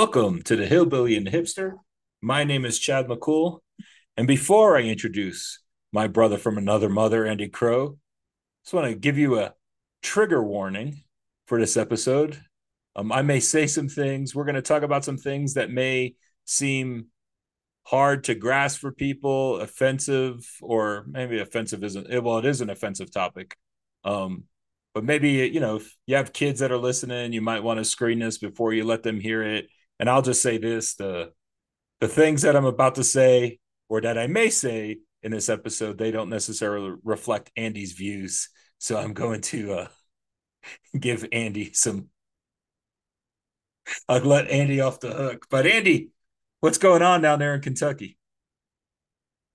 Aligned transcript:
Welcome 0.00 0.40
to 0.44 0.56
the 0.56 0.64
Hillbilly 0.64 1.14
and 1.14 1.26
the 1.26 1.30
Hipster. 1.30 1.74
My 2.22 2.42
name 2.42 2.64
is 2.64 2.78
Chad 2.78 3.06
McCool. 3.06 3.58
And 4.16 4.26
before 4.26 4.78
I 4.78 4.80
introduce 4.80 5.62
my 5.92 6.06
brother 6.06 6.38
from 6.38 6.56
another 6.56 6.88
mother, 6.88 7.26
Andy 7.26 7.50
Crow, 7.50 7.86
I 7.88 8.64
just 8.64 8.72
want 8.72 8.86
to 8.86 8.94
give 8.94 9.18
you 9.18 9.38
a 9.38 9.52
trigger 10.02 10.42
warning 10.42 11.02
for 11.46 11.60
this 11.60 11.76
episode. 11.76 12.40
Um, 12.96 13.12
I 13.12 13.20
may 13.20 13.40
say 13.40 13.66
some 13.66 13.90
things. 13.90 14.34
We're 14.34 14.46
going 14.46 14.54
to 14.54 14.62
talk 14.62 14.84
about 14.84 15.04
some 15.04 15.18
things 15.18 15.52
that 15.52 15.70
may 15.70 16.14
seem 16.46 17.08
hard 17.82 18.24
to 18.24 18.34
grasp 18.34 18.80
for 18.80 18.92
people, 18.92 19.60
offensive, 19.60 20.50
or 20.62 21.04
maybe 21.08 21.40
offensive 21.40 21.84
isn't, 21.84 22.24
well, 22.24 22.38
it 22.38 22.46
is 22.46 22.62
an 22.62 22.70
offensive 22.70 23.10
topic. 23.10 23.54
Um, 24.04 24.44
but 24.94 25.04
maybe, 25.04 25.50
you 25.52 25.60
know, 25.60 25.76
if 25.76 25.94
you 26.06 26.16
have 26.16 26.32
kids 26.32 26.60
that 26.60 26.72
are 26.72 26.78
listening, 26.78 27.34
you 27.34 27.42
might 27.42 27.62
want 27.62 27.80
to 27.80 27.84
screen 27.84 28.18
this 28.18 28.38
before 28.38 28.72
you 28.72 28.84
let 28.84 29.02
them 29.02 29.20
hear 29.20 29.42
it 29.42 29.68
and 30.00 30.08
I'll 30.10 30.22
just 30.22 30.42
say 30.42 30.58
this: 30.58 30.94
the 30.94 31.32
the 32.00 32.08
things 32.08 32.42
that 32.42 32.56
I'm 32.56 32.64
about 32.64 32.96
to 32.96 33.04
say 33.04 33.60
or 33.88 34.00
that 34.00 34.18
I 34.18 34.26
may 34.26 34.48
say 34.48 34.98
in 35.22 35.30
this 35.30 35.48
episode, 35.50 35.98
they 35.98 36.10
don't 36.10 36.30
necessarily 36.30 36.96
reflect 37.04 37.52
Andy's 37.56 37.92
views. 37.92 38.48
So 38.78 38.96
I'm 38.96 39.12
going 39.12 39.42
to 39.42 39.72
uh, 39.74 39.88
give 40.98 41.26
Andy 41.30 41.72
some. 41.74 42.08
I'll 44.08 44.20
let 44.20 44.48
Andy 44.48 44.80
off 44.80 45.00
the 45.00 45.12
hook. 45.12 45.46
But 45.50 45.66
Andy, 45.66 46.08
what's 46.60 46.78
going 46.78 47.02
on 47.02 47.20
down 47.20 47.38
there 47.38 47.54
in 47.54 47.60
Kentucky? 47.60 48.16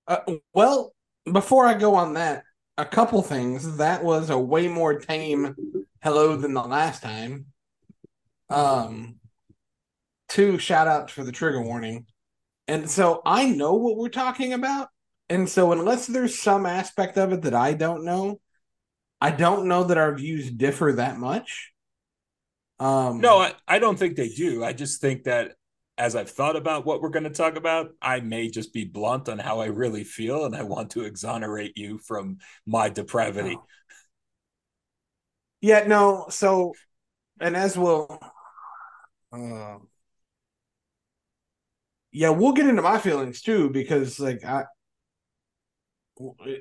Uh, 0.08 0.20
well, 0.54 0.94
before 1.32 1.66
I 1.66 1.74
go 1.74 1.96
on 1.96 2.14
that, 2.14 2.44
a 2.78 2.86
couple 2.86 3.22
things. 3.24 3.78
That 3.78 4.04
was 4.04 4.30
a 4.30 4.38
way 4.38 4.68
more 4.68 5.00
tame 5.00 5.56
hello 6.04 6.36
than 6.36 6.54
the 6.54 6.62
last 6.62 7.02
time. 7.02 7.46
Um, 8.50 9.16
two 10.28 10.58
shout 10.58 10.88
outs 10.88 11.14
for 11.14 11.24
the 11.24 11.32
trigger 11.32 11.62
warning. 11.62 12.06
And 12.68 12.90
so 12.90 13.22
I 13.26 13.46
know 13.46 13.74
what 13.74 13.98
we're 13.98 14.10
talking 14.10 14.54
about. 14.54 14.90
And 15.30 15.48
so 15.50 15.72
unless 15.72 16.08
there's 16.08 16.40
some 16.40 16.66
aspect 16.66 17.18
of 17.18 17.34
it 17.34 17.44
that 17.44 17.54
I 17.54 17.74
don't 17.74 18.06
know, 18.06 18.40
I 19.22 19.32
don't 19.32 19.68
know 19.68 19.84
that 19.86 19.98
our 19.98 20.14
views 20.16 20.52
differ 20.52 20.94
that 20.94 21.18
much. 21.18 21.72
Um 22.80 23.22
No, 23.22 23.38
I, 23.40 23.54
I 23.68 23.80
don't 23.80 23.98
think 23.98 24.16
they 24.16 24.30
do. 24.30 24.64
I 24.64 24.74
just 24.74 25.02
think 25.02 25.24
that 25.24 25.54
as 25.98 26.16
I've 26.16 26.30
thought 26.30 26.58
about 26.58 26.86
what 26.86 27.02
we're 27.02 27.10
going 27.10 27.24
to 27.24 27.30
talk 27.30 27.56
about, 27.56 27.92
I 28.02 28.20
may 28.20 28.50
just 28.50 28.74
be 28.74 28.84
blunt 28.84 29.30
on 29.30 29.40
how 29.40 29.62
I 29.62 29.68
really 29.68 30.04
feel, 30.04 30.44
and 30.44 30.54
I 30.54 30.64
want 30.64 30.90
to 30.92 31.06
exonerate 31.06 31.78
you 31.78 32.00
from 32.00 32.40
my 32.66 32.90
depravity. 32.90 33.56
Oh. 33.58 33.66
Yeah, 35.62 35.88
no. 35.88 36.26
So, 36.30 36.74
and 37.40 37.56
as 37.56 37.78
we'll, 37.78 38.20
uh, 39.32 39.78
yeah, 42.16 42.30
we'll 42.30 42.54
get 42.54 42.68
into 42.68 42.82
my 42.82 42.98
feelings 42.98 43.42
too 43.42 43.70
because 43.70 44.22
like 44.22 44.44
I, 44.46 44.64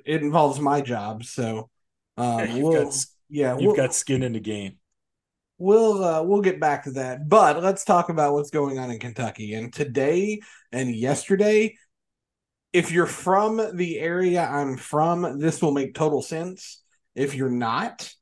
it 0.04 0.22
involves 0.22 0.58
my 0.58 0.80
job. 0.80 1.22
So, 1.24 1.70
um, 2.16 2.40
yeah, 2.40 2.44
you've 2.46 2.64
we'll, 2.64 2.84
got, 2.84 3.06
yeah, 3.30 3.52
you've 3.52 3.66
we'll, 3.66 3.76
got 3.76 3.94
skin 3.94 4.24
in 4.24 4.32
the 4.32 4.40
game. 4.40 4.78
We'll 5.58 6.02
uh, 6.02 6.22
we'll 6.24 6.40
get 6.40 6.58
back 6.58 6.84
to 6.84 6.90
that, 6.92 7.28
but 7.28 7.62
let's 7.62 7.84
talk 7.84 8.08
about 8.08 8.32
what's 8.32 8.50
going 8.50 8.80
on 8.80 8.90
in 8.90 8.98
Kentucky. 8.98 9.54
And 9.54 9.72
today 9.72 10.40
and 10.72 10.92
yesterday, 10.92 11.76
if 12.72 12.90
you're 12.90 13.06
from 13.06 13.76
the 13.76 14.00
area 14.00 14.44
I'm 14.44 14.76
from, 14.76 15.38
this 15.38 15.62
will 15.62 15.70
make 15.70 15.94
total 15.94 16.20
sense. 16.20 16.82
If 17.14 17.36
you're 17.36 17.48
not, 17.48 18.12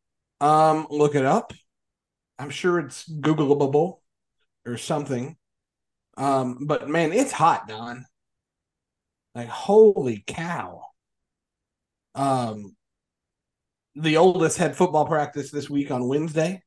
um, 0.43 0.87
look 0.91 1.15
it 1.15 1.25
up. 1.25 1.55
I'm 2.39 2.51
sure 2.51 2.79
it's 2.79 3.09
Googleable 3.09 4.01
or 4.67 4.77
something. 4.77 5.39
Um, 6.17 6.59
but 6.67 6.89
man, 6.89 7.13
it's 7.13 7.33
hot, 7.33 7.69
Don. 7.69 8.07
Like 9.35 9.49
holy 9.49 10.23
cow. 10.27 10.83
Um, 12.15 12.77
the 13.95 14.19
oldest 14.19 14.59
had 14.59 14.77
football 14.77 15.07
practice 15.07 15.51
this 15.51 15.71
week 15.71 15.91
on 15.91 16.09
Wednesday. 16.09 16.63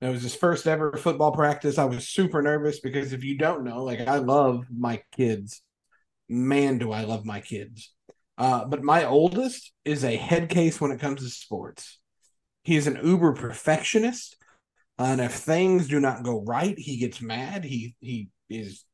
It 0.00 0.08
was 0.08 0.22
his 0.22 0.34
first 0.34 0.66
ever 0.66 0.96
football 0.96 1.32
practice. 1.32 1.78
I 1.78 1.84
was 1.84 2.08
super 2.08 2.40
nervous 2.42 2.80
because 2.80 3.12
if 3.12 3.22
you 3.22 3.36
don't 3.36 3.64
know, 3.64 3.84
like 3.84 4.00
I 4.00 4.16
love 4.16 4.66
my 4.70 5.02
kids. 5.16 5.62
Man, 6.28 6.78
do 6.78 6.92
I 6.92 7.04
love 7.04 7.24
my 7.24 7.40
kids. 7.40 7.92
Uh, 8.38 8.64
but 8.64 8.82
my 8.82 9.04
oldest 9.04 9.72
is 9.84 10.02
a 10.04 10.16
head 10.16 10.48
case 10.48 10.80
when 10.80 10.92
it 10.92 11.00
comes 11.00 11.20
to 11.20 11.28
sports. 11.28 11.98
He 12.64 12.76
is 12.76 12.86
an 12.86 12.98
uber 13.02 13.32
perfectionist. 13.34 14.36
and 14.98 15.20
if 15.20 15.32
things 15.32 15.88
do 15.88 16.00
not 16.00 16.22
go 16.22 16.42
right, 16.46 16.78
he 16.78 16.96
gets 16.96 17.20
mad. 17.20 17.64
He 17.64 17.96
he 18.00 18.30
is 18.50 18.84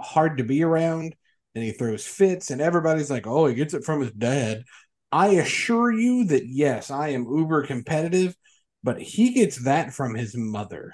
hard 0.00 0.38
to 0.38 0.44
be 0.44 0.62
around 0.62 1.14
and 1.54 1.64
he 1.64 1.72
throws 1.72 2.06
fits 2.06 2.50
and 2.50 2.60
everybody's 2.60 3.10
like 3.10 3.26
oh 3.26 3.46
he 3.46 3.54
gets 3.54 3.74
it 3.74 3.84
from 3.84 4.00
his 4.00 4.12
dad. 4.12 4.64
I 5.12 5.28
assure 5.28 5.90
you 5.92 6.26
that 6.26 6.46
yes 6.46 6.90
i 6.90 7.08
am 7.08 7.26
uber 7.26 7.66
competitive 7.66 8.34
but 8.82 9.00
he 9.00 9.34
gets 9.34 9.64
that 9.64 9.92
from 9.92 10.14
his 10.14 10.36
mother. 10.36 10.92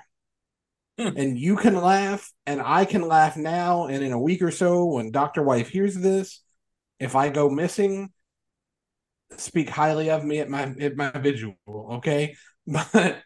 Hmm. 0.99 1.09
and 1.16 1.38
you 1.38 1.56
can 1.56 1.77
laugh 1.77 2.32
and 2.47 2.60
i 2.62 2.87
can 2.87 3.03
laugh 3.03 3.37
now 3.37 3.87
and 3.87 4.03
in 4.03 4.12
a 4.12 4.21
week 4.21 4.41
or 4.41 4.50
so 4.50 4.87
when 4.87 5.10
dr 5.10 5.43
wife 5.43 5.69
hears 5.69 5.94
this 5.94 6.43
if 6.98 7.15
i 7.15 7.28
go 7.28 7.50
missing 7.50 8.10
speak 9.37 9.69
highly 9.69 10.09
of 10.09 10.25
me 10.25 10.38
at 10.38 10.48
my 10.48 10.75
at 10.81 10.97
my 10.97 11.10
visual 11.10 11.56
okay? 11.66 12.34
But 12.66 13.22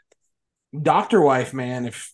dr 0.83 1.21
wife 1.21 1.55
man 1.55 1.87
if 1.87 2.13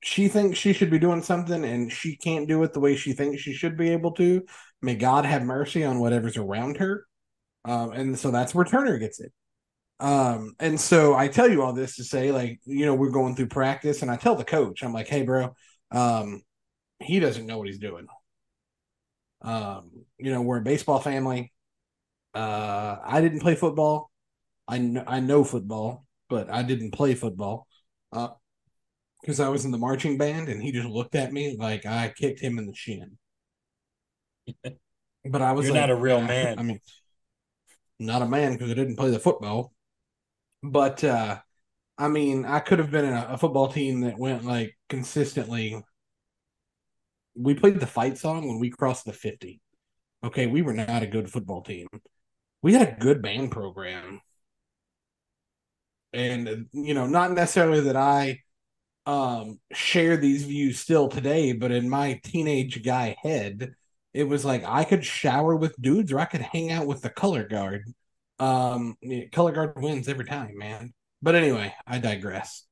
she 0.00 0.28
thinks 0.28 0.58
she 0.58 0.72
should 0.72 0.90
be 0.90 0.98
doing 0.98 1.22
something 1.22 1.64
and 1.64 1.92
she 1.92 2.16
can't 2.16 2.48
do 2.48 2.62
it 2.62 2.72
the 2.72 2.80
way 2.80 2.96
she 2.96 3.12
thinks 3.12 3.42
she 3.42 3.52
should 3.52 3.76
be 3.76 3.90
able 3.90 4.12
to, 4.12 4.42
may 4.80 4.94
God 4.94 5.24
have 5.24 5.42
mercy 5.42 5.84
on 5.84 5.98
whatever's 5.98 6.36
around 6.36 6.76
her. 6.78 7.06
Um, 7.64 7.92
and 7.92 8.18
so 8.18 8.30
that's 8.30 8.54
where 8.54 8.64
Turner 8.64 8.98
gets 8.98 9.20
it. 9.20 9.32
Um, 10.00 10.54
and 10.60 10.80
so 10.80 11.14
I 11.14 11.28
tell 11.28 11.48
you 11.48 11.62
all 11.62 11.72
this 11.72 11.96
to 11.96 12.04
say, 12.04 12.30
like, 12.30 12.60
you 12.64 12.86
know, 12.86 12.94
we're 12.94 13.10
going 13.10 13.34
through 13.34 13.48
practice, 13.48 14.02
and 14.02 14.10
I 14.10 14.16
tell 14.16 14.36
the 14.36 14.44
coach, 14.44 14.82
I'm 14.82 14.92
like, 14.92 15.08
hey, 15.08 15.22
bro, 15.22 15.54
um, 15.90 16.42
he 17.00 17.18
doesn't 17.18 17.46
know 17.46 17.58
what 17.58 17.66
he's 17.66 17.80
doing. 17.80 18.06
Um, 19.42 19.90
you 20.18 20.32
know, 20.32 20.42
we're 20.42 20.58
a 20.58 20.62
baseball 20.62 21.00
family. 21.00 21.52
Uh, 22.34 22.96
I 23.04 23.20
didn't 23.20 23.40
play 23.40 23.54
football. 23.54 24.10
I 24.68 24.78
know, 24.78 25.04
I 25.06 25.20
know 25.20 25.44
football, 25.44 26.04
but 26.28 26.50
I 26.50 26.62
didn't 26.62 26.92
play 26.92 27.14
football. 27.14 27.66
Uh, 28.12 28.28
because 29.20 29.40
I 29.40 29.48
was 29.48 29.64
in 29.64 29.70
the 29.70 29.78
marching 29.78 30.18
band 30.18 30.48
and 30.48 30.62
he 30.62 30.72
just 30.72 30.88
looked 30.88 31.14
at 31.14 31.32
me 31.32 31.56
like 31.58 31.86
I 31.86 32.12
kicked 32.16 32.40
him 32.40 32.58
in 32.58 32.66
the 32.66 32.74
shin. 32.74 33.18
But 35.24 35.42
I 35.42 35.52
was 35.52 35.66
You're 35.66 35.74
like, 35.74 35.82
not 35.82 35.90
a 35.90 35.96
real 35.96 36.22
man. 36.22 36.58
I 36.58 36.62
mean, 36.62 36.80
not 37.98 38.22
a 38.22 38.26
man 38.26 38.52
because 38.52 38.70
I 38.70 38.74
didn't 38.74 38.96
play 38.96 39.10
the 39.10 39.18
football. 39.18 39.74
But 40.62 41.04
uh 41.04 41.40
I 41.98 42.08
mean, 42.08 42.44
I 42.44 42.60
could 42.60 42.78
have 42.78 42.92
been 42.92 43.04
in 43.04 43.12
a, 43.12 43.26
a 43.30 43.38
football 43.38 43.68
team 43.68 44.02
that 44.02 44.18
went 44.18 44.44
like 44.44 44.78
consistently. 44.88 45.82
We 47.34 47.54
played 47.54 47.80
the 47.80 47.86
fight 47.86 48.16
song 48.16 48.46
when 48.46 48.60
we 48.60 48.70
crossed 48.70 49.04
the 49.04 49.12
50. 49.12 49.60
Okay, 50.24 50.46
we 50.46 50.62
were 50.62 50.72
not 50.72 51.02
a 51.02 51.06
good 51.06 51.30
football 51.30 51.62
team. 51.62 51.88
We 52.62 52.74
had 52.74 52.88
a 52.88 53.00
good 53.00 53.20
band 53.20 53.50
program. 53.50 54.20
And, 56.12 56.66
you 56.72 56.94
know, 56.94 57.06
not 57.06 57.32
necessarily 57.32 57.80
that 57.80 57.96
I 57.96 58.40
um, 59.08 59.58
share 59.72 60.18
these 60.18 60.44
views 60.44 60.78
still 60.78 61.08
today, 61.08 61.52
but 61.52 61.72
in 61.72 61.88
my 61.88 62.20
teenage 62.24 62.84
guy 62.84 63.16
head, 63.22 63.72
it 64.12 64.24
was 64.24 64.44
like 64.44 64.64
I 64.66 64.84
could 64.84 65.02
shower 65.02 65.56
with 65.56 65.80
dudes 65.80 66.12
or 66.12 66.18
I 66.18 66.26
could 66.26 66.42
hang 66.42 66.70
out 66.70 66.86
with 66.86 67.00
the 67.00 67.08
color 67.08 67.48
guard. 67.48 67.84
Um, 68.38 68.96
color 69.32 69.52
guard 69.52 69.72
wins 69.76 70.08
every 70.08 70.26
time, 70.26 70.58
man. 70.58 70.92
But 71.22 71.36
anyway, 71.36 71.74
I 71.86 72.00
digress. 72.00 72.66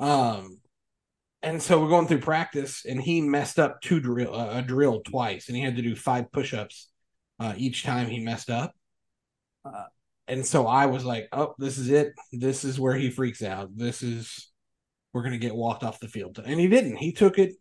Um, 0.00 0.60
and 1.42 1.62
so 1.62 1.78
we're 1.78 1.90
going 1.90 2.06
through 2.06 2.20
practice, 2.20 2.86
and 2.86 3.00
he 3.00 3.20
messed 3.20 3.58
up 3.58 3.82
two 3.82 4.00
drill 4.00 4.34
uh, 4.34 4.60
a 4.60 4.62
drill 4.62 5.02
twice, 5.02 5.48
and 5.48 5.56
he 5.58 5.62
had 5.62 5.76
to 5.76 5.82
do 5.82 5.94
five 5.94 6.32
push-ups 6.32 6.88
uh, 7.38 7.52
each 7.58 7.82
time 7.84 8.08
he 8.08 8.20
messed 8.20 8.48
up. 8.48 8.74
Uh, 9.66 9.84
and 10.26 10.44
so 10.44 10.66
I 10.66 10.86
was 10.86 11.04
like, 11.04 11.28
"Oh, 11.32 11.54
this 11.58 11.76
is 11.76 11.90
it. 11.90 12.14
This 12.32 12.64
is 12.64 12.80
where 12.80 12.94
he 12.94 13.10
freaks 13.10 13.42
out. 13.42 13.76
This 13.76 14.02
is 14.02 14.49
we're 15.12 15.22
going 15.22 15.32
to 15.32 15.38
get 15.38 15.54
walked 15.54 15.82
off 15.82 16.00
the 16.00 16.08
field. 16.08 16.40
And 16.44 16.60
he 16.60 16.68
didn't. 16.68 16.96
He 16.96 17.12
took 17.12 17.38
it, 17.38 17.54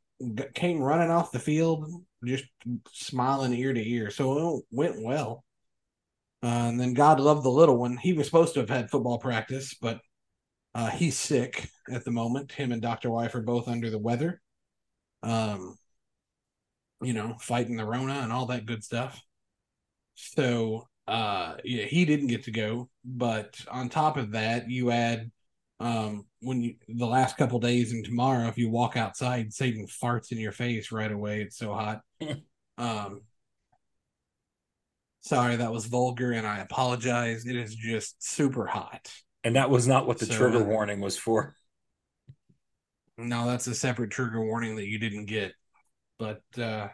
came 0.53 0.81
running 0.81 1.09
off 1.09 1.31
the 1.31 1.39
field, 1.39 1.89
just 2.23 2.45
smiling 2.91 3.53
ear 3.53 3.73
to 3.73 3.89
ear. 3.89 4.11
So 4.11 4.59
it 4.59 4.63
went 4.71 5.03
well. 5.03 5.43
Uh, 6.41 6.69
and 6.69 6.79
then 6.79 6.93
God 6.93 7.19
loved 7.19 7.43
the 7.43 7.49
little 7.49 7.77
one. 7.77 7.97
He 7.97 8.13
was 8.13 8.27
supposed 8.27 8.53
to 8.53 8.61
have 8.61 8.69
had 8.69 8.89
football 8.89 9.17
practice, 9.17 9.73
but 9.73 9.99
uh, 10.73 10.89
he's 10.89 11.17
sick 11.17 11.69
at 11.91 12.05
the 12.05 12.11
moment. 12.11 12.51
Him 12.51 12.71
and 12.71 12.81
Dr. 12.81 13.09
Wife 13.09 13.35
are 13.35 13.41
both 13.41 13.67
under 13.67 13.89
the 13.89 13.99
weather. 13.99 14.41
Um, 15.23 15.77
you 17.01 17.13
know, 17.13 17.35
fighting 17.39 17.75
the 17.75 17.85
Rona 17.85 18.19
and 18.19 18.31
all 18.31 18.45
that 18.47 18.65
good 18.65 18.83
stuff. 18.83 19.21
So, 20.15 20.87
uh, 21.07 21.55
yeah, 21.63 21.85
he 21.85 22.05
didn't 22.05 22.27
get 22.27 22.43
to 22.43 22.51
go. 22.51 22.89
But 23.03 23.55
on 23.69 23.89
top 23.89 24.17
of 24.17 24.31
that, 24.31 24.69
you 24.69 24.91
add 24.91 25.31
Um, 25.79 26.25
when 26.41 26.61
you 26.61 26.75
the 26.89 27.05
last 27.05 27.37
couple 27.37 27.59
days 27.59 27.93
and 27.93 28.03
tomorrow, 28.03 28.47
if 28.47 28.57
you 28.57 28.69
walk 28.69 28.97
outside, 28.97 29.53
Satan 29.53 29.87
farts 29.87 30.31
in 30.31 30.37
your 30.37 30.51
face 30.51 30.91
right 30.91 31.11
away. 31.11 31.41
It's 31.41 31.57
so 31.57 31.73
hot. 31.73 32.01
um, 32.77 33.21
sorry, 35.21 35.55
that 35.57 35.71
was 35.71 35.85
vulgar, 35.85 36.33
and 36.33 36.45
I 36.45 36.59
apologize. 36.59 37.45
It 37.45 37.55
is 37.55 37.75
just 37.75 38.21
super 38.21 38.65
hot. 38.65 39.11
And 39.43 39.55
that 39.55 39.69
was 39.69 39.87
not 39.87 40.05
what 40.05 40.19
the 40.19 40.25
So, 40.25 40.35
trigger 40.35 40.63
uh, 40.63 40.65
warning 40.65 40.99
was 40.99 41.17
for. 41.17 41.55
No, 43.17 43.47
that's 43.47 43.67
a 43.67 43.75
separate 43.75 44.11
trigger 44.11 44.43
warning 44.43 44.75
that 44.77 44.87
you 44.87 44.97
didn't 44.97 45.25
get. 45.25 45.53
But 46.17 46.41
uh 46.57 46.89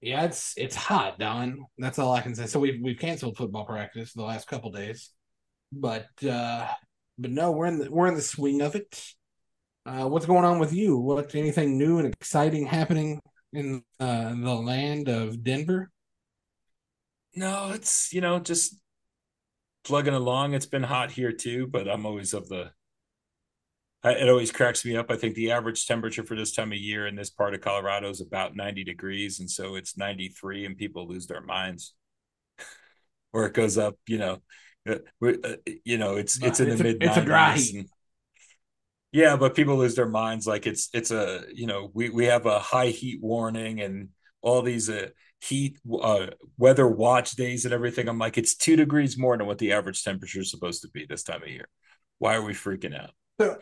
yeah, 0.00 0.24
it's 0.24 0.54
it's 0.56 0.76
hot, 0.76 1.18
Don. 1.18 1.64
That's 1.78 1.98
all 1.98 2.12
I 2.12 2.20
can 2.20 2.34
say. 2.34 2.46
So 2.46 2.60
we've 2.60 2.80
we've 2.82 2.98
canceled 2.98 3.36
football 3.36 3.64
practice 3.64 4.12
the 4.12 4.22
last 4.22 4.46
couple 4.46 4.70
days. 4.70 5.10
But 5.72 6.08
uh 6.22 6.68
but 7.18 7.30
no, 7.30 7.52
we're 7.52 7.66
in 7.66 7.78
the 7.78 7.90
we're 7.90 8.08
in 8.08 8.14
the 8.14 8.22
swing 8.22 8.60
of 8.60 8.74
it. 8.74 9.14
Uh 9.84 10.08
what's 10.08 10.26
going 10.26 10.44
on 10.44 10.58
with 10.58 10.72
you? 10.72 10.98
What 10.98 11.34
anything 11.34 11.78
new 11.78 11.98
and 11.98 12.12
exciting 12.12 12.66
happening 12.66 13.20
in 13.52 13.82
uh 14.00 14.30
the 14.30 14.54
land 14.54 15.08
of 15.08 15.42
Denver? 15.42 15.90
No, 17.34 17.72
it's 17.72 18.12
you 18.12 18.20
know 18.20 18.38
just 18.38 18.76
plugging 19.86 20.14
along. 20.14 20.54
It's 20.54 20.66
been 20.66 20.82
hot 20.82 21.12
here 21.12 21.32
too, 21.32 21.66
but 21.66 21.88
I'm 21.88 22.04
always 22.04 22.34
of 22.34 22.48
the. 22.48 22.72
I, 24.02 24.12
it 24.12 24.28
always 24.28 24.52
cracks 24.52 24.84
me 24.84 24.96
up. 24.96 25.10
I 25.10 25.16
think 25.16 25.34
the 25.34 25.52
average 25.52 25.86
temperature 25.86 26.24
for 26.24 26.36
this 26.36 26.52
time 26.52 26.72
of 26.72 26.78
year 26.78 27.06
in 27.06 27.16
this 27.16 27.30
part 27.30 27.54
of 27.54 27.60
Colorado 27.60 28.10
is 28.10 28.20
about 28.20 28.54
90 28.54 28.84
degrees, 28.84 29.40
and 29.40 29.50
so 29.50 29.76
it's 29.76 29.96
93, 29.96 30.66
and 30.66 30.76
people 30.76 31.08
lose 31.08 31.26
their 31.26 31.40
minds. 31.40 31.94
or 33.32 33.46
it 33.46 33.54
goes 33.54 33.78
up, 33.78 33.96
you 34.06 34.18
know, 34.18 34.42
uh, 34.88 34.98
uh, 35.26 35.56
you 35.84 35.98
know, 35.98 36.16
it's 36.16 36.38
it's 36.42 36.60
in 36.60 36.68
It's 36.68 36.76
the 36.76 36.76
mid. 36.76 37.02
it's 37.02 37.16
a 37.16 37.22
dry 37.24 37.56
90s 37.56 37.70
heat. 37.70 37.88
yeah, 39.12 39.36
but 39.36 39.54
people 39.54 39.76
lose 39.76 39.94
their 39.94 40.08
minds. 40.08 40.46
Like 40.46 40.66
it's 40.66 40.88
it's 40.92 41.10
a 41.10 41.44
you 41.54 41.66
know 41.66 41.90
we 41.94 42.10
we 42.10 42.26
have 42.26 42.46
a 42.46 42.58
high 42.58 42.88
heat 42.88 43.20
warning 43.22 43.80
and 43.80 44.10
all 44.42 44.62
these 44.62 44.90
uh, 44.90 45.08
heat 45.40 45.78
uh, 46.00 46.26
weather 46.58 46.86
watch 46.86 47.32
days 47.32 47.64
and 47.64 47.74
everything. 47.74 48.08
I'm 48.08 48.18
like, 48.18 48.38
it's 48.38 48.54
two 48.54 48.76
degrees 48.76 49.16
more 49.18 49.36
than 49.36 49.46
what 49.46 49.58
the 49.58 49.72
average 49.72 50.02
temperature 50.04 50.40
is 50.40 50.50
supposed 50.50 50.82
to 50.82 50.88
be 50.88 51.06
this 51.06 51.22
time 51.22 51.42
of 51.42 51.48
year. 51.48 51.68
Why 52.18 52.34
are 52.36 52.42
we 52.42 52.52
freaking 52.52 52.98
out? 52.98 53.10
So, 53.40 53.58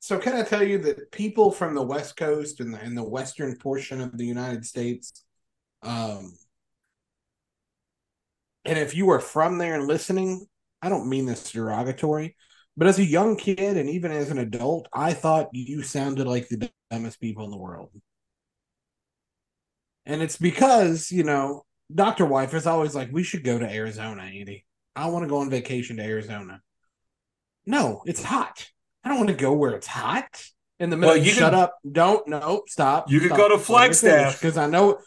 so 0.00 0.18
can 0.18 0.34
I 0.34 0.42
tell 0.42 0.62
you 0.62 0.78
that 0.78 1.12
people 1.12 1.50
from 1.50 1.74
the 1.74 1.82
West 1.82 2.16
Coast 2.16 2.60
and 2.60 2.74
the, 2.74 2.80
and 2.80 2.96
the 2.96 3.04
western 3.04 3.56
portion 3.56 4.00
of 4.00 4.16
the 4.16 4.26
United 4.26 4.64
States, 4.66 5.24
um, 5.82 6.34
and 8.64 8.78
if 8.78 8.94
you 8.94 9.10
are 9.10 9.20
from 9.20 9.58
there 9.58 9.74
and 9.74 9.86
listening, 9.86 10.46
I 10.82 10.88
don't 10.88 11.08
mean 11.08 11.26
this 11.26 11.52
derogatory, 11.52 12.36
but 12.76 12.88
as 12.88 12.98
a 12.98 13.04
young 13.04 13.36
kid 13.36 13.76
and 13.76 13.88
even 13.88 14.10
as 14.10 14.30
an 14.30 14.38
adult, 14.38 14.88
I 14.92 15.12
thought 15.14 15.50
you 15.52 15.82
sounded 15.82 16.26
like 16.26 16.48
the 16.48 16.70
dumbest 16.90 17.20
people 17.20 17.44
in 17.44 17.50
the 17.50 17.56
world. 17.56 17.90
And 20.04 20.20
it's 20.22 20.36
because, 20.36 21.12
you 21.12 21.22
know, 21.22 21.64
Dr. 21.94 22.26
Wife 22.26 22.54
is 22.54 22.66
always 22.66 22.94
like, 22.94 23.10
we 23.12 23.22
should 23.22 23.44
go 23.44 23.58
to 23.58 23.70
Arizona, 23.70 24.22
Andy. 24.22 24.64
I 24.96 25.06
want 25.06 25.22
to 25.24 25.28
go 25.28 25.38
on 25.38 25.50
vacation 25.50 25.96
to 25.98 26.02
Arizona. 26.02 26.60
No, 27.64 28.02
it's 28.06 28.22
hot. 28.22 28.68
I 29.04 29.08
don't 29.08 29.18
want 29.18 29.30
to 29.30 29.36
go 29.36 29.52
where 29.52 29.74
it's 29.74 29.86
hot. 29.86 30.42
In 30.80 30.90
the 30.90 30.96
middle, 30.96 31.14
Well, 31.14 31.24
you 31.24 31.30
shut 31.30 31.52
could- 31.52 31.58
up. 31.60 31.78
Don't, 31.90 32.26
no, 32.26 32.62
stop. 32.66 33.08
You 33.10 33.20
could 33.20 33.30
go 33.30 33.48
to 33.48 33.58
Flagstaff. 33.58 34.40
Because 34.40 34.56
I 34.56 34.66
know, 34.66 34.98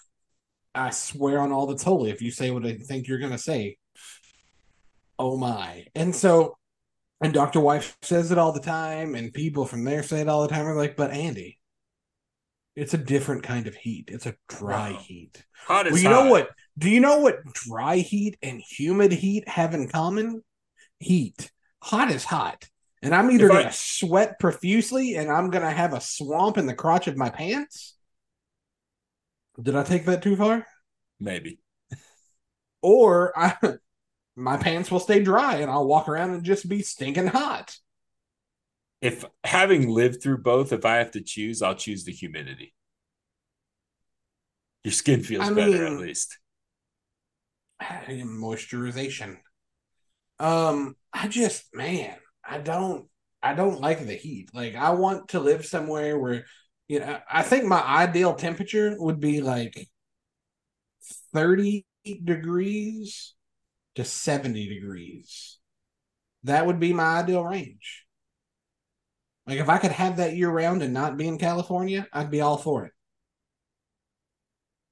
I 0.74 0.92
swear 0.92 1.40
on 1.40 1.52
all 1.52 1.68
that's 1.68 1.84
holy, 1.84 2.12
if 2.12 2.22
you 2.22 2.32
say 2.32 2.52
what 2.52 2.66
I 2.66 2.76
think 2.78 3.08
you're 3.08 3.20
going 3.20 3.32
to 3.34 3.38
say, 3.38 3.78
oh 5.20 5.38
my. 5.38 5.86
And 5.96 6.16
so, 6.16 6.58
and 7.22 7.34
Dr. 7.34 7.60
Wife 7.60 7.98
says 8.02 8.32
it 8.32 8.38
all 8.38 8.52
the 8.54 8.60
time, 8.62 9.16
and 9.16 9.34
people 9.34 9.66
from 9.66 9.84
there 9.86 10.04
say 10.04 10.22
it 10.22 10.30
all 10.30 10.44
the 10.44 10.50
time. 10.50 10.68
Are 10.68 10.76
like, 10.76 10.96
but 10.98 11.12
Andy, 11.12 11.60
it's 12.76 12.94
a 12.94 12.98
different 12.98 13.44
kind 13.44 13.68
of 13.68 13.76
heat. 13.76 14.10
It's 14.12 14.26
a 14.26 14.36
dry 14.50 14.92
Wow. 14.92 15.00
heat. 15.00 15.46
Hot 15.68 15.88
is 15.88 15.94
Well, 15.94 16.02
you 16.02 16.10
hot. 16.10 16.24
know 16.26 16.32
what? 16.32 16.50
Do 16.78 16.90
you 16.90 17.00
know 17.00 17.20
what 17.20 17.44
dry 17.54 17.98
heat 17.98 18.38
and 18.42 18.62
humid 18.62 19.12
heat 19.14 19.48
have 19.48 19.74
in 19.74 19.88
common? 19.88 20.44
Heat. 21.00 21.52
Hot 21.84 22.12
is 22.12 22.26
hot. 22.26 22.68
And 23.02 23.14
I'm 23.16 23.32
either 23.32 23.46
If 23.46 23.52
going 23.52 23.66
to 23.66 23.72
sweat 23.74 24.40
profusely 24.40 25.16
and 25.16 25.32
I'm 25.32 25.50
going 25.52 25.64
to 25.64 25.72
have 25.72 25.94
a 25.94 26.02
swamp 26.02 26.58
in 26.58 26.66
the 26.66 26.74
crotch 26.74 27.08
of 27.08 27.18
my 27.18 27.30
pants. 27.30 27.96
Did 29.62 29.76
I 29.76 29.84
take 29.84 30.06
that 30.06 30.22
too 30.24 30.36
far? 30.38 30.66
Maybe. 31.20 31.60
Or 32.82 33.34
I, 33.38 33.56
my 34.36 34.58
pants 34.58 34.92
will 34.92 35.00
stay 35.00 35.24
dry 35.24 35.58
and 35.58 35.72
I'll 35.72 35.88
walk 35.88 36.10
around 36.10 36.32
and 36.32 36.44
just 36.44 36.68
be 36.68 36.82
stinking 36.82 37.28
hot. 37.28 37.76
If 39.02 39.24
having 39.44 39.90
lived 39.90 40.22
through 40.22 40.40
both, 40.40 40.74
if 40.74 40.86
I 40.86 40.96
have 40.98 41.12
to 41.12 41.22
choose, 41.22 41.62
I'll 41.62 41.76
choose 41.76 42.04
the 42.06 42.12
humidity. 42.12 42.74
Your 44.84 44.92
skin 44.92 45.24
feels 45.24 45.48
I 45.48 45.54
better 45.54 45.86
at 45.86 46.00
least. 46.00 46.38
moisturization. 47.82 49.38
Um, 50.40 50.96
I 51.14 51.28
just 51.28 51.74
man, 51.74 52.16
I 52.44 52.58
don't 52.58 53.08
I 53.42 53.54
don't 53.54 53.80
like 53.80 54.06
the 54.06 54.16
heat. 54.16 54.50
Like 54.54 54.76
I 54.76 54.92
want 54.92 55.30
to 55.30 55.40
live 55.40 55.66
somewhere 55.66 56.18
where 56.18 56.46
you 56.88 57.00
know, 57.00 57.20
I 57.32 57.42
think 57.42 57.66
my 57.66 57.82
ideal 57.82 58.34
temperature 58.34 58.96
would 58.98 59.20
be 59.20 59.42
like 59.42 59.88
30 61.34 61.86
degrees 62.24 63.35
to 63.96 64.04
70 64.04 64.68
degrees. 64.68 65.58
That 66.44 66.66
would 66.66 66.80
be 66.80 66.94
my 66.94 67.20
ideal 67.20 67.44
range. 67.44 68.06
Like 69.48 69.60
if 69.60 69.70
I 69.70 69.78
could 69.78 69.92
have 69.92 70.18
that 70.18 70.36
year 70.36 70.50
round 70.50 70.82
and 70.82 70.94
not 70.94 71.18
be 71.18 71.28
in 71.28 71.38
California, 71.38 72.08
I'd 72.12 72.32
be 72.32 72.42
all 72.42 72.58
for 72.58 72.86
it. 72.86 72.92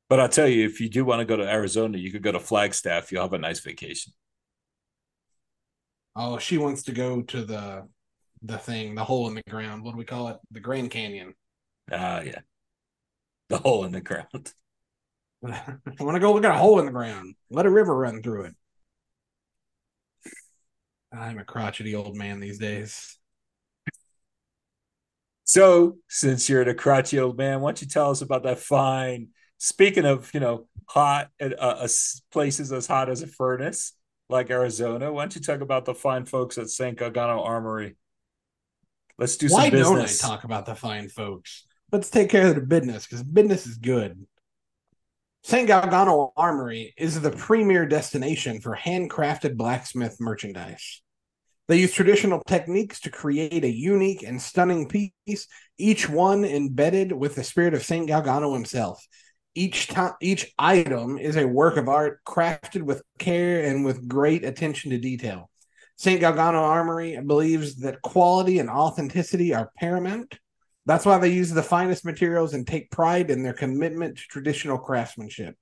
But 0.09 0.19
I'll 0.19 0.29
tell 0.29 0.47
you, 0.47 0.65
if 0.65 0.79
you 0.79 0.89
do 0.89 1.05
want 1.05 1.19
to 1.19 1.25
go 1.25 1.37
to 1.37 1.49
Arizona, 1.49 1.97
you 1.97 2.11
could 2.11 2.21
go 2.21 2.31
to 2.31 2.39
Flagstaff. 2.39 3.11
You'll 3.11 3.23
have 3.23 3.33
a 3.33 3.39
nice 3.39 3.59
vacation. 3.61 4.13
Oh, 6.15 6.37
she 6.37 6.57
wants 6.59 6.83
to 6.83 6.91
go 6.91 7.23
to 7.23 7.43
the 7.43 7.87
the 8.43 8.57
thing, 8.57 8.93
the 8.93 9.03
hole 9.03 9.27
in 9.27 9.35
the 9.35 9.43
ground. 9.49 9.83
What 9.83 9.93
do 9.93 9.97
we 9.97 10.05
call 10.05 10.27
it? 10.27 10.37
The 10.51 10.59
Grand 10.59 10.91
Canyon. 10.91 11.33
Ah, 11.91 12.21
yeah. 12.21 12.41
The 13.49 13.57
hole 13.57 13.85
in 13.85 13.91
the 13.91 14.01
ground. 14.01 14.53
I 15.45 15.77
want 15.99 16.15
to 16.15 16.19
go 16.19 16.33
look 16.33 16.45
at 16.45 16.51
a 16.51 16.57
hole 16.57 16.79
in 16.79 16.85
the 16.85 16.91
ground. 16.91 17.35
Let 17.49 17.65
a 17.65 17.69
river 17.69 17.95
run 17.97 18.21
through 18.21 18.43
it. 18.43 18.55
I'm 21.17 21.37
a 21.37 21.45
crotchety 21.45 21.95
old 21.95 22.17
man 22.17 22.39
these 22.39 22.57
days. 22.57 23.17
So, 25.45 25.97
since 26.07 26.49
you're 26.49 26.65
the 26.65 26.73
crotchety 26.73 27.19
old 27.19 27.37
man, 27.37 27.61
why 27.61 27.69
don't 27.69 27.81
you 27.81 27.87
tell 27.87 28.09
us 28.09 28.21
about 28.21 28.43
that 28.43 28.59
fine? 28.59 29.27
Speaking 29.57 30.05
of, 30.05 30.33
you 30.33 30.39
know, 30.39 30.67
hot 30.87 31.29
uh, 31.41 31.49
uh, 31.57 31.87
places 32.31 32.71
as 32.71 32.87
hot 32.87 33.09
as 33.09 33.21
a 33.21 33.27
furnace, 33.27 33.93
like 34.29 34.49
Arizona, 34.49 35.11
why 35.11 35.23
don't 35.23 35.35
you 35.35 35.41
talk 35.41 35.61
about 35.61 35.85
the 35.85 35.93
fine 35.93 36.25
folks 36.25 36.57
at 36.57 36.69
St. 36.69 36.97
Galgano 36.97 37.45
Armory? 37.45 37.95
Let's 39.17 39.37
do 39.37 39.47
Why 39.47 39.69
some 39.69 39.79
don't 39.79 39.97
I 39.97 40.01
business. 40.01 40.19
talk 40.19 40.43
about 40.43 40.65
the 40.65 40.75
fine 40.75 41.09
folks? 41.09 41.65
Let's 41.91 42.09
take 42.09 42.29
care 42.29 42.47
of 42.47 42.55
the 42.55 42.61
business 42.61 43.05
because 43.05 43.21
business 43.21 43.67
is 43.67 43.77
good. 43.77 44.25
St. 45.45 45.67
Galgano 45.67 46.31
Armory 46.37 46.93
is 46.97 47.19
the 47.19 47.29
premier 47.29 47.85
destination 47.85 48.61
for 48.61 48.77
handcrafted 48.77 49.57
blacksmith 49.57 50.15
merchandise. 50.21 51.01
They 51.67 51.81
use 51.81 51.91
traditional 51.91 52.41
techniques 52.47 53.01
to 53.01 53.11
create 53.11 53.65
a 53.65 53.69
unique 53.69 54.23
and 54.23 54.41
stunning 54.41 54.87
piece, 54.87 55.47
each 55.77 56.07
one 56.07 56.45
embedded 56.45 57.11
with 57.11 57.35
the 57.35 57.43
spirit 57.43 57.73
of 57.73 57.83
St. 57.83 58.09
Galgano 58.09 58.53
himself. 58.53 59.05
Each 59.53 59.87
time, 59.87 60.13
each 60.21 60.53
item 60.57 61.17
is 61.17 61.35
a 61.35 61.45
work 61.45 61.75
of 61.75 61.89
art 61.89 62.21
crafted 62.25 62.83
with 62.83 63.03
care 63.19 63.65
and 63.65 63.83
with 63.83 64.07
great 64.07 64.45
attention 64.45 64.91
to 64.91 64.97
detail. 64.97 65.49
St. 65.97 66.21
Galgano 66.21 66.61
Armory 66.61 67.19
believes 67.19 67.75
that 67.81 68.01
quality 68.01 68.59
and 68.59 68.69
authenticity 68.69 69.53
are 69.53 69.71
paramount. 69.77 70.39
That's 70.85 71.05
why 71.05 71.17
they 71.17 71.29
use 71.31 71.51
the 71.51 71.63
finest 71.63 72.05
materials 72.05 72.53
and 72.53 72.67
take 72.67 72.91
pride 72.91 73.29
in 73.29 73.43
their 73.43 73.53
commitment 73.53 74.17
to 74.17 74.23
traditional 74.23 74.77
craftsmanship. 74.77 75.55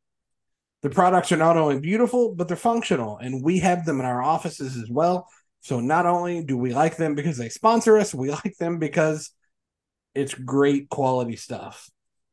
The 0.81 0.89
products 0.89 1.31
are 1.31 1.37
not 1.37 1.57
only 1.57 1.79
beautiful, 1.79 2.33
but 2.33 2.47
they're 2.47 2.57
functional, 2.57 3.17
and 3.17 3.43
we 3.43 3.59
have 3.59 3.85
them 3.85 3.99
in 3.99 4.05
our 4.05 4.21
offices 4.21 4.77
as 4.77 4.89
well. 4.89 5.27
So 5.59 5.79
not 5.79 6.07
only 6.07 6.43
do 6.43 6.57
we 6.57 6.73
like 6.73 6.97
them 6.97 7.13
because 7.13 7.37
they 7.37 7.49
sponsor 7.49 7.97
us, 7.97 8.15
we 8.15 8.31
like 8.43 8.57
them 8.59 8.79
because 8.79 9.31
it's 10.15 10.33
great 10.33 10.89
quality 10.89 11.35
stuff. 11.35 11.89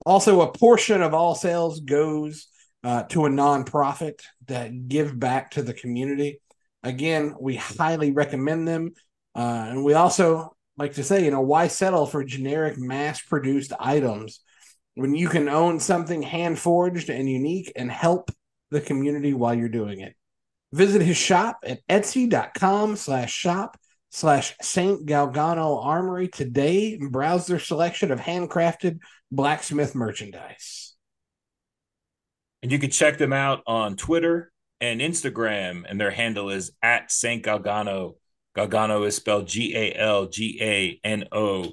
Also, 0.07 0.40
a 0.40 0.52
portion 0.52 1.02
of 1.02 1.12
all 1.12 1.35
sales 1.35 1.80
goes 1.80 2.49
uh, 2.83 3.02
to 3.04 3.26
a 3.26 3.28
nonprofit 3.28 4.21
that 4.47 4.88
give 4.88 5.18
back 5.18 5.50
to 5.52 5.62
the 5.62 5.75
community. 5.75 6.40
Again, 6.83 7.35
we 7.38 7.57
highly 7.57 8.12
recommend 8.12 8.66
them. 8.66 8.95
Uh, 9.35 9.66
and 9.68 9.85
we 9.85 9.95
also 9.95 10.57
like 10.78 10.94
to 10.94 11.04
say, 11.04 11.25
you 11.25 11.30
know, 11.30 11.40
why 11.40 11.68
settle 11.68 12.06
for 12.06 12.25
generic 12.25 12.78
mass 12.78 13.20
produced 13.20 13.73
items 13.78 14.40
when 14.94 15.14
you 15.14 15.28
can 15.28 15.49
own 15.49 15.80
something 15.80 16.23
hand 16.23 16.58
forged 16.58 17.11
and 17.11 17.28
unique 17.28 17.73
and 17.76 17.90
help 17.90 18.30
the 18.70 18.80
community 18.80 19.35
while 19.35 19.54
you're 19.54 19.68
doing 19.68 20.00
it? 20.00 20.14
Visit 20.73 21.02
his 21.02 21.16
shop 21.16 21.58
at 21.64 21.80
etsy.com 21.88 22.97
slash 22.97 23.32
shop 23.32 23.78
slash 24.11 24.54
St. 24.61 25.06
Galgano 25.06 25.85
Armory 25.85 26.28
today 26.28 26.94
and 26.94 27.12
browse 27.12 27.47
their 27.47 27.58
selection 27.58 28.11
of 28.11 28.20
handcrafted 28.20 29.00
blacksmith 29.30 29.94
merchandise. 29.94 30.94
And 32.62 32.73
you 32.73 32.78
can 32.78 32.90
check 32.90 33.18
them 33.18 33.32
out 33.32 33.62
on 33.66 33.97
Twitter 33.97 34.52
and 34.80 35.00
Instagram, 35.00 35.85
and 35.88 36.00
their 36.00 36.11
handle 36.11 36.50
is 36.50 36.73
at 36.82 37.11
St. 37.11 37.44
Galgano. 37.44 38.14
Galgano 38.57 39.07
is 39.07 39.17
spelled 39.17 39.47
G 39.47 39.76
A 39.76 39.95
L 39.95 40.26
G 40.26 40.59
A 40.61 41.00
N 41.05 41.25
O. 41.33 41.73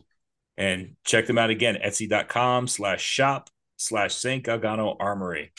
And 0.58 0.96
check 1.04 1.28
them 1.28 1.38
out 1.38 1.50
again, 1.50 1.78
etsy.com 1.84 2.68
slash 2.68 3.02
shop 3.02 3.50
slash 3.78 4.16
St. 4.16 4.44
Galgano 4.46 4.96
Armory. 5.00 5.52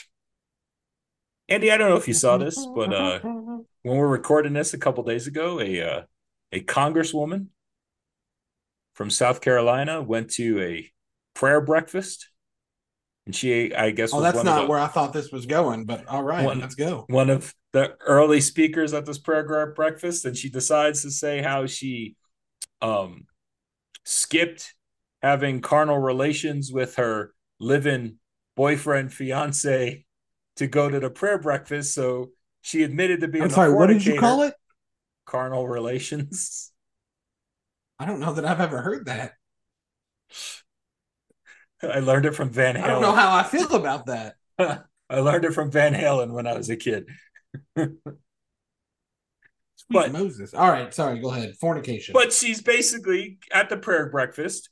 Andy, 1.49 1.71
I 1.71 1.77
don't 1.77 1.91
know 1.91 1.97
if 1.97 2.09
you 2.09 2.15
saw 2.15 2.39
this, 2.39 2.67
but 2.75 2.93
uh, 2.93 3.21
when 3.21 3.67
we're 3.83 4.09
recording 4.09 4.53
this 4.53 4.75
a 4.75 4.79
couple 4.79 5.05
days 5.05 5.27
ago, 5.27 5.61
a 5.61 5.83
uh, 5.83 6.03
a 6.53 6.61
congresswoman 6.61 7.49
from 8.95 9.11
South 9.11 9.41
Carolina 9.41 10.03
went 10.03 10.31
to 10.33 10.61
a 10.61 10.91
prayer 11.35 11.61
breakfast, 11.61 12.31
and 13.27 13.35
she, 13.35 13.75
I 13.75 13.91
guess, 13.91 14.15
oh, 14.15 14.21
that's 14.21 14.45
not 14.45 14.63
the, 14.63 14.67
where 14.69 14.79
I 14.79 14.87
thought 14.87 15.13
this 15.13 15.33
was 15.33 15.47
going. 15.47 15.85
But 15.85 16.07
all 16.07 16.23
right, 16.23 16.45
one, 16.45 16.61
let's 16.61 16.77
go. 16.77 17.05
One 17.09 17.29
of 17.29 17.53
the 17.73 17.97
early 18.07 18.41
speakers 18.41 18.95
at 18.95 19.05
this 19.05 19.19
prayer 19.19 19.43
group 19.43 19.75
breakfast, 19.75 20.25
and 20.25 20.37
she 20.37 20.49
decides 20.49 21.03
to 21.03 21.11
say 21.11 21.43
how 21.43 21.67
she 21.67 22.15
um 22.81 23.27
skipped 24.05 24.75
having 25.23 25.61
carnal 25.61 25.99
relations 25.99 26.71
with 26.71 26.97
her 26.97 27.33
living 27.59 28.19
boyfriend 28.55 29.13
fiance 29.13 30.05
to 30.55 30.67
go 30.69 30.89
to 30.89 31.01
the 31.01 31.11
prayer 31.11 31.39
breakfast. 31.39 31.95
So 31.95 32.31
she 32.63 32.85
admitted 32.85 33.21
to 33.23 33.29
being. 33.29 33.45
I'm 33.45 33.51
sorry. 33.51 33.75
What 33.75 33.89
did 33.89 34.07
you 34.07 34.21
call 34.21 34.43
it? 34.43 34.55
Carnal 35.27 35.67
relations. 35.67 36.71
I 37.99 38.07
don't 38.07 38.21
know 38.21 38.35
that 38.35 38.45
I've 38.45 38.61
ever 38.61 38.83
heard 38.83 39.07
that. 39.07 39.33
I 41.83 42.01
learned 42.01 42.27
it 42.27 42.35
from 42.35 42.51
Van 42.51 42.77
Halen. 42.77 42.85
I 42.85 42.89
don't 42.89 43.03
know 43.03 43.13
how 43.13 43.37
I 43.37 43.43
feel 43.43 43.75
about 43.75 44.07
that. 44.07 44.35
I 44.59 45.21
learned 45.21 45.45
it 45.45 45.55
from 45.55 45.71
Van 45.71 45.95
Halen 45.95 46.33
when 46.33 46.47
I 46.47 46.55
was 46.57 46.71
a 46.71 46.77
kid. 46.77 47.07
But, 49.89 50.13
Moses. 50.13 50.53
All 50.53 50.69
right, 50.69 50.93
sorry, 50.93 51.21
go 51.21 51.31
ahead. 51.31 51.55
Fornication. 51.61 52.13
But 52.13 52.33
she's 52.33 52.61
basically 52.61 53.39
at 53.53 53.69
the 53.69 53.77
prayer 53.77 54.11
breakfast 54.11 54.69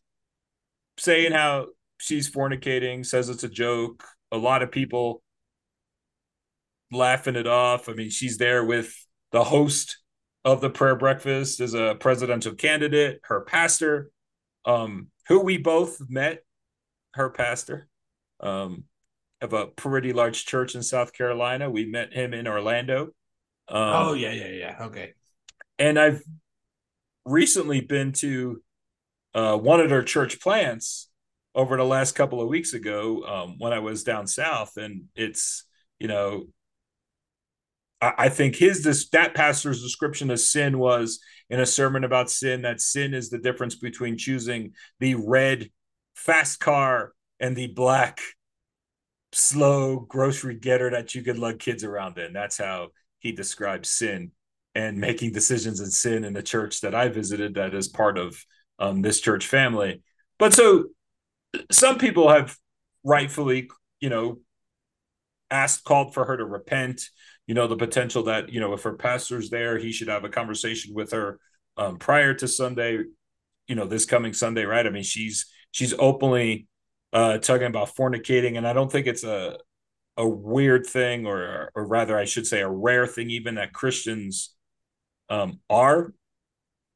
saying 0.99 1.33
how 1.33 1.67
she's 1.99 2.31
fornicating, 2.31 3.07
says 3.07 3.29
it's 3.29 3.45
a 3.45 3.49
joke. 3.49 4.05
A 4.33 4.37
lot 4.37 4.63
of 4.63 4.73
people 4.73 5.23
laughing 6.91 7.37
it 7.37 7.47
off. 7.47 7.89
I 7.89 7.93
mean, 7.93 8.11
she's 8.11 8.39
there 8.39 8.65
with 8.65 8.93
the 9.33 9.45
host 9.45 9.99
of 10.45 10.61
the 10.61 10.71
prayer 10.71 10.97
breakfast 10.97 11.61
as 11.61 11.75
a 11.75 11.97
presidential 11.99 12.55
candidate, 12.55 13.21
her 13.25 13.43
pastor, 13.43 14.11
um, 14.65 15.09
who 15.29 15.41
we 15.41 15.59
both 15.59 15.99
met, 16.09 16.44
her 17.15 17.31
pastor, 17.31 17.89
um, 18.41 18.85
of 19.41 19.53
a 19.53 19.67
pretty 19.67 20.13
large 20.13 20.45
church 20.45 20.75
in 20.75 20.83
South 20.83 21.13
Carolina. 21.13 21.71
We 21.71 21.87
met 21.87 22.13
him 22.13 22.35
in 22.35 22.47
Orlando. 22.47 23.09
Um, 23.69 23.93
oh 24.09 24.13
yeah, 24.15 24.33
yeah, 24.33 24.49
yeah. 24.49 24.77
Okay. 24.83 25.15
And 25.79 25.99
I've 25.99 26.23
recently 27.25 27.81
been 27.81 28.13
to 28.13 28.63
uh, 29.35 29.57
one 29.57 29.81
of 29.81 29.89
their 29.89 30.03
church 30.03 30.41
plants 30.41 31.09
over 31.55 31.77
the 31.77 31.85
last 31.85 32.15
couple 32.15 32.41
of 32.41 32.49
weeks 32.49 32.75
ago 32.75 33.23
um, 33.25 33.57
when 33.59 33.73
I 33.73 33.79
was 33.79 34.05
down 34.05 34.27
south, 34.27 34.77
and 34.77 35.05
it's 35.15 35.65
you 35.99 36.09
know 36.09 36.47
I 38.17 38.29
think 38.29 38.57
his 38.57 38.83
this 38.83 39.09
that 39.11 39.35
pastor's 39.35 39.83
description 39.83 40.31
of 40.31 40.41
sin 40.41 40.79
was 40.79 41.21
in 41.49 41.61
a 41.61 41.67
sermon 41.67 42.05
about 42.05 42.31
sin 42.31 42.63
that 42.63 42.81
sin 42.81 43.15
is 43.15 43.31
the 43.31 43.39
difference 43.39 43.77
between 43.77 44.19
choosing 44.19 44.73
the 45.01 45.15
red 45.15 45.71
fast 46.15 46.61
car 46.61 47.13
and 47.41 47.57
the 47.57 47.67
black 47.69 48.21
slow 49.33 49.99
grocery 50.01 50.55
getter 50.55 50.91
that 50.91 51.15
you 51.15 51.23
could 51.23 51.39
lug 51.39 51.59
kids 51.59 51.85
around 51.85 52.19
in. 52.19 52.33
That's 52.33 52.59
how 52.59 52.89
he 53.19 53.33
describes 53.33 53.89
sin 53.89 54.33
and 54.75 54.99
making 54.99 55.33
decisions 55.33 55.81
in 55.81 55.91
sin 55.91 56.25
in 56.25 56.33
the 56.33 56.43
church 56.43 56.81
that 56.81 56.95
I 56.95 57.09
visited 57.09 57.55
that 57.55 57.75
is 57.75 57.89
part 57.89 58.19
of 58.19 58.37
um, 58.79 59.03
this 59.03 59.21
church 59.21 59.47
family. 59.47 60.03
But 60.39 60.53
so 60.53 60.87
some 61.71 61.99
people 61.99 62.29
have 62.29 62.57
rightfully, 63.05 63.69
you 64.01 64.09
know, 64.09 64.39
asked, 65.51 65.85
called 65.85 66.15
for 66.15 66.25
her 66.25 66.37
to 66.37 66.45
repent 66.45 67.09
you 67.47 67.55
know 67.55 67.67
the 67.67 67.77
potential 67.77 68.25
that 68.25 68.51
you 68.51 68.61
know 68.61 68.73
if 68.73 68.83
her 68.83 68.95
pastor's 68.95 69.51
there 69.51 69.79
he 69.79 69.93
should 69.93 70.09
have 70.09 70.25
a 70.25 70.29
conversation 70.29 70.95
with 70.95 71.13
her 71.13 71.39
um, 71.77 71.99
prior 71.99 72.35
to 72.35 72.49
sunday 72.49 72.99
you 73.67 73.75
know 73.75 73.87
this 73.87 74.05
coming 74.05 74.33
sunday 74.33 74.65
right 74.65 74.87
i 74.87 74.91
mean 74.91 75.03
she's 75.03 75.47
she's 75.75 75.93
openly 75.99 76.69
uh 77.13 77.39
talking 77.39 77.67
about 77.67 77.95
fornicating 77.95 78.57
and 78.57 78.67
i 78.67 78.73
don't 78.73 78.93
think 78.93 79.07
it's 79.07 79.25
a 79.25 79.59
a 80.17 80.27
weird 80.27 80.87
thing 80.87 81.27
or 81.27 81.71
or 81.75 81.87
rather 81.87 82.17
i 82.17 82.25
should 82.25 82.47
say 82.47 82.61
a 82.61 82.69
rare 82.69 83.07
thing 83.07 83.31
even 83.31 83.57
that 83.57 83.73
christians 83.73 84.55
um 85.29 85.59
are 85.69 86.15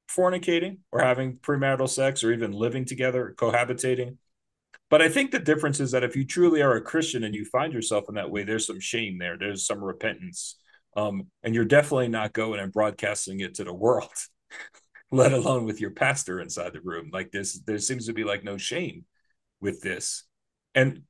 fornicating 0.08 0.78
or 0.92 1.00
having 1.00 1.37
premarital 1.37 1.88
sex 1.88 2.23
or 2.23 2.32
even 2.32 2.52
living 2.52 2.85
together 2.85 3.35
cohabitating 3.37 4.16
but 4.90 5.02
I 5.02 5.08
think 5.08 5.30
the 5.30 5.38
difference 5.38 5.80
is 5.80 5.90
that 5.90 6.04
if 6.04 6.16
you 6.16 6.25
truly 6.25 6.62
are 6.62 6.75
a 6.75 6.80
Christian 6.80 7.25
and 7.25 7.35
you 7.35 7.44
find 7.44 7.73
yourself 7.73 8.06
in 8.08 8.14
that 8.14 8.30
way, 8.30 8.44
there's 8.44 8.66
some 8.66 8.80
shame 8.80 9.18
there. 9.18 9.37
There's 9.37 9.66
some 9.66 9.85
repentance. 9.85 10.56
Um, 10.97 11.26
and 11.42 11.54
you're 11.54 11.66
definitely 11.66 12.08
not 12.08 12.32
going 12.32 12.58
and 12.61 12.73
broadcasting 12.73 13.40
it 13.40 13.54
to 13.56 13.64
the 13.64 13.73
world, 13.73 14.11
let 15.11 15.33
alone 15.33 15.65
with 15.65 15.81
your 15.81 15.91
pastor 15.91 16.41
inside 16.41 16.73
the 16.73 16.81
room. 16.81 17.11
Like 17.12 17.31
this, 17.31 17.59
there 17.61 17.79
seems 17.79 18.07
to 18.07 18.12
be 18.12 18.25
like 18.25 18.45
no 18.45 18.57
shame 18.57 19.05
with 19.61 19.81
this. 19.81 20.25
And 20.75 21.03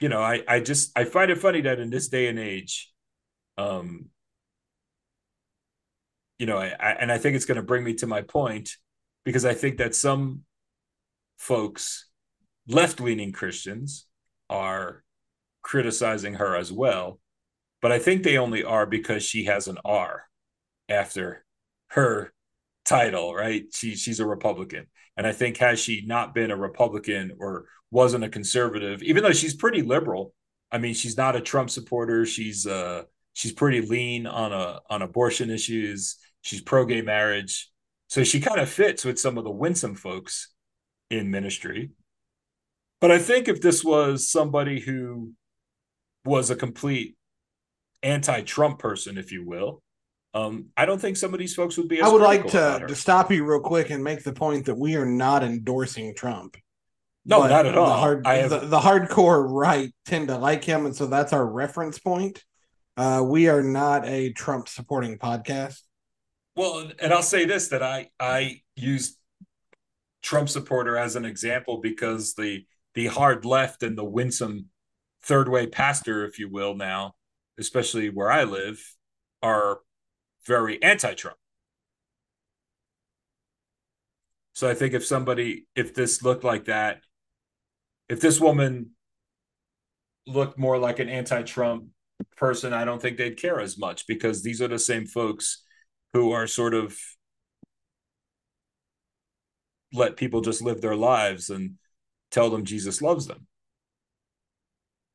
you 0.00 0.08
know, 0.08 0.20
I 0.20 0.42
I 0.48 0.60
just 0.60 0.96
I 0.98 1.04
find 1.04 1.30
it 1.30 1.38
funny 1.38 1.60
that 1.62 1.78
in 1.78 1.90
this 1.90 2.08
day 2.08 2.26
and 2.26 2.38
age, 2.38 2.92
um, 3.56 4.06
you 6.38 6.46
know, 6.46 6.58
I, 6.58 6.74
I 6.78 6.90
and 6.92 7.12
I 7.12 7.18
think 7.18 7.36
it's 7.36 7.44
going 7.44 7.56
to 7.56 7.62
bring 7.62 7.84
me 7.84 7.94
to 7.94 8.06
my 8.06 8.22
point 8.22 8.70
because 9.24 9.44
I 9.44 9.54
think 9.54 9.78
that 9.78 9.94
some 9.94 10.42
folks, 11.38 12.08
left 12.66 13.00
leaning 13.00 13.30
Christians, 13.30 14.06
are 14.50 15.04
criticizing 15.62 16.34
her 16.34 16.56
as 16.56 16.72
well. 16.72 17.20
But 17.80 17.92
I 17.92 17.98
think 17.98 18.22
they 18.22 18.38
only 18.38 18.64
are 18.64 18.86
because 18.86 19.22
she 19.22 19.44
has 19.44 19.68
an 19.68 19.78
R 19.84 20.24
after 20.88 21.44
her 21.92 22.32
title, 22.84 23.34
right? 23.34 23.64
She 23.72 23.94
she's 23.96 24.20
a 24.20 24.26
Republican. 24.26 24.86
And 25.16 25.26
I 25.26 25.32
think 25.32 25.58
has 25.58 25.78
she 25.78 26.04
not 26.06 26.34
been 26.34 26.50
a 26.50 26.56
Republican 26.56 27.32
or 27.38 27.66
wasn't 27.90 28.24
a 28.24 28.28
conservative, 28.28 29.02
even 29.02 29.22
though 29.22 29.32
she's 29.32 29.54
pretty 29.54 29.82
liberal, 29.82 30.34
I 30.70 30.78
mean, 30.78 30.94
she's 30.94 31.16
not 31.18 31.36
a 31.36 31.40
Trump 31.40 31.70
supporter. 31.70 32.24
She's 32.24 32.66
uh 32.66 33.02
she's 33.34 33.52
pretty 33.52 33.82
lean 33.82 34.26
on 34.26 34.52
a 34.52 34.80
on 34.88 35.02
abortion 35.02 35.50
issues. 35.50 36.16
She's 36.40 36.62
pro 36.62 36.86
gay 36.86 37.02
marriage. 37.02 37.70
So 38.08 38.24
she 38.24 38.40
kind 38.40 38.60
of 38.60 38.68
fits 38.68 39.04
with 39.04 39.18
some 39.18 39.38
of 39.38 39.44
the 39.44 39.50
winsome 39.50 39.94
folks 39.94 40.52
in 41.10 41.30
ministry. 41.30 41.90
But 43.00 43.10
I 43.10 43.18
think 43.18 43.48
if 43.48 43.60
this 43.60 43.84
was 43.84 44.30
somebody 44.30 44.80
who 44.80 45.32
was 46.24 46.50
a 46.50 46.56
complete 46.56 47.16
anti-Trump 48.02 48.78
person, 48.78 49.18
if 49.18 49.32
you 49.32 49.46
will, 49.46 49.81
um, 50.34 50.66
I 50.76 50.86
don't 50.86 51.00
think 51.00 51.16
some 51.16 51.34
of 51.34 51.40
these 51.40 51.54
folks 51.54 51.76
would 51.76 51.88
be. 51.88 52.00
I 52.00 52.08
would 52.08 52.22
like 52.22 52.46
to, 52.48 52.84
to 52.88 52.94
stop 52.94 53.30
you 53.30 53.44
real 53.44 53.60
quick 53.60 53.90
and 53.90 54.02
make 54.02 54.22
the 54.24 54.32
point 54.32 54.66
that 54.66 54.78
we 54.78 54.96
are 54.96 55.06
not 55.06 55.42
endorsing 55.42 56.14
Trump. 56.14 56.56
No, 57.24 57.46
not 57.46 57.66
at 57.66 57.76
all. 57.76 57.86
The, 57.86 57.92
hard, 57.92 58.26
have... 58.26 58.50
the, 58.50 58.58
the, 58.60 58.80
hardcore 58.80 59.46
right 59.48 59.92
tend 60.06 60.28
to 60.28 60.38
like 60.38 60.64
him, 60.64 60.86
and 60.86 60.96
so 60.96 61.06
that's 61.06 61.32
our 61.32 61.46
reference 61.46 61.98
point. 61.98 62.42
Uh, 62.96 63.22
we 63.24 63.48
are 63.48 63.62
not 63.62 64.06
a 64.06 64.32
Trump 64.32 64.68
supporting 64.68 65.18
podcast. 65.18 65.80
Well, 66.56 66.90
and 66.98 67.12
I'll 67.12 67.22
say 67.22 67.44
this: 67.44 67.68
that 67.68 67.82
I 67.82 68.08
I 68.18 68.62
use 68.74 69.18
Trump 70.22 70.48
supporter 70.48 70.96
as 70.96 71.14
an 71.14 71.24
example 71.24 71.80
because 71.80 72.34
the 72.34 72.64
the 72.94 73.06
hard 73.06 73.44
left 73.44 73.82
and 73.82 73.96
the 73.96 74.04
winsome 74.04 74.66
third 75.22 75.48
way 75.48 75.66
pastor, 75.66 76.24
if 76.24 76.38
you 76.38 76.50
will, 76.50 76.74
now, 76.74 77.14
especially 77.58 78.08
where 78.08 78.30
I 78.30 78.44
live, 78.44 78.82
are 79.42 79.80
very 80.46 80.82
anti-Trump. 80.82 81.36
So 84.54 84.68
I 84.68 84.74
think 84.74 84.94
if 84.94 85.04
somebody, 85.04 85.66
if 85.74 85.94
this 85.94 86.22
looked 86.22 86.44
like 86.44 86.66
that, 86.66 87.00
if 88.08 88.20
this 88.20 88.40
woman 88.40 88.90
looked 90.26 90.58
more 90.58 90.78
like 90.78 90.98
an 90.98 91.08
anti-Trump 91.08 91.86
person, 92.36 92.72
I 92.72 92.84
don't 92.84 93.00
think 93.00 93.16
they'd 93.16 93.40
care 93.40 93.60
as 93.60 93.78
much 93.78 94.06
because 94.06 94.42
these 94.42 94.60
are 94.60 94.68
the 94.68 94.78
same 94.78 95.06
folks 95.06 95.64
who 96.12 96.32
are 96.32 96.46
sort 96.46 96.74
of 96.74 96.98
let 99.92 100.16
people 100.16 100.40
just 100.40 100.62
live 100.62 100.80
their 100.80 100.96
lives 100.96 101.50
and 101.50 101.74
tell 102.30 102.50
them 102.50 102.64
Jesus 102.64 103.02
loves 103.02 103.26
them. 103.26 103.46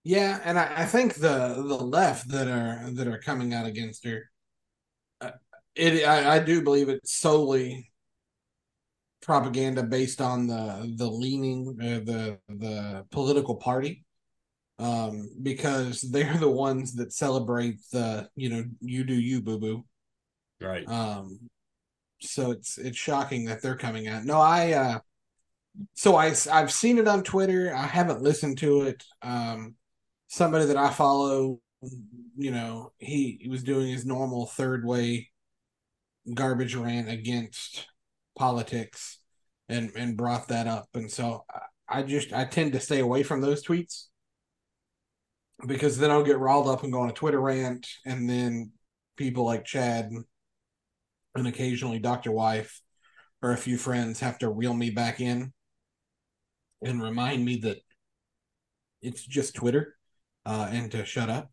Yeah, 0.03 0.39
and 0.43 0.57
I, 0.57 0.71
I 0.83 0.85
think 0.85 1.15
the 1.15 1.55
the 1.55 1.75
left 1.75 2.29
that 2.29 2.47
are 2.47 2.89
that 2.91 3.07
are 3.07 3.19
coming 3.19 3.53
out 3.53 3.65
against 3.65 4.05
her, 4.05 4.29
it 5.77 6.05
I, 6.05 6.35
I 6.35 6.39
do 6.39 6.61
believe 6.61 6.89
it's 6.89 7.19
solely 7.19 7.91
propaganda 9.21 9.83
based 9.83 10.21
on 10.21 10.47
the 10.47 10.93
the 10.97 11.09
leaning 11.09 11.77
uh, 11.81 11.99
the 12.05 12.39
the 12.49 13.05
political 13.11 13.55
party. 13.55 14.03
Um 14.79 15.29
because 15.41 16.01
they're 16.11 16.37
the 16.37 16.49
ones 16.49 16.95
that 16.95 17.13
celebrate 17.13 17.77
the 17.91 18.29
you 18.35 18.49
know 18.49 18.63
you 18.81 19.03
do 19.03 19.15
you 19.15 19.41
boo 19.41 19.59
boo. 19.59 19.85
Right. 20.61 20.87
Um 20.87 21.49
so 22.21 22.51
it's 22.51 22.77
it's 22.77 22.97
shocking 22.97 23.45
that 23.45 23.61
they're 23.61 23.77
coming 23.77 24.07
out. 24.07 24.23
No 24.23 24.39
i 24.39 24.71
uh 24.73 24.99
so 25.93 26.15
i 26.15 26.33
i've 26.51 26.71
seen 26.71 26.97
it 26.97 27.07
on 27.07 27.23
twitter. 27.23 27.73
I 27.75 27.85
haven't 27.85 28.21
listened 28.21 28.57
to 28.59 28.83
it. 28.83 29.03
Um 29.21 29.75
somebody 30.27 30.65
that 30.65 30.77
i 30.77 30.89
follow 30.89 31.59
you 32.35 32.51
know 32.51 32.91
he, 32.97 33.37
he 33.41 33.49
was 33.49 33.63
doing 33.63 33.87
his 33.87 34.05
normal 34.05 34.45
third 34.45 34.83
way 34.83 35.29
garbage 36.33 36.75
rant 36.75 37.09
against 37.09 37.87
politics 38.37 39.19
and 39.69 39.91
and 39.95 40.17
brought 40.17 40.47
that 40.49 40.67
up. 40.67 40.87
And 40.93 41.11
so 41.11 41.45
i 41.89 42.03
just 42.03 42.33
i 42.33 42.43
tend 42.43 42.73
to 42.73 42.81
stay 42.81 42.99
away 42.99 43.23
from 43.23 43.39
those 43.39 43.63
tweets 43.63 44.07
because 45.65 45.97
then 45.97 46.11
i'll 46.11 46.21
get 46.21 46.37
riled 46.37 46.67
up 46.67 46.83
and 46.83 46.91
go 46.91 46.99
on 46.99 47.09
a 47.09 47.13
twitter 47.13 47.39
rant 47.39 47.87
and 48.05 48.29
then 48.29 48.71
people 49.15 49.45
like 49.45 49.63
chad 49.63 50.11
and 51.33 51.47
occasionally 51.47 51.97
dr 51.97 52.29
wife 52.29 52.81
or 53.41 53.53
a 53.53 53.57
few 53.57 53.77
friends 53.77 54.19
have 54.19 54.37
to 54.37 54.49
reel 54.49 54.73
me 54.73 54.89
back 54.89 55.21
in 55.21 55.53
and 56.83 57.01
remind 57.01 57.45
me 57.45 57.55
that 57.55 57.77
it's 59.01 59.25
just 59.25 59.55
twitter 59.55 59.95
uh, 60.47 60.69
and 60.71 60.89
to 60.91 61.05
shut 61.05 61.29
up. 61.29 61.51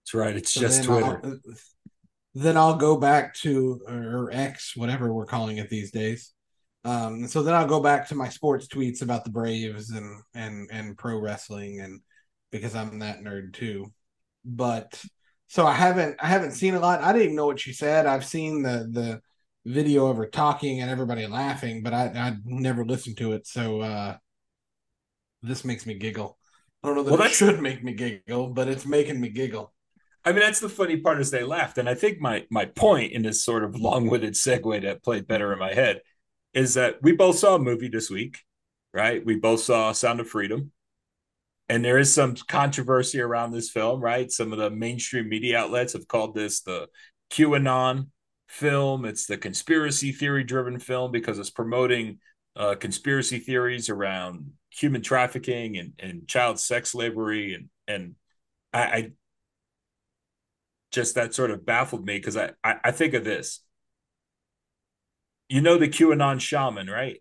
That's 0.00 0.14
right. 0.14 0.34
It's 0.34 0.52
so 0.52 0.60
just 0.60 0.84
twitter. 0.84 1.20
I'll, 1.22 1.38
then 2.34 2.56
I'll 2.56 2.76
go 2.76 2.96
back 2.96 3.34
to 3.36 3.80
or 3.86 4.30
X, 4.32 4.76
whatever 4.76 5.12
we're 5.12 5.26
calling 5.26 5.58
it 5.58 5.68
these 5.68 5.90
days. 5.90 6.32
Um, 6.84 7.26
so 7.26 7.42
then 7.42 7.54
I'll 7.54 7.66
go 7.66 7.80
back 7.80 8.08
to 8.08 8.14
my 8.14 8.28
sports 8.28 8.66
tweets 8.66 9.02
about 9.02 9.24
the 9.24 9.30
Braves 9.30 9.90
and 9.90 10.22
and 10.34 10.68
and 10.72 10.98
pro 10.98 11.18
wrestling, 11.18 11.80
and 11.80 12.00
because 12.50 12.74
I'm 12.74 12.98
that 12.98 13.20
nerd 13.20 13.54
too. 13.54 13.92
But 14.44 15.02
so 15.48 15.66
I 15.66 15.72
haven't 15.74 16.16
I 16.20 16.26
haven't 16.26 16.52
seen 16.52 16.74
a 16.74 16.80
lot. 16.80 17.02
I 17.02 17.12
didn't 17.12 17.36
know 17.36 17.46
what 17.46 17.60
she 17.60 17.72
said. 17.72 18.06
I've 18.06 18.24
seen 18.24 18.62
the 18.62 18.88
the 18.90 19.20
video 19.64 20.08
of 20.08 20.16
her 20.16 20.26
talking 20.26 20.80
and 20.80 20.90
everybody 20.90 21.26
laughing, 21.26 21.82
but 21.82 21.94
I 21.94 22.06
I 22.06 22.36
never 22.44 22.84
listened 22.84 23.16
to 23.18 23.32
it. 23.32 23.46
So 23.46 23.80
uh, 23.80 24.16
this 25.42 25.64
makes 25.64 25.86
me 25.86 25.94
giggle. 25.94 26.38
I 26.82 26.88
don't 26.88 26.96
know 26.96 27.02
that 27.04 27.10
well, 27.10 27.22
that 27.22 27.32
should 27.32 27.60
make 27.62 27.82
me 27.82 27.94
giggle, 27.94 28.48
but 28.48 28.68
it's 28.68 28.84
making 28.84 29.20
me 29.20 29.30
giggle. 29.30 29.73
I 30.24 30.32
mean, 30.32 30.40
that's 30.40 30.60
the 30.60 30.68
funny 30.68 30.96
part 30.96 31.20
is 31.20 31.30
they 31.30 31.44
laughed. 31.44 31.78
And 31.78 31.88
I 31.88 31.94
think 31.94 32.20
my 32.20 32.46
my 32.50 32.64
point 32.64 33.12
in 33.12 33.22
this 33.22 33.44
sort 33.44 33.62
of 33.62 33.76
long-winded 33.76 34.34
segue 34.34 34.82
that 34.82 35.04
played 35.04 35.26
better 35.26 35.52
in 35.52 35.58
my 35.58 35.74
head 35.74 36.00
is 36.54 36.74
that 36.74 36.96
we 37.02 37.12
both 37.12 37.38
saw 37.38 37.56
a 37.56 37.58
movie 37.58 37.88
this 37.88 38.08
week, 38.10 38.38
right? 38.92 39.24
We 39.24 39.36
both 39.36 39.60
saw 39.60 39.92
Sound 39.92 40.20
of 40.20 40.28
Freedom. 40.28 40.72
And 41.68 41.84
there 41.84 41.98
is 41.98 42.12
some 42.12 42.36
controversy 42.48 43.20
around 43.20 43.52
this 43.52 43.70
film, 43.70 44.00
right? 44.00 44.30
Some 44.30 44.52
of 44.52 44.58
the 44.58 44.70
mainstream 44.70 45.28
media 45.28 45.58
outlets 45.58 45.94
have 45.94 46.06
called 46.06 46.34
this 46.34 46.60
the 46.60 46.88
QAnon 47.30 48.08
film. 48.48 49.04
It's 49.04 49.26
the 49.26 49.38
conspiracy 49.38 50.12
theory 50.12 50.44
driven 50.44 50.78
film 50.78 51.10
because 51.10 51.38
it's 51.38 51.50
promoting 51.50 52.18
uh, 52.54 52.74
conspiracy 52.76 53.38
theories 53.38 53.88
around 53.88 54.52
human 54.70 55.02
trafficking 55.02 55.78
and, 55.78 55.92
and 55.98 56.28
child 56.28 56.60
sex 56.60 56.90
slavery. 56.90 57.54
And, 57.54 57.68
and 57.88 58.14
I 58.72 59.12
just 60.94 61.16
that 61.16 61.34
sort 61.34 61.50
of 61.50 61.66
baffled 61.66 62.06
me 62.06 62.16
because 62.16 62.36
I, 62.36 62.52
I, 62.62 62.76
I 62.84 62.90
think 62.92 63.14
of 63.14 63.24
this. 63.24 63.60
You 65.48 65.60
know 65.60 65.76
the 65.76 65.88
QAnon 65.88 66.40
shaman, 66.40 66.88
right? 66.88 67.20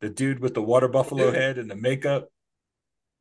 The 0.00 0.08
dude 0.08 0.40
with 0.40 0.54
the 0.54 0.62
water 0.62 0.88
buffalo 0.88 1.32
head 1.32 1.58
and 1.58 1.70
the 1.70 1.76
makeup. 1.76 2.28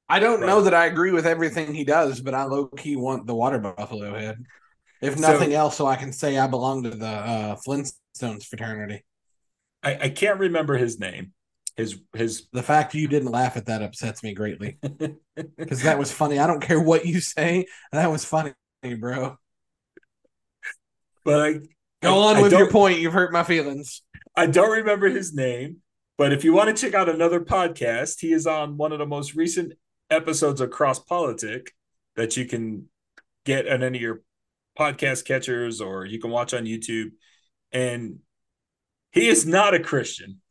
I 0.08 0.20
don't 0.20 0.42
right. 0.42 0.48
know 0.48 0.62
that 0.62 0.74
I 0.74 0.86
agree 0.86 1.12
with 1.12 1.26
everything 1.26 1.74
he 1.74 1.84
does, 1.84 2.22
but 2.22 2.34
I 2.34 2.44
low 2.44 2.68
key 2.68 2.96
want 2.96 3.28
the 3.28 3.36
water 3.36 3.60
buffalo 3.60 4.18
head. 4.18 4.44
If 5.02 5.20
nothing 5.20 5.52
so, 5.52 5.58
else, 5.58 5.78
so 5.78 5.88
I 5.88 5.96
can 5.96 6.14
say 6.14 6.38
I 6.38 6.48
belong 6.48 6.84
to 6.84 6.92
the 6.92 7.08
uh, 7.08 7.56
Flintstones 7.68 8.46
fraternity. 8.46 9.04
I, 9.84 9.98
I 10.04 10.10
can't 10.10 10.40
remember 10.40 10.78
his 10.78 11.00
name. 11.00 11.34
His 11.76 12.00
his 12.14 12.48
the 12.54 12.64
fact 12.64 12.94
you 12.94 13.08
didn't 13.08 13.32
laugh 13.32 13.58
at 13.58 13.66
that 13.66 13.82
upsets 13.82 14.24
me 14.24 14.34
greatly 14.34 14.78
because 15.58 15.82
that 15.82 16.00
was 16.00 16.12
funny. 16.12 16.40
I 16.40 16.48
don't 16.48 16.62
care 16.62 16.80
what 16.80 17.06
you 17.06 17.20
say, 17.20 17.66
that 17.92 18.10
was 18.10 18.24
funny 18.24 18.54
bro. 18.94 19.38
But 21.24 21.42
I 21.42 21.54
go 22.04 22.22
I, 22.22 22.36
on 22.36 22.42
with 22.42 22.52
your 22.52 22.70
point. 22.70 23.00
You've 23.00 23.14
hurt 23.14 23.34
my 23.34 23.44
feelings. 23.44 24.04
I 24.36 24.46
don't 24.46 24.72
remember 24.72 25.10
his 25.10 25.34
name, 25.34 25.78
but 26.18 26.32
if 26.32 26.44
you 26.44 26.54
want 26.54 26.76
to 26.76 26.80
check 26.80 26.94
out 26.94 27.10
another 27.10 27.40
podcast, 27.40 28.20
he 28.20 28.32
is 28.32 28.46
on 28.46 28.78
one 28.78 28.92
of 28.92 29.00
the 29.00 29.06
most 29.06 29.34
recent 29.34 29.74
episodes 30.10 30.62
of 30.62 30.70
Cross 30.70 31.00
Politic 31.00 31.72
that 32.16 32.38
you 32.38 32.46
can 32.46 32.90
get 33.46 33.68
on 33.68 33.82
any 33.82 33.98
of 33.98 34.02
your 34.02 34.22
podcast 34.78 35.26
catchers 35.26 35.82
or 35.82 36.06
you 36.06 36.20
can 36.20 36.32
watch 36.32 36.54
on 36.54 36.66
YouTube. 36.66 37.12
And 37.72 38.20
he 39.12 39.28
is 39.28 39.46
not 39.46 39.74
a 39.74 39.80
Christian. 39.80 40.42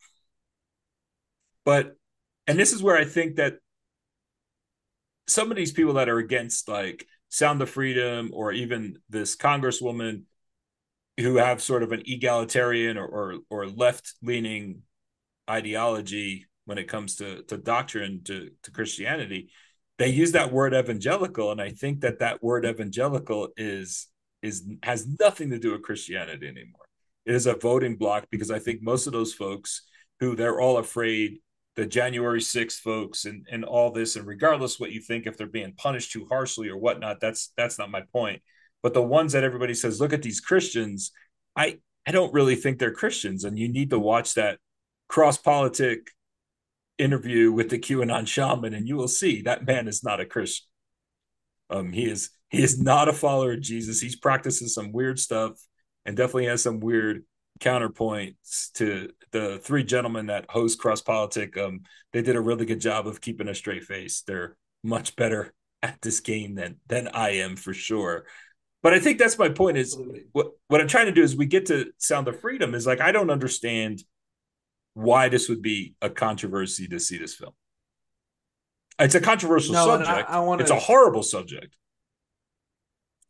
But 1.65 1.97
and 2.47 2.59
this 2.59 2.73
is 2.73 2.83
where 2.83 2.97
I 2.97 3.05
think 3.05 3.37
that 3.37 3.59
some 5.27 5.51
of 5.51 5.57
these 5.57 5.73
people 5.73 5.95
that 5.95 6.09
are 6.09 6.19
against 6.19 6.69
like 6.69 7.07
Sound 7.35 7.61
of 7.63 7.69
Freedom 7.69 8.31
or 8.33 8.53
even 8.53 8.97
this 9.09 9.35
congresswoman 9.35 10.23
who 11.19 11.37
have 11.37 11.61
sort 11.61 11.83
of 11.83 11.91
an 11.91 12.03
egalitarian 12.07 12.97
or 12.97 13.07
or, 13.07 13.39
or 13.51 13.67
left 13.67 14.15
leaning 14.23 14.83
ideology 15.51 16.47
when 16.67 16.79
it 16.79 16.87
comes 16.87 17.17
to 17.17 17.43
to 17.43 17.57
doctrine 17.57 18.23
to 18.25 18.51
to 18.63 18.71
Christianity, 18.71 19.51
they 19.99 20.09
use 20.09 20.31
that 20.33 20.53
word 20.53 20.75
evangelical, 20.75 21.51
and 21.51 21.61
I 21.61 21.71
think 21.71 22.03
that 22.03 22.21
that 22.21 22.41
word 22.41 22.65
evangelical 22.65 23.49
is 23.57 24.07
is 24.43 24.65
has 24.85 25.05
nothing 25.19 25.51
to 25.51 25.59
do 25.59 25.73
with 25.73 25.83
Christianity 25.83 26.47
anymore. 26.47 26.87
It 27.27 27.35
is 27.35 27.47
a 27.47 27.55
voting 27.55 27.97
block 27.97 28.27
because 28.31 28.53
I 28.53 28.61
think 28.61 28.81
most 28.81 29.09
of 29.09 29.13
those 29.13 29.35
folks 29.35 29.83
who 30.21 30.37
they're 30.37 30.61
all 30.61 30.79
afraid 30.79 31.41
the 31.77 31.87
January 31.87 32.41
6th 32.41 32.79
folks 32.81 33.25
and 33.25 33.47
and 33.51 33.65
all 33.65 33.91
this 33.91 34.17
and 34.17 34.27
regardless 34.27 34.79
what 34.79 34.93
you 34.93 35.01
think 35.01 35.27
if 35.27 35.37
they're 35.37 35.47
being 35.47 35.75
punished 35.77 36.13
too 36.13 36.27
harshly 36.29 36.69
or 36.69 36.77
whatnot 36.77 37.21
that's 37.21 37.53
that's 37.57 37.79
not 37.79 37.91
my 37.91 38.03
point. 38.13 38.43
But 38.83 38.95
the 38.95 39.03
ones 39.03 39.33
that 39.33 39.45
everybody 39.45 39.75
says 39.75 40.01
look 40.01 40.13
at 40.13 40.23
these 40.23 40.41
Christians 40.41 41.13
I 41.57 41.79
I 42.07 42.13
don't 42.13 42.33
really 42.33 42.57
think 42.57 42.79
they're 42.79 42.93
Christians 42.93 43.45
and 43.45 43.59
you 43.59 43.69
need 43.69 43.91
to 43.91 43.99
watch 43.99 44.35
that 44.35 44.59
cross 45.09 45.37
politic 45.37 46.11
interview 46.97 47.51
with 47.51 47.71
the 47.71 47.79
QAnon 47.79 48.27
shaman 48.27 48.75
and 48.75 48.87
you 48.87 48.97
will 48.97 49.09
see 49.09 49.43
that 49.43 49.67
man 49.67 49.89
is 49.89 50.05
not 50.05 50.21
a 50.21 50.27
Christian. 50.27 50.67
Um 51.71 51.93
he 51.93 52.09
is 52.09 52.31
he 52.51 52.63
is 52.63 52.81
not 52.81 53.09
a 53.09 53.13
follower 53.13 53.55
of 53.55 53.61
Jesus. 53.61 54.01
He's 54.01 54.17
practicing 54.17 54.69
some 54.69 54.93
weird 54.93 55.19
stuff 55.19 55.59
and 56.07 56.17
definitely 56.17 56.47
has 56.47 56.63
some 56.63 56.79
weird 56.79 57.25
counterpoints 57.61 58.73
to 58.75 59.11
the 59.35 59.59
three 59.59 59.83
gentlemen 59.83 60.27
that 60.27 60.47
host 60.49 60.79
Cross 60.79 61.03
Politic. 61.03 61.59
Um, 61.59 61.83
they 62.13 62.23
did 62.23 62.37
a 62.37 62.41
really 62.41 62.65
good 62.65 62.81
job 62.81 63.07
of 63.07 63.21
keeping 63.21 63.49
a 63.49 63.55
straight 63.55 63.85
face. 63.85 64.23
They're 64.23 64.57
much 64.85 65.17
better 65.17 65.53
at 65.83 66.01
this 66.01 66.21
game 66.21 66.55
than 66.55 66.77
than 66.87 67.09
I 67.09 67.31
am 67.31 67.57
for 67.57 67.75
sure. 67.75 68.27
But 68.83 68.95
I 68.95 69.01
think 69.01 69.19
that's 69.19 69.37
my 69.37 69.49
point. 69.49 69.77
Is 69.77 69.99
what 70.33 70.53
what 70.69 70.81
I'm 70.81 70.87
trying 70.87 71.07
to 71.07 71.13
do 71.13 71.23
is 71.23 71.37
we 71.37 71.47
get 71.47 71.67
to 71.67 71.91
Sound 71.99 72.29
of 72.29 72.41
Freedom 72.41 72.75
is 72.75 72.87
like 72.87 73.01
I 73.01 73.11
don't 73.11 73.31
understand 73.31 74.05
why 74.95 75.29
this 75.29 75.49
would 75.49 75.61
be 75.61 75.97
a 76.01 76.09
controversy 76.09 76.87
to 76.87 77.01
see 77.01 77.19
this 77.19 77.35
film. 77.35 77.55
It's 79.01 79.17
a 79.17 79.21
controversial 79.21 79.75
no, 79.75 79.87
subject. 79.87 80.31
I, 80.31 80.37
I 80.37 80.39
wanna... 80.39 80.63
It's 80.63 80.71
a 80.71 80.79
horrible 80.79 81.25
subject 81.25 81.77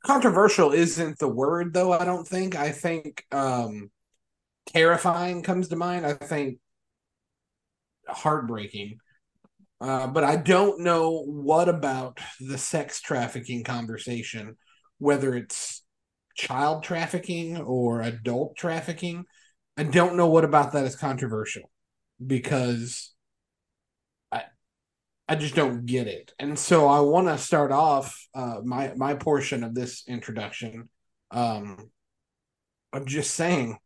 controversial 0.04 0.70
isn't 0.70 1.18
the 1.18 1.26
word 1.26 1.72
though 1.72 1.90
i 1.90 2.04
don't 2.04 2.28
think 2.28 2.54
i 2.54 2.70
think 2.70 3.24
um 3.32 3.90
terrifying 4.66 5.42
comes 5.42 5.68
to 5.68 5.76
mind. 5.76 6.06
I 6.06 6.14
think 6.14 6.58
heartbreaking. 8.08 8.98
Uh, 9.80 10.06
but 10.06 10.24
I 10.24 10.36
don't 10.36 10.80
know 10.80 11.22
what 11.24 11.68
about 11.68 12.18
the 12.40 12.58
sex 12.58 13.00
trafficking 13.00 13.64
conversation, 13.64 14.56
whether 14.98 15.34
it's 15.34 15.82
child 16.36 16.82
trafficking 16.82 17.58
or 17.58 18.00
adult 18.00 18.56
trafficking. 18.56 19.24
I 19.76 19.82
don't 19.82 20.16
know 20.16 20.28
what 20.28 20.44
about 20.44 20.72
that 20.72 20.84
is 20.84 20.96
controversial 20.96 21.70
because 22.24 23.12
I 24.32 24.44
I 25.28 25.34
just 25.34 25.54
don't 25.54 25.84
get 25.84 26.06
it. 26.06 26.32
And 26.38 26.58
so 26.58 26.86
I 26.86 27.00
want 27.00 27.26
to 27.26 27.36
start 27.36 27.72
off 27.72 28.26
uh, 28.34 28.60
my 28.64 28.92
my 28.96 29.14
portion 29.14 29.64
of 29.64 29.74
this 29.74 30.04
introduction 30.06 30.88
um, 31.34 31.90
I'm 32.92 33.06
just 33.06 33.34
saying 33.34 33.76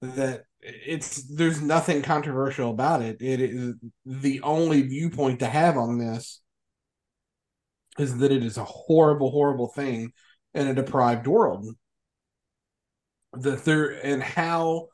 that 0.00 0.44
it's 0.60 1.24
there's 1.24 1.60
nothing 1.60 2.02
controversial 2.02 2.70
about 2.70 3.02
it. 3.02 3.20
It 3.20 3.40
is 3.40 3.74
the 4.04 4.40
only 4.42 4.82
viewpoint 4.82 5.40
to 5.40 5.46
have 5.46 5.76
on 5.76 5.98
this 5.98 6.40
is 7.98 8.18
that 8.18 8.32
it 8.32 8.44
is 8.44 8.56
a 8.56 8.64
horrible, 8.64 9.30
horrible 9.30 9.68
thing 9.68 10.12
in 10.54 10.66
a 10.68 10.74
deprived 10.74 11.26
world. 11.26 11.66
the 13.32 13.56
third 13.56 14.00
and 14.02 14.22
how 14.22 14.88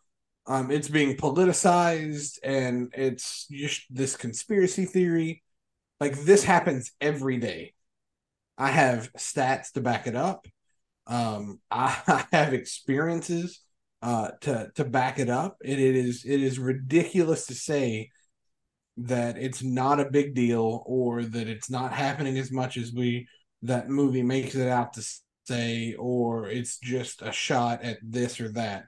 um, 0.47 0.71
it's 0.71 0.89
being 0.89 1.17
politicized 1.17 2.39
and 2.43 2.93
it's 2.97 3.47
just 3.51 3.83
this 3.91 4.17
conspiracy 4.17 4.85
theory. 4.85 5.43
Like 6.01 6.19
this 6.21 6.45
happens 6.45 6.93
every 7.01 7.39
day. 7.39 7.75
I 8.59 8.71
have 8.71 9.13
stats 9.15 9.73
to 9.73 9.81
back 9.81 10.07
it 10.07 10.17
up. 10.17 10.47
Um, 11.07 11.61
I 11.71 12.25
have 12.33 12.55
experiences 12.55 13.61
uh, 14.03 14.31
to 14.43 14.71
to 14.75 14.85
back 14.85 15.19
it 15.19 15.29
up. 15.29 15.57
And 15.65 15.81
it 15.81 15.97
is 15.97 16.25
it 16.25 16.43
is 16.43 16.59
ridiculous 16.59 17.47
to 17.47 17.55
say 17.55 18.11
that 18.99 19.37
it's 19.37 19.63
not 19.63 20.01
a 20.01 20.11
big 20.11 20.35
deal 20.35 20.83
or 20.87 21.23
that 21.23 21.49
it's 21.49 21.69
not 21.69 21.93
happening 21.93 22.39
as 22.39 22.51
much 22.51 22.77
as 22.77 22.93
we 22.93 23.29
that 23.63 23.89
movie 23.89 24.23
makes 24.23 24.55
it 24.55 24.69
out 24.69 24.95
to 24.95 25.03
say, 25.45 25.95
or 25.99 26.49
it's 26.49 26.79
just 26.79 27.23
a 27.23 27.33
shot 27.33 27.83
at 27.83 27.99
this 28.03 28.41
or 28.41 28.49
that. 28.53 28.85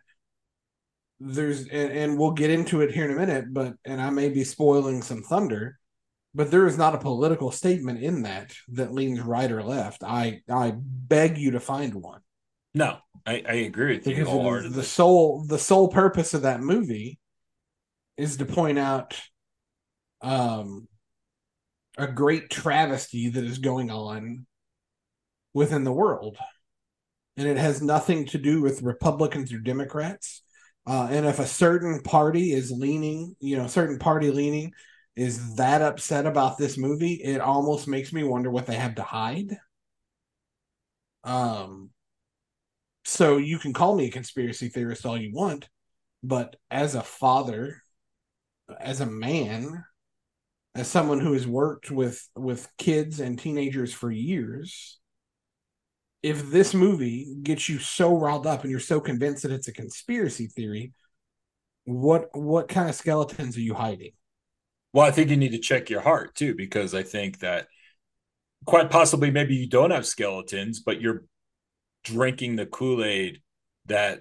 There's 1.20 1.62
and, 1.62 1.92
and 1.92 2.18
we'll 2.18 2.32
get 2.32 2.50
into 2.50 2.80
it 2.80 2.92
here 2.92 3.04
in 3.04 3.10
a 3.10 3.18
minute, 3.18 3.52
but 3.52 3.74
and 3.84 4.00
I 4.00 4.10
may 4.10 4.28
be 4.28 4.44
spoiling 4.44 5.02
some 5.02 5.22
thunder, 5.22 5.78
but 6.34 6.50
there 6.50 6.66
is 6.66 6.78
not 6.78 6.94
a 6.94 6.98
political 6.98 7.50
statement 7.50 8.00
in 8.02 8.22
that 8.22 8.52
that 8.68 8.92
leans 8.92 9.20
right 9.20 9.50
or 9.50 9.62
left. 9.62 10.04
I 10.04 10.42
I 10.48 10.74
beg 10.76 11.38
you 11.38 11.52
to 11.52 11.60
find 11.60 11.94
one. 11.94 12.20
No, 12.78 12.98
I, 13.26 13.42
I 13.44 13.52
agree 13.54 13.96
with 13.96 14.06
you. 14.06 14.14
Because 14.14 14.72
the 14.72 14.84
sole 14.84 15.44
the 15.44 15.58
sole 15.58 15.88
purpose 15.88 16.32
of 16.32 16.42
that 16.42 16.60
movie 16.60 17.18
is 18.16 18.36
to 18.36 18.44
point 18.44 18.78
out 18.78 19.20
um 20.20 20.86
a 21.96 22.06
great 22.06 22.50
travesty 22.50 23.30
that 23.30 23.42
is 23.42 23.58
going 23.58 23.90
on 23.90 24.46
within 25.54 25.82
the 25.82 25.92
world. 25.92 26.36
And 27.36 27.48
it 27.48 27.56
has 27.56 27.82
nothing 27.82 28.26
to 28.26 28.38
do 28.38 28.62
with 28.62 28.82
Republicans 28.82 29.52
or 29.52 29.58
Democrats. 29.58 30.42
Uh, 30.86 31.08
and 31.10 31.26
if 31.26 31.40
a 31.40 31.46
certain 31.46 32.00
party 32.02 32.52
is 32.52 32.70
leaning, 32.70 33.34
you 33.40 33.56
know, 33.56 33.66
certain 33.66 33.98
party 33.98 34.30
leaning 34.30 34.72
is 35.16 35.56
that 35.56 35.82
upset 35.82 36.26
about 36.26 36.58
this 36.58 36.78
movie, 36.78 37.14
it 37.14 37.40
almost 37.40 37.88
makes 37.88 38.12
me 38.12 38.22
wonder 38.22 38.52
what 38.52 38.66
they 38.66 38.76
have 38.76 38.94
to 38.94 39.02
hide. 39.02 39.58
Um, 41.24 41.90
so 43.08 43.38
you 43.38 43.58
can 43.58 43.72
call 43.72 43.96
me 43.96 44.06
a 44.06 44.10
conspiracy 44.10 44.68
theorist 44.68 45.06
all 45.06 45.16
you 45.16 45.32
want, 45.32 45.66
but 46.22 46.56
as 46.70 46.94
a 46.94 47.02
father, 47.02 47.82
as 48.78 49.00
a 49.00 49.06
man, 49.06 49.82
as 50.74 50.88
someone 50.88 51.18
who 51.18 51.32
has 51.32 51.46
worked 51.46 51.90
with 51.90 52.28
with 52.36 52.68
kids 52.76 53.18
and 53.18 53.38
teenagers 53.38 53.94
for 53.94 54.10
years, 54.10 54.98
if 56.22 56.50
this 56.50 56.74
movie 56.74 57.34
gets 57.42 57.66
you 57.66 57.78
so 57.78 58.14
riled 58.14 58.46
up 58.46 58.60
and 58.60 58.70
you're 58.70 58.78
so 58.78 59.00
convinced 59.00 59.42
that 59.42 59.52
it's 59.52 59.68
a 59.68 59.72
conspiracy 59.72 60.46
theory, 60.46 60.92
what 61.84 62.28
what 62.34 62.68
kind 62.68 62.90
of 62.90 62.94
skeletons 62.94 63.56
are 63.56 63.62
you 63.62 63.72
hiding? 63.72 64.12
Well, 64.92 65.06
I 65.06 65.12
think 65.12 65.30
you 65.30 65.36
need 65.38 65.52
to 65.52 65.58
check 65.58 65.88
your 65.88 66.02
heart 66.02 66.34
too, 66.34 66.54
because 66.54 66.94
I 66.94 67.04
think 67.04 67.38
that 67.38 67.68
quite 68.66 68.90
possibly 68.90 69.30
maybe 69.30 69.54
you 69.54 69.66
don't 69.66 69.92
have 69.92 70.04
skeletons, 70.04 70.80
but 70.80 71.00
you're 71.00 71.24
drinking 72.04 72.56
the 72.56 72.66
Kool-Aid 72.66 73.40
that 73.86 74.20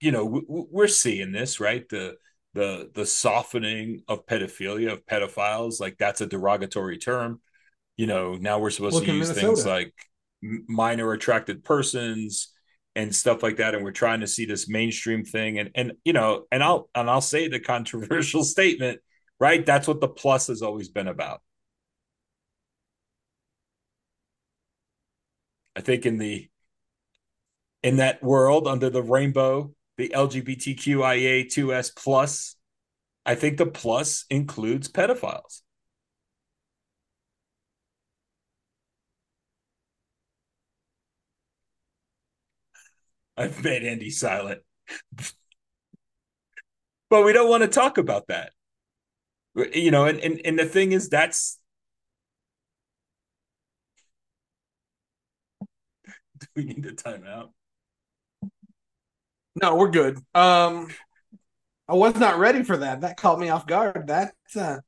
you 0.00 0.12
know 0.12 0.42
we're 0.48 0.88
seeing 0.88 1.32
this 1.32 1.60
right? 1.60 1.88
The 1.88 2.16
the 2.54 2.90
the 2.94 3.06
softening 3.06 4.02
of 4.08 4.26
pedophilia 4.26 4.92
of 4.92 5.06
pedophiles 5.06 5.80
like 5.80 5.96
that's 5.98 6.20
a 6.20 6.26
derogatory 6.26 6.98
term. 6.98 7.40
You 7.96 8.06
know, 8.06 8.34
now 8.34 8.58
we're 8.58 8.70
supposed 8.70 8.94
Look 8.94 9.06
to 9.06 9.12
use 9.12 9.32
things 9.32 9.66
like 9.66 9.92
minor 10.40 11.12
attracted 11.12 11.64
persons 11.64 12.52
and 12.94 13.14
stuff 13.14 13.42
like 13.42 13.56
that 13.56 13.74
and 13.74 13.84
we're 13.84 13.90
trying 13.90 14.20
to 14.20 14.26
see 14.26 14.44
this 14.44 14.68
mainstream 14.68 15.24
thing. 15.24 15.58
And 15.58 15.70
and 15.74 15.92
you 16.04 16.12
know 16.12 16.44
and 16.52 16.62
I'll 16.62 16.88
and 16.94 17.10
I'll 17.10 17.20
say 17.20 17.48
the 17.48 17.60
controversial 17.60 18.44
statement 18.44 19.00
right? 19.40 19.64
That's 19.64 19.86
what 19.86 20.00
the 20.00 20.08
plus 20.08 20.48
has 20.48 20.62
always 20.62 20.88
been 20.88 21.08
about 21.08 21.40
I 25.78 25.80
think 25.80 26.04
in 26.06 26.18
the 26.18 26.48
in 27.84 27.98
that 27.98 28.20
world 28.20 28.66
under 28.66 28.90
the 28.90 29.00
rainbow 29.00 29.72
the 29.96 30.08
LGBTQIA2S 30.08 31.94
plus 31.94 32.56
I 33.24 33.36
think 33.36 33.58
the 33.58 33.66
plus 33.66 34.24
includes 34.28 34.88
pedophiles 34.88 35.62
I've 43.36 43.62
made 43.62 43.84
Andy 43.84 44.10
silent. 44.10 44.62
but 47.08 47.24
we 47.24 47.32
don't 47.32 47.48
want 47.48 47.62
to 47.62 47.68
talk 47.68 47.98
about 47.98 48.26
that. 48.26 48.50
You 49.72 49.92
know, 49.92 50.06
and, 50.06 50.18
and 50.18 50.40
and 50.44 50.58
the 50.58 50.66
thing 50.66 50.90
is 50.90 51.08
that's 51.08 51.60
do 56.40 56.46
we 56.56 56.64
need 56.64 56.86
a 56.86 56.92
timeout? 56.92 57.50
No, 59.60 59.76
we're 59.76 59.90
good. 59.90 60.18
Um 60.34 60.88
I 61.88 61.94
was 61.94 62.16
not 62.16 62.38
ready 62.38 62.62
for 62.62 62.76
that. 62.78 63.00
That 63.00 63.16
caught 63.16 63.38
me 63.38 63.48
off 63.48 63.66
guard. 63.66 64.04
That's 64.06 64.56
a 64.56 64.82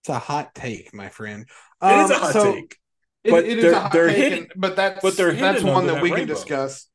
it's 0.00 0.08
a 0.08 0.18
hot 0.18 0.54
take, 0.54 0.94
my 0.94 1.08
friend. 1.08 1.48
Um, 1.80 2.00
it 2.00 2.04
is 2.04 2.10
a 2.10 2.14
um, 2.14 2.20
hot 2.20 2.32
so 2.32 2.52
take. 2.52 2.76
But 3.24 3.44
it, 3.44 3.58
it 3.58 3.64
is 3.64 3.72
a 3.72 3.80
hot 3.80 3.92
take, 3.92 4.16
hidden, 4.16 4.38
and, 4.38 4.52
but 4.56 4.76
that's 4.76 5.02
but 5.02 5.16
they're 5.16 5.32
that's 5.32 5.62
one 5.62 5.86
that, 5.86 5.94
that 5.94 6.02
we 6.02 6.10
rainbow. 6.10 6.26
can 6.26 6.28
discuss 6.28 6.88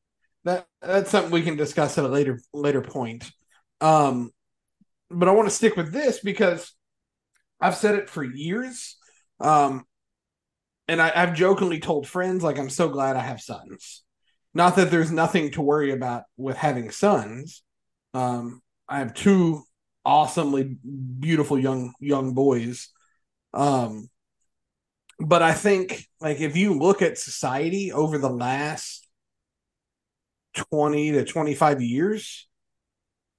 that 0.46 0.66
that's 0.82 1.10
something 1.10 1.32
we 1.32 1.42
can 1.42 1.56
discuss 1.56 1.98
at 1.98 2.06
a 2.06 2.08
later 2.08 2.40
later 2.54 2.82
point. 2.82 3.32
Um, 3.82 4.32
but 5.10 5.28
I 5.28 5.32
want 5.32 5.48
to 5.48 5.56
stick 5.56 5.76
with 5.76 5.92
this 5.92 6.20
because 6.22 6.74
I've 7.60 7.76
said 7.76 7.96
it 7.96 8.10
for 8.10 8.24
years. 8.24 8.98
Um, 9.40 9.86
and 10.88 11.02
I, 11.02 11.12
I've 11.16 11.34
jokingly 11.34 11.80
told 11.80 12.08
friends 12.08 12.44
like 12.44 12.58
I'm 12.58 12.70
so 12.70 12.90
glad 12.90 13.16
I 13.16 13.22
have 13.22 13.42
sons. 13.42 14.04
Not 14.54 14.76
that 14.76 14.92
there's 14.92 15.12
nothing 15.12 15.52
to 15.52 15.62
worry 15.62 15.92
about 15.92 16.24
with 16.38 16.58
having 16.58 16.92
sons. 16.92 17.64
Um, 18.14 18.62
I 18.88 19.00
have 19.00 19.14
two 19.14 19.64
awesomely 20.06 20.78
beautiful 21.20 21.58
young 21.58 21.94
young 22.00 22.34
boys. 22.34 22.90
Um, 23.54 24.10
but 25.20 25.42
I 25.42 25.54
think 25.54 26.06
like 26.20 26.40
if 26.42 26.56
you 26.58 26.78
look 26.78 27.02
at 27.02 27.18
society 27.18 27.92
over 27.92 28.18
the 28.18 28.30
last 28.30 29.08
20 30.56 31.14
to 31.14 31.26
25 31.26 31.82
years, 31.82 32.48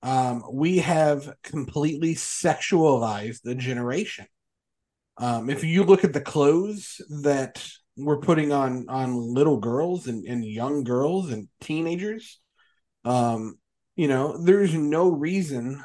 um, 0.03 0.45
we 0.53 0.79
have 0.79 1.35
completely 1.43 2.15
sexualized 2.15 3.43
the 3.43 3.55
generation. 3.55 4.27
Um, 5.17 5.49
if 5.49 5.63
you 5.63 5.85
look 5.85 6.05
at 6.05 6.13
the 6.13 6.21
clothes 6.21 7.01
that 7.23 7.65
we're 7.97 8.19
putting 8.19 8.53
on 8.53 8.87
on 8.89 9.35
little 9.35 9.59
girls 9.59 10.09
and, 10.09 10.27
and 10.27 10.45
young 10.45 10.83
girls 10.83 11.31
and 11.31 11.49
teenagers, 11.61 12.41
um, 13.05 13.59
you 13.97 14.09
know, 14.09 14.43
there's 14.43 14.75
no 14.75 15.09
reason 15.09 15.83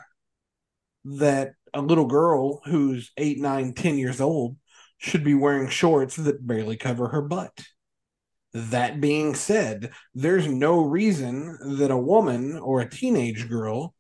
that 1.06 1.54
a 1.74 1.82
little 1.82 2.08
girl 2.08 2.62
who's 2.66 3.12
eight, 3.18 3.40
nine, 3.40 3.74
ten 3.74 3.98
years 3.98 4.20
old 4.20 4.58
should 4.98 5.24
be 5.24 5.36
wearing 5.36 5.70
shorts 5.70 6.16
that 6.16 6.46
barely 6.46 6.76
cover 6.76 7.10
her 7.10 7.22
butt. 7.22 7.58
That 8.54 9.00
being 9.00 9.36
said, 9.36 9.92
there's 10.16 10.48
no 10.48 10.82
reason 10.82 11.78
that 11.78 11.92
a 11.92 11.98
woman 11.98 12.58
or 12.58 12.82
a 12.82 12.90
teenage 12.90 13.48
girl 13.48 13.94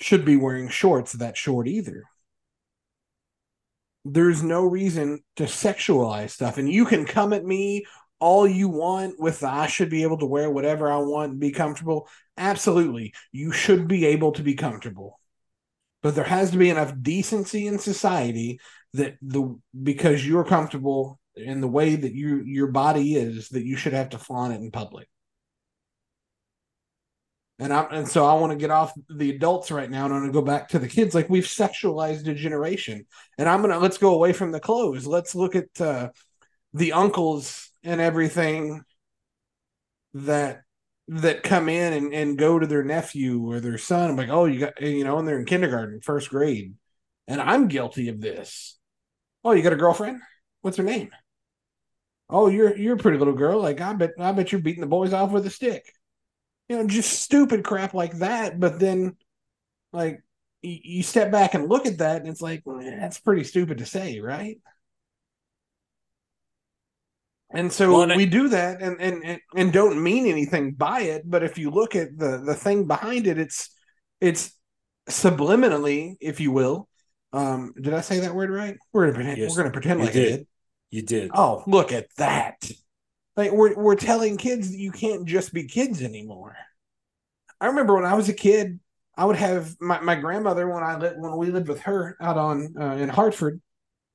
should 0.00 0.24
be 0.24 0.36
wearing 0.36 0.68
shorts 0.68 1.12
that 1.14 1.36
short 1.36 1.66
either. 1.66 2.04
There's 4.12 4.42
no 4.42 4.64
reason 4.64 5.20
to 5.36 5.44
sexualize 5.44 6.30
stuff. 6.30 6.58
And 6.58 6.70
you 6.70 6.84
can 6.84 7.04
come 7.04 7.32
at 7.32 7.44
me 7.44 7.84
all 8.20 8.46
you 8.46 8.68
want 8.68 9.18
with 9.18 9.44
I 9.44 9.66
should 9.66 9.90
be 9.90 10.02
able 10.02 10.18
to 10.18 10.26
wear 10.26 10.50
whatever 10.50 10.90
I 10.90 10.96
want 10.98 11.32
and 11.32 11.40
be 11.40 11.52
comfortable. 11.52 12.08
Absolutely. 12.36 13.14
You 13.32 13.52
should 13.52 13.86
be 13.86 14.06
able 14.06 14.32
to 14.32 14.42
be 14.42 14.54
comfortable. 14.54 15.20
But 16.02 16.14
there 16.14 16.24
has 16.24 16.50
to 16.52 16.58
be 16.58 16.70
enough 16.70 16.94
decency 17.00 17.66
in 17.66 17.78
society 17.78 18.60
that 18.94 19.16
the 19.20 19.58
because 19.80 20.26
you're 20.26 20.44
comfortable 20.44 21.20
in 21.36 21.60
the 21.60 21.68
way 21.68 21.96
that 21.96 22.12
you 22.12 22.42
your 22.44 22.68
body 22.68 23.14
is 23.14 23.48
that 23.50 23.64
you 23.64 23.76
should 23.76 23.92
have 23.92 24.10
to 24.10 24.18
flaunt 24.18 24.54
it 24.54 24.60
in 24.60 24.70
public. 24.70 25.08
And 27.60 27.72
I 27.72 27.82
and 27.90 28.06
so 28.06 28.24
I 28.24 28.34
want 28.34 28.52
to 28.52 28.58
get 28.58 28.70
off 28.70 28.92
the 29.10 29.30
adults 29.30 29.70
right 29.70 29.90
now 29.90 30.04
and 30.04 30.14
I 30.14 30.18
want 30.18 30.28
to 30.28 30.32
go 30.32 30.42
back 30.42 30.68
to 30.68 30.78
the 30.78 30.88
kids. 30.88 31.14
Like 31.14 31.28
we've 31.28 31.44
sexualized 31.44 32.28
a 32.28 32.34
generation, 32.34 33.04
and 33.36 33.48
I'm 33.48 33.60
gonna 33.62 33.78
let's 33.80 33.98
go 33.98 34.14
away 34.14 34.32
from 34.32 34.52
the 34.52 34.60
clothes. 34.60 35.06
Let's 35.06 35.34
look 35.34 35.56
at 35.56 35.80
uh, 35.80 36.10
the 36.72 36.92
uncles 36.92 37.70
and 37.82 38.00
everything 38.00 38.82
that 40.14 40.62
that 41.08 41.42
come 41.42 41.68
in 41.68 41.92
and, 41.94 42.14
and 42.14 42.38
go 42.38 42.58
to 42.58 42.66
their 42.66 42.84
nephew 42.84 43.50
or 43.50 43.60
their 43.60 43.78
son. 43.78 44.10
I'm 44.10 44.16
like, 44.16 44.28
oh, 44.28 44.44
you 44.44 44.60
got 44.60 44.80
you 44.80 45.04
know, 45.04 45.18
and 45.18 45.26
they're 45.26 45.38
in 45.38 45.46
kindergarten, 45.46 46.00
first 46.00 46.30
grade, 46.30 46.74
and 47.26 47.40
I'm 47.40 47.68
guilty 47.68 48.08
of 48.08 48.20
this. 48.20 48.78
Oh, 49.44 49.52
you 49.52 49.62
got 49.62 49.72
a 49.72 49.76
girlfriend? 49.76 50.20
What's 50.60 50.76
her 50.76 50.84
name? 50.84 51.10
Oh, 52.30 52.48
you're 52.48 52.76
you're 52.76 52.94
a 52.94 52.98
pretty 52.98 53.18
little 53.18 53.34
girl. 53.34 53.60
Like 53.60 53.80
I 53.80 53.92
bet 53.94 54.12
I 54.18 54.32
bet 54.32 54.52
you're 54.52 54.60
beating 54.60 54.80
the 54.82 54.86
boys 54.86 55.12
off 55.12 55.30
with 55.32 55.46
a 55.46 55.50
stick. 55.50 55.92
You 56.68 56.76
know, 56.76 56.86
just 56.86 57.22
stupid 57.22 57.64
crap 57.64 57.94
like 57.94 58.18
that. 58.18 58.60
But 58.60 58.78
then, 58.78 59.16
like 59.92 60.22
you, 60.62 60.78
you 60.82 61.02
step 61.02 61.30
back 61.30 61.54
and 61.54 61.68
look 61.68 61.86
at 61.86 61.98
that, 61.98 62.20
and 62.20 62.28
it's 62.28 62.42
like 62.42 62.62
well, 62.64 62.80
that's 62.80 63.20
pretty 63.20 63.44
stupid 63.44 63.78
to 63.78 63.86
say, 63.86 64.20
right? 64.20 64.58
And 67.50 67.72
so 67.72 67.92
well, 67.92 68.02
and 68.02 68.16
we 68.16 68.24
I, 68.24 68.26
do 68.26 68.48
that 68.48 68.82
and, 68.82 69.00
and 69.00 69.40
and 69.56 69.72
don't 69.72 70.02
mean 70.02 70.26
anything 70.26 70.72
by 70.72 71.00
it, 71.00 71.22
but 71.24 71.42
if 71.42 71.56
you 71.56 71.70
look 71.70 71.96
at 71.96 72.18
the 72.18 72.42
the 72.44 72.54
thing 72.54 72.86
behind 72.86 73.26
it, 73.26 73.38
it's 73.38 73.70
it's 74.20 74.52
subliminally, 75.08 76.16
if 76.20 76.40
you 76.40 76.52
will. 76.52 76.88
Um, 77.32 77.72
did 77.80 77.94
I 77.94 78.02
say 78.02 78.20
that 78.20 78.34
word 78.34 78.50
right? 78.50 78.76
We're 78.92 79.06
gonna 79.06 79.14
pretend, 79.14 79.38
yes, 79.38 79.50
we're 79.50 79.62
gonna 79.62 79.72
pretend 79.72 80.00
like 80.00 80.12
did. 80.12 80.26
I 80.26 80.36
did. 80.36 80.46
You 80.90 81.02
did. 81.02 81.30
Oh, 81.34 81.62
look 81.66 81.92
at 81.92 82.06
that. 82.16 82.70
Like 83.38 83.52
we're 83.52 83.76
we're 83.76 83.94
telling 83.94 84.36
kids 84.36 84.72
that 84.72 84.80
you 84.80 84.90
can't 84.90 85.24
just 85.24 85.54
be 85.54 85.62
kids 85.62 86.02
anymore. 86.02 86.56
I 87.60 87.68
remember 87.68 87.94
when 87.94 88.04
I 88.04 88.14
was 88.14 88.28
a 88.28 88.34
kid, 88.34 88.80
I 89.16 89.24
would 89.24 89.36
have 89.36 89.76
my, 89.80 90.00
my 90.00 90.16
grandmother 90.16 90.68
when 90.68 90.82
I 90.82 90.98
lived 90.98 91.20
when 91.20 91.36
we 91.36 91.52
lived 91.52 91.68
with 91.68 91.80
her 91.82 92.16
out 92.20 92.36
on 92.36 92.74
uh, 92.76 92.96
in 92.96 93.08
Hartford. 93.08 93.60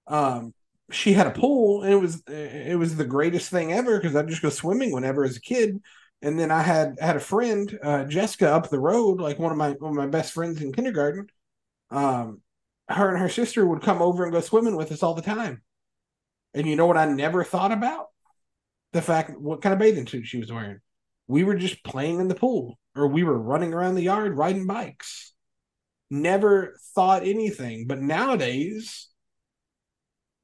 Um, 0.07 0.53
she 0.91 1.13
had 1.13 1.27
a 1.27 1.31
pool 1.31 1.83
and 1.83 1.93
it 1.93 2.01
was 2.01 2.21
it 2.27 2.77
was 2.77 2.97
the 2.97 3.05
greatest 3.05 3.49
thing 3.49 3.71
ever 3.71 3.97
because 3.97 4.13
I'd 4.13 4.27
just 4.27 4.41
go 4.41 4.49
swimming 4.49 4.91
whenever 4.91 5.23
as 5.23 5.37
a 5.37 5.41
kid. 5.41 5.81
And 6.21 6.37
then 6.37 6.51
I 6.51 6.61
had 6.61 6.97
had 6.99 7.15
a 7.15 7.21
friend, 7.21 7.79
uh, 7.81 8.03
Jessica, 8.03 8.53
up 8.53 8.69
the 8.69 8.79
road, 8.79 9.21
like 9.21 9.39
one 9.39 9.53
of 9.53 9.57
my 9.57 9.71
one 9.71 9.91
of 9.91 9.97
my 9.97 10.07
best 10.07 10.33
friends 10.33 10.61
in 10.61 10.73
kindergarten. 10.73 11.27
Um, 11.91 12.41
her 12.89 13.09
and 13.09 13.19
her 13.19 13.29
sister 13.29 13.65
would 13.65 13.83
come 13.83 14.01
over 14.01 14.25
and 14.25 14.33
go 14.33 14.41
swimming 14.41 14.75
with 14.75 14.91
us 14.91 15.01
all 15.01 15.13
the 15.13 15.21
time. 15.21 15.61
And 16.53 16.67
you 16.67 16.75
know 16.75 16.87
what 16.87 16.97
I 16.97 17.05
never 17.05 17.45
thought 17.45 17.71
about? 17.71 18.07
The 18.93 19.01
fact 19.01 19.37
what 19.39 19.61
kind 19.61 19.73
of 19.73 19.79
bathing 19.79 20.07
suit 20.07 20.25
she 20.25 20.37
was 20.37 20.51
wearing. 20.51 20.79
We 21.27 21.43
were 21.43 21.55
just 21.55 21.83
playing 21.83 22.19
in 22.19 22.27
the 22.27 22.35
pool 22.35 22.79
or 22.95 23.07
we 23.07 23.23
were 23.23 23.37
running 23.37 23.73
around 23.73 23.95
the 23.95 24.03
yard 24.03 24.37
riding 24.37 24.67
bikes. 24.67 25.33
Never 26.09 26.77
thought 26.93 27.25
anything. 27.25 27.87
But 27.87 28.01
nowadays, 28.01 29.09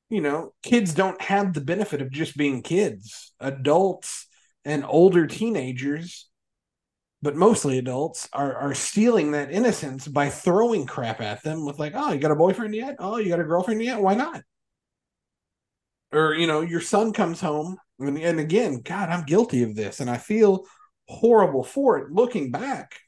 you 0.09 0.21
know, 0.21 0.53
kids 0.63 0.93
don't 0.93 1.21
have 1.21 1.53
the 1.53 1.61
benefit 1.61 2.01
of 2.01 2.11
just 2.11 2.35
being 2.35 2.63
kids. 2.63 3.33
Adults 3.39 4.27
and 4.65 4.83
older 4.87 5.27
teenagers, 5.27 6.27
but 7.21 7.35
mostly 7.35 7.77
adults, 7.77 8.27
are 8.33 8.55
are 8.55 8.73
stealing 8.73 9.31
that 9.31 9.51
innocence 9.51 10.07
by 10.07 10.29
throwing 10.29 10.85
crap 10.85 11.21
at 11.21 11.43
them 11.43 11.65
with 11.65 11.77
like, 11.77 11.93
oh, 11.95 12.11
you 12.13 12.19
got 12.19 12.31
a 12.31 12.35
boyfriend 12.35 12.73
yet? 12.73 12.95
Oh, 12.97 13.17
you 13.17 13.29
got 13.29 13.39
a 13.39 13.43
girlfriend 13.43 13.83
yet? 13.83 14.01
Why 14.01 14.15
not? 14.15 14.41
Or, 16.11 16.33
you 16.33 16.47
know, 16.47 16.61
your 16.61 16.81
son 16.81 17.13
comes 17.13 17.39
home 17.39 17.77
and, 17.99 18.17
and 18.17 18.39
again, 18.39 18.81
God, 18.81 19.09
I'm 19.09 19.25
guilty 19.25 19.63
of 19.63 19.75
this, 19.75 19.99
and 19.99 20.09
I 20.09 20.17
feel 20.17 20.65
horrible 21.07 21.63
for 21.63 21.97
it 21.97 22.11
looking 22.11 22.51
back 22.51 22.99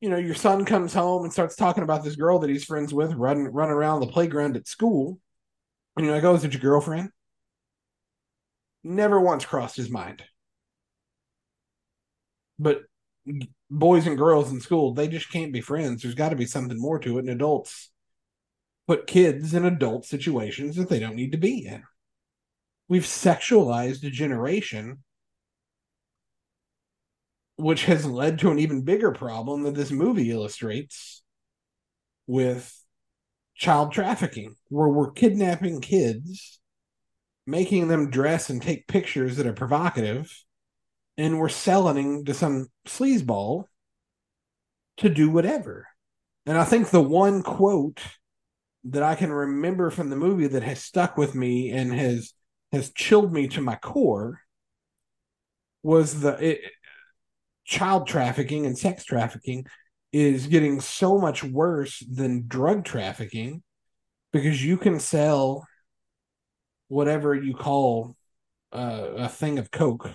you 0.00 0.10
know, 0.10 0.18
your 0.18 0.34
son 0.34 0.64
comes 0.64 0.92
home 0.92 1.24
and 1.24 1.32
starts 1.32 1.56
talking 1.56 1.82
about 1.82 2.04
this 2.04 2.16
girl 2.16 2.38
that 2.40 2.50
he's 2.50 2.64
friends 2.64 2.92
with, 2.92 3.14
running 3.14 3.46
running 3.48 3.74
around 3.74 4.00
the 4.00 4.06
playground 4.06 4.56
at 4.56 4.68
school. 4.68 5.18
And 5.96 6.04
you're 6.04 6.14
like, 6.14 6.24
oh, 6.24 6.34
is 6.34 6.44
it 6.44 6.52
your 6.52 6.60
girlfriend? 6.60 7.10
Never 8.84 9.20
once 9.20 9.44
crossed 9.44 9.76
his 9.76 9.90
mind. 9.90 10.22
But 12.58 12.82
boys 13.70 14.06
and 14.06 14.18
girls 14.18 14.52
in 14.52 14.60
school, 14.60 14.92
they 14.92 15.08
just 15.08 15.30
can't 15.32 15.52
be 15.52 15.62
friends. 15.62 16.02
There's 16.02 16.14
got 16.14 16.28
to 16.28 16.36
be 16.36 16.46
something 16.46 16.78
more 16.78 16.98
to 17.00 17.16
it. 17.16 17.20
And 17.22 17.30
adults 17.30 17.90
put 18.86 19.06
kids 19.06 19.54
in 19.54 19.64
adult 19.64 20.04
situations 20.04 20.76
that 20.76 20.88
they 20.88 21.00
don't 21.00 21.16
need 21.16 21.32
to 21.32 21.38
be 21.38 21.66
in. 21.66 21.82
We've 22.88 23.04
sexualized 23.04 24.04
a 24.06 24.10
generation 24.10 24.98
which 27.56 27.86
has 27.86 28.04
led 28.04 28.38
to 28.38 28.50
an 28.50 28.58
even 28.58 28.82
bigger 28.82 29.12
problem 29.12 29.62
that 29.62 29.74
this 29.74 29.90
movie 29.90 30.30
illustrates 30.30 31.22
with 32.26 32.78
child 33.54 33.92
trafficking, 33.92 34.54
where 34.68 34.88
we're 34.88 35.10
kidnapping 35.10 35.80
kids, 35.80 36.60
making 37.46 37.88
them 37.88 38.10
dress 38.10 38.50
and 38.50 38.60
take 38.60 38.86
pictures 38.86 39.36
that 39.36 39.46
are 39.46 39.54
provocative, 39.54 40.44
and 41.16 41.38
we're 41.38 41.48
selling 41.48 42.24
to 42.26 42.34
some 42.34 42.66
sleazeball 42.86 43.64
to 44.98 45.08
do 45.08 45.30
whatever. 45.30 45.88
And 46.44 46.58
I 46.58 46.64
think 46.64 46.90
the 46.90 47.00
one 47.00 47.42
quote 47.42 48.02
that 48.84 49.02
I 49.02 49.14
can 49.14 49.32
remember 49.32 49.90
from 49.90 50.10
the 50.10 50.16
movie 50.16 50.46
that 50.46 50.62
has 50.62 50.82
stuck 50.82 51.16
with 51.16 51.34
me 51.34 51.70
and 51.70 51.92
has 51.92 52.32
has 52.72 52.90
chilled 52.90 53.32
me 53.32 53.48
to 53.48 53.60
my 53.60 53.76
core 53.76 54.40
was 55.82 56.20
the 56.20 56.32
it, 56.44 56.60
child 57.64 58.06
trafficking 58.06 58.66
and 58.66 58.78
sex 58.78 59.04
trafficking 59.04 59.66
is 60.12 60.46
getting 60.46 60.80
so 60.80 61.18
much 61.18 61.44
worse 61.44 62.04
than 62.10 62.46
drug 62.46 62.84
trafficking 62.84 63.62
because 64.32 64.64
you 64.64 64.76
can 64.76 65.00
sell 65.00 65.66
whatever 66.88 67.34
you 67.34 67.54
call 67.54 68.16
uh, 68.72 69.08
a 69.16 69.28
thing 69.28 69.58
of 69.58 69.70
coke, 69.70 70.10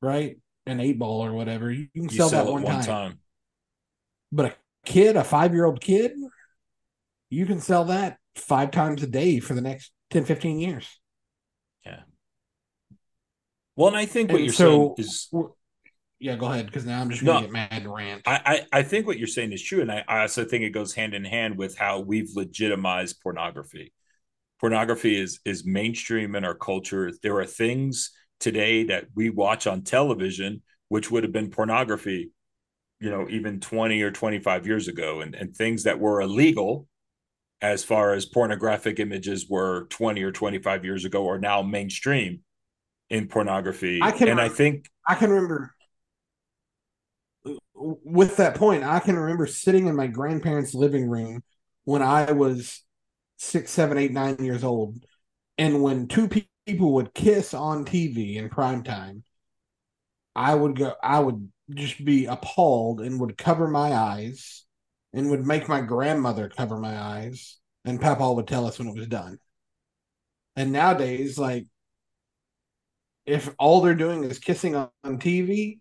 right? 0.00 0.38
An 0.66 0.80
eight 0.80 0.98
ball 0.98 1.24
or 1.24 1.32
whatever. 1.32 1.70
You 1.70 1.88
can 1.94 2.08
sell, 2.08 2.28
sell 2.28 2.44
that 2.44 2.52
one, 2.52 2.62
one 2.62 2.74
time. 2.74 2.84
time. 2.84 3.18
But 4.30 4.46
a 4.46 4.54
kid, 4.84 5.16
a 5.16 5.24
five 5.24 5.52
year 5.52 5.64
old 5.64 5.80
kid, 5.80 6.12
you 7.30 7.46
can 7.46 7.60
sell 7.60 7.84
that 7.86 8.18
five 8.34 8.70
times 8.70 9.02
a 9.02 9.06
day 9.06 9.40
for 9.40 9.54
the 9.54 9.60
next 9.60 9.92
10, 10.10 10.24
15 10.24 10.60
years. 10.60 10.88
Well, 13.76 13.88
and 13.88 13.96
I 13.96 14.06
think 14.06 14.30
what 14.30 14.36
and 14.36 14.44
you're 14.46 14.54
so, 14.54 14.94
saying 14.96 15.08
is 15.08 15.28
yeah, 16.18 16.36
go 16.36 16.46
ahead 16.46 16.66
because 16.66 16.86
now 16.86 17.00
I'm 17.00 17.10
just 17.10 17.24
gonna 17.24 17.40
no, 17.40 17.46
get 17.46 17.52
mad 17.52 17.68
and 17.72 17.92
rant. 17.92 18.22
I, 18.26 18.66
I, 18.72 18.78
I 18.78 18.82
think 18.82 19.06
what 19.06 19.18
you're 19.18 19.26
saying 19.26 19.52
is 19.52 19.62
true, 19.62 19.80
and 19.80 19.90
I, 19.90 20.04
I 20.06 20.20
also 20.20 20.44
think 20.44 20.62
it 20.62 20.70
goes 20.70 20.94
hand 20.94 21.14
in 21.14 21.24
hand 21.24 21.58
with 21.58 21.76
how 21.76 22.00
we've 22.00 22.30
legitimized 22.36 23.20
pornography. 23.20 23.92
Pornography 24.60 25.20
is 25.20 25.40
is 25.44 25.66
mainstream 25.66 26.36
in 26.36 26.44
our 26.44 26.54
culture. 26.54 27.10
There 27.22 27.38
are 27.38 27.46
things 27.46 28.12
today 28.38 28.84
that 28.84 29.06
we 29.14 29.30
watch 29.30 29.66
on 29.66 29.82
television 29.82 30.62
which 30.92 31.10
would 31.10 31.22
have 31.22 31.32
been 31.32 31.48
pornography, 31.48 32.32
you 33.00 33.08
know, 33.08 33.26
even 33.30 33.60
20 33.60 34.02
or 34.02 34.10
25 34.10 34.66
years 34.66 34.88
ago, 34.88 35.22
and, 35.22 35.34
and 35.34 35.56
things 35.56 35.84
that 35.84 35.98
were 35.98 36.20
illegal 36.20 36.86
as 37.62 37.82
far 37.82 38.12
as 38.12 38.26
pornographic 38.26 39.00
images 39.00 39.48
were 39.48 39.86
20 39.88 40.22
or 40.22 40.30
25 40.30 40.84
years 40.84 41.06
ago 41.06 41.30
are 41.30 41.38
now 41.38 41.62
mainstream 41.62 42.40
in 43.10 43.28
pornography. 43.28 44.00
I 44.02 44.12
can, 44.12 44.28
and 44.28 44.40
I 44.40 44.48
think 44.48 44.90
I 45.06 45.14
can 45.14 45.30
remember 45.30 45.74
with 47.74 48.36
that 48.36 48.54
point, 48.54 48.84
I 48.84 49.00
can 49.00 49.18
remember 49.18 49.46
sitting 49.46 49.86
in 49.86 49.96
my 49.96 50.06
grandparents' 50.06 50.74
living 50.74 51.08
room 51.08 51.42
when 51.84 52.02
I 52.02 52.32
was 52.32 52.82
six, 53.36 53.70
seven, 53.70 53.98
eight, 53.98 54.12
nine 54.12 54.36
years 54.44 54.64
old, 54.64 55.04
and 55.58 55.82
when 55.82 56.06
two 56.06 56.28
people 56.66 56.92
would 56.94 57.14
kiss 57.14 57.54
on 57.54 57.84
TV 57.84 58.36
in 58.36 58.48
prime 58.48 58.82
time, 58.84 59.24
I 60.34 60.54
would 60.54 60.76
go. 60.76 60.94
I 61.02 61.18
would 61.18 61.50
just 61.70 62.04
be 62.04 62.26
appalled 62.26 63.00
and 63.00 63.20
would 63.20 63.36
cover 63.36 63.68
my 63.68 63.92
eyes 63.92 64.64
and 65.12 65.30
would 65.30 65.46
make 65.46 65.68
my 65.68 65.80
grandmother 65.80 66.48
cover 66.48 66.78
my 66.78 66.98
eyes, 66.98 67.58
and 67.84 68.00
Papa 68.00 68.32
would 68.32 68.46
tell 68.46 68.66
us 68.66 68.78
when 68.78 68.88
it 68.88 68.96
was 68.96 69.08
done. 69.08 69.38
And 70.56 70.72
nowadays, 70.72 71.38
like, 71.38 71.66
if 73.26 73.54
all 73.58 73.80
they're 73.80 73.94
doing 73.94 74.24
is 74.24 74.38
kissing 74.38 74.74
on, 74.74 74.88
on 75.04 75.18
TV, 75.18 75.78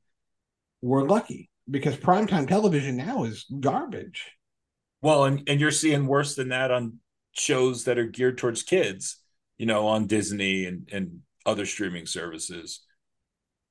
we're 0.81 1.03
lucky 1.03 1.49
because 1.69 1.95
primetime 1.95 2.47
television 2.47 2.97
now 2.97 3.23
is 3.23 3.45
garbage. 3.59 4.31
Well, 5.01 5.25
and, 5.25 5.43
and 5.47 5.59
you're 5.59 5.71
seeing 5.71 6.05
worse 6.05 6.35
than 6.35 6.49
that 6.49 6.71
on 6.71 6.99
shows 7.31 7.85
that 7.85 7.97
are 7.97 8.05
geared 8.05 8.37
towards 8.37 8.63
kids, 8.63 9.17
you 9.57 9.65
know, 9.65 9.87
on 9.87 10.07
Disney 10.07 10.65
and, 10.65 10.89
and 10.91 11.21
other 11.45 11.65
streaming 11.65 12.05
services. 12.05 12.81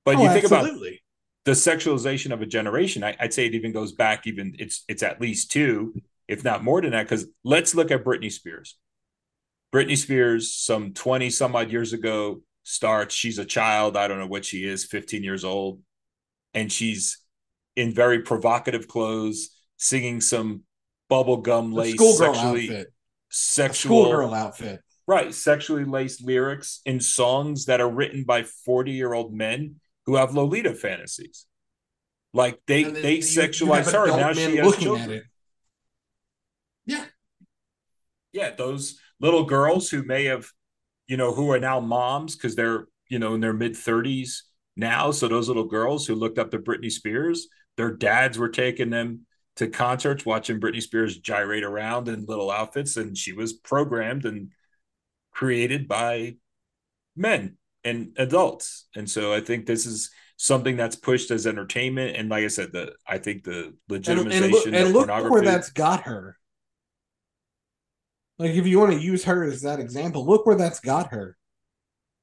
But 0.05 0.17
oh, 0.17 0.23
you 0.25 0.29
think 0.31 0.45
absolutely. 0.45 0.89
about 0.89 0.99
the 1.45 1.53
sexualization 1.53 2.33
of 2.33 2.43
a 2.43 2.47
generation, 2.47 3.05
I, 3.05 3.17
would 3.21 3.35
say 3.35 3.47
it 3.47 3.55
even 3.55 3.73
goes 3.73 3.93
back 3.93 4.27
even 4.27 4.57
it's 4.59 4.85
it's 4.89 5.03
at 5.03 5.21
least 5.21 5.51
two, 5.51 5.95
if 6.27 6.43
not 6.43 6.65
more 6.65 6.81
than 6.81 6.93
that. 6.93 7.05
Because 7.05 7.27
let's 7.45 7.75
look 7.75 7.91
at 7.91 8.05
Britney 8.05 8.33
Spears. 8.33 8.77
Britney 9.73 9.97
Spears, 9.97 10.53
some 10.53 10.95
20 10.95 11.31
some 11.31 11.55
odd 11.55 11.71
years 11.71 11.93
ago, 11.93 12.43
starts, 12.71 13.15
she's 13.15 13.39
a 13.39 13.45
child, 13.45 13.97
I 13.97 14.09
don't 14.09 14.19
know 14.19 14.27
what 14.27 14.45
she 14.45 14.65
is, 14.65 14.85
15 14.85 15.23
years 15.23 15.45
old, 15.45 15.83
and 16.55 16.71
she's 16.71 17.19
in 17.77 17.93
very 17.93 18.21
provocative 18.21 18.89
clothes, 18.89 19.51
singing 19.77 20.21
some 20.21 20.63
bubblegum 21.11 21.73
lace 21.73 21.99
sexually 21.99 22.71
outfit. 22.71 22.93
sexual 23.29 24.05
schoolgirl 24.05 24.35
outfit. 24.35 24.81
Right, 25.07 25.35
sexually 25.35 25.85
laced 25.85 26.25
lyrics 26.25 26.81
in 26.87 27.01
songs 27.01 27.67
that 27.67 27.81
are 27.81 27.91
written 27.91 28.23
by 28.23 28.43
40-year-old 28.43 29.35
men 29.35 29.81
who 30.07 30.17
have 30.17 30.35
Lolita 30.35 30.73
fantasies. 30.75 31.47
Like 32.33 32.61
they 32.67 32.85
they 32.85 33.17
you, 33.17 33.23
sexualize 33.23 33.91
her. 33.93 34.07
Now 34.07 34.33
she 34.33 34.57
has 34.57 34.77
children. 34.77 35.23
Yeah. 36.87 37.05
Yeah, 38.33 38.51
those 38.55 39.01
little 39.19 39.45
girls 39.45 39.91
who 39.91 40.05
may 40.05 40.27
have, 40.27 40.47
you 41.11 41.17
know, 41.17 41.35
who 41.35 41.51
are 41.51 41.59
now 41.59 41.81
moms 41.81 42.37
because 42.37 42.55
they're, 42.55 42.87
you 43.09 43.19
know, 43.19 43.35
in 43.35 43.41
their 43.41 43.53
mid 43.53 43.73
30s 43.73 44.43
now. 44.77 45.11
So 45.11 45.27
those 45.27 45.49
little 45.49 45.65
girls 45.65 46.07
who 46.07 46.15
looked 46.15 46.39
up 46.39 46.53
to 46.53 46.59
Britney 46.61 46.91
Spears, 46.91 47.49
their 47.77 47.91
dads 47.91 48.39
were 48.39 48.49
taking 48.49 48.91
them 48.91 49.27
to 49.57 49.67
concerts, 49.67 50.25
watching 50.25 50.61
Britney 50.61 50.81
Spears 50.81 51.19
gyrate 51.19 51.65
around 51.65 52.07
in 52.07 52.27
little 52.27 52.49
outfits. 52.49 52.97
And 52.97 53.19
she 53.19 53.33
was 53.33 53.53
programmed 53.53 54.25
and 54.25 54.53
created 55.33 55.89
by 55.89 56.37
men 57.17 57.57
and 57.83 58.13
adults. 58.17 58.87
And 58.95 59.11
so 59.11 59.35
I 59.35 59.41
think 59.41 59.67
this 59.67 59.87
is 59.87 60.11
something 60.37 60.77
that's 60.77 60.95
pushed 60.95 61.33
as 61.33 61.45
entertainment. 61.45 62.17
And 62.17 62.29
like 62.29 62.45
I 62.45 62.49
said, 62.49 62.71
the 62.73 62.93
I 63.05 63.19
think 63.19 63.43
the 63.43 63.75
legitimization 63.91 64.67
and, 64.67 64.77
and 64.77 64.93
look, 64.93 65.09
and 65.09 65.23
look 65.25 65.31
where 65.33 65.43
that's 65.43 65.71
got 65.71 66.03
her. 66.05 66.37
Like 68.41 68.53
if 68.53 68.67
you 68.67 68.79
want 68.79 68.93
to 68.93 68.99
use 68.99 69.25
her 69.25 69.45
as 69.45 69.61
that 69.63 69.81
example, 69.81 70.25
look 70.25 70.47
where 70.47 70.57
that's 70.57 70.81
got 70.81 71.13
her. 71.13 71.37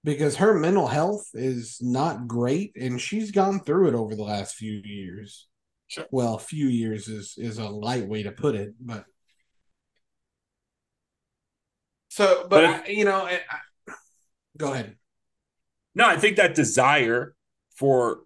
Because 0.03 0.37
her 0.37 0.57
mental 0.57 0.87
health 0.87 1.27
is 1.35 1.77
not 1.79 2.27
great 2.27 2.75
and 2.75 2.99
she's 2.99 3.29
gone 3.29 3.59
through 3.59 3.89
it 3.89 3.93
over 3.93 4.15
the 4.15 4.23
last 4.23 4.55
few 4.55 4.81
years. 4.83 5.47
Sure. 5.85 6.07
Well, 6.09 6.33
a 6.33 6.39
few 6.39 6.67
years 6.67 7.07
is 7.07 7.35
is 7.37 7.59
a 7.59 7.69
light 7.69 8.07
way 8.07 8.23
to 8.23 8.31
put 8.31 8.55
it, 8.55 8.73
but 8.79 9.05
so 12.09 12.47
but, 12.49 12.49
but 12.49 12.65
I, 12.65 12.87
you 12.87 13.05
know, 13.05 13.25
I, 13.25 13.41
I, 13.49 13.93
go 14.57 14.73
ahead. 14.73 14.95
No, 15.93 16.07
I 16.07 16.17
think 16.17 16.37
that 16.37 16.55
desire 16.55 17.35
for 17.75 18.21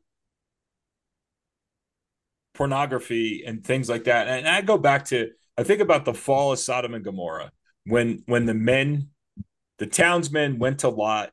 pornography 2.54 3.44
and 3.46 3.66
things 3.66 3.90
like 3.90 4.06
that. 4.06 4.30
And 4.30 4.48
I 4.48 4.62
go 4.62 4.78
back 4.78 5.06
to 5.06 5.32
I 5.58 5.64
think 5.64 5.82
about 5.82 6.06
the 6.06 6.14
fall 6.14 6.54
of 6.54 6.60
Sodom 6.60 6.94
and 6.94 7.04
Gomorrah 7.04 7.52
when 7.92 8.24
when 8.26 8.46
the 8.46 8.54
men, 8.54 9.10
the 9.78 9.86
townsmen 9.86 10.60
went 10.60 10.80
to 10.80 10.90
Lot 10.90 11.32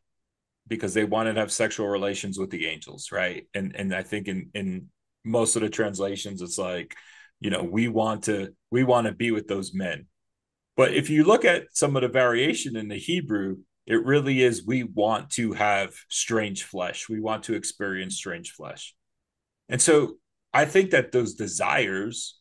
because 0.66 0.92
they 0.92 1.04
wanted 1.04 1.34
to 1.34 1.40
have 1.40 1.52
sexual 1.52 1.86
relations 1.86 2.36
with 2.36 2.50
the 2.50 2.66
angels, 2.66 3.12
right? 3.12 3.46
And 3.54 3.76
and 3.76 3.94
I 3.94 4.02
think 4.02 4.26
in 4.26 4.50
in 4.54 4.88
most 5.24 5.54
of 5.54 5.62
the 5.62 5.70
translations 5.70 6.42
it's 6.42 6.58
like, 6.58 6.96
you 7.38 7.50
know, 7.50 7.62
we 7.62 7.86
want 7.86 8.24
to 8.24 8.54
we 8.72 8.82
want 8.82 9.06
to 9.06 9.12
be 9.12 9.30
with 9.30 9.46
those 9.46 9.72
men. 9.72 10.06
But 10.76 10.94
if 10.94 11.10
you 11.10 11.22
look 11.22 11.44
at 11.44 11.66
some 11.74 11.94
of 11.94 12.02
the 12.02 12.08
variation 12.08 12.76
in 12.76 12.88
the 12.88 12.98
Hebrew, 12.98 13.58
it 13.86 14.04
really 14.04 14.42
is 14.42 14.66
we 14.66 14.82
want 14.82 15.30
to 15.30 15.52
have 15.52 15.94
strange 16.08 16.64
flesh. 16.64 17.08
We 17.08 17.20
want 17.20 17.44
to 17.44 17.54
experience 17.54 18.16
strange 18.16 18.50
flesh. 18.50 18.96
And 19.68 19.80
so 19.80 20.16
I 20.52 20.64
think 20.64 20.90
that 20.90 21.12
those 21.12 21.34
desires 21.34 22.37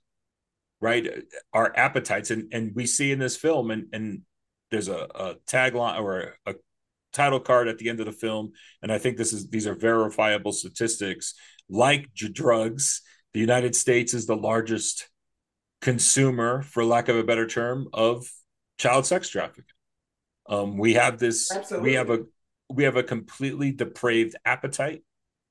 right 0.82 1.08
our 1.54 1.76
appetites. 1.76 2.32
And 2.32 2.54
and 2.54 2.74
we 2.76 2.86
see 2.86 3.12
in 3.12 3.20
this 3.20 3.38
film 3.38 3.72
and 3.72 3.88
and 3.94 4.22
there's 4.72 4.88
a, 4.90 5.08
a 5.16 5.36
tagline 5.50 6.02
or 6.02 6.36
a, 6.46 6.52
a 6.52 6.56
title 7.14 7.40
card 7.40 7.68
at 7.68 7.78
the 7.78 7.90
end 7.90 8.00
of 8.00 8.06
the 8.06 8.12
film. 8.12 8.52
And 8.82 8.92
i 8.92 8.98
think 8.98 9.18
this 9.18 9.34
is 9.34 9.50
these 9.50 9.68
are 9.68 9.76
verifiable 9.76 10.52
statistics. 10.52 11.34
Like 11.70 12.14
drugs 12.14 13.02
the 13.34 13.40
united 13.40 13.76
states 13.76 14.14
is 14.14 14.26
the 14.26 14.36
largest 14.36 15.10
consumer 15.82 16.64
for 16.64 16.84
lack 16.84 17.08
of 17.08 17.16
a 17.16 17.24
better 17.24 17.46
term 17.46 17.88
of 17.94 18.28
child 18.80 19.06
sex 19.06 19.30
trafficking. 19.30 19.66
Um, 20.50 20.78
we 20.78 20.94
have 20.94 21.20
this 21.20 21.52
Absolutely. 21.52 21.90
we 21.90 21.96
have 21.96 22.10
a 22.10 22.20
we 22.70 22.84
have 22.84 22.96
a 22.96 23.04
completely 23.04 23.72
depraved 23.72 24.36
appetite 24.46 25.04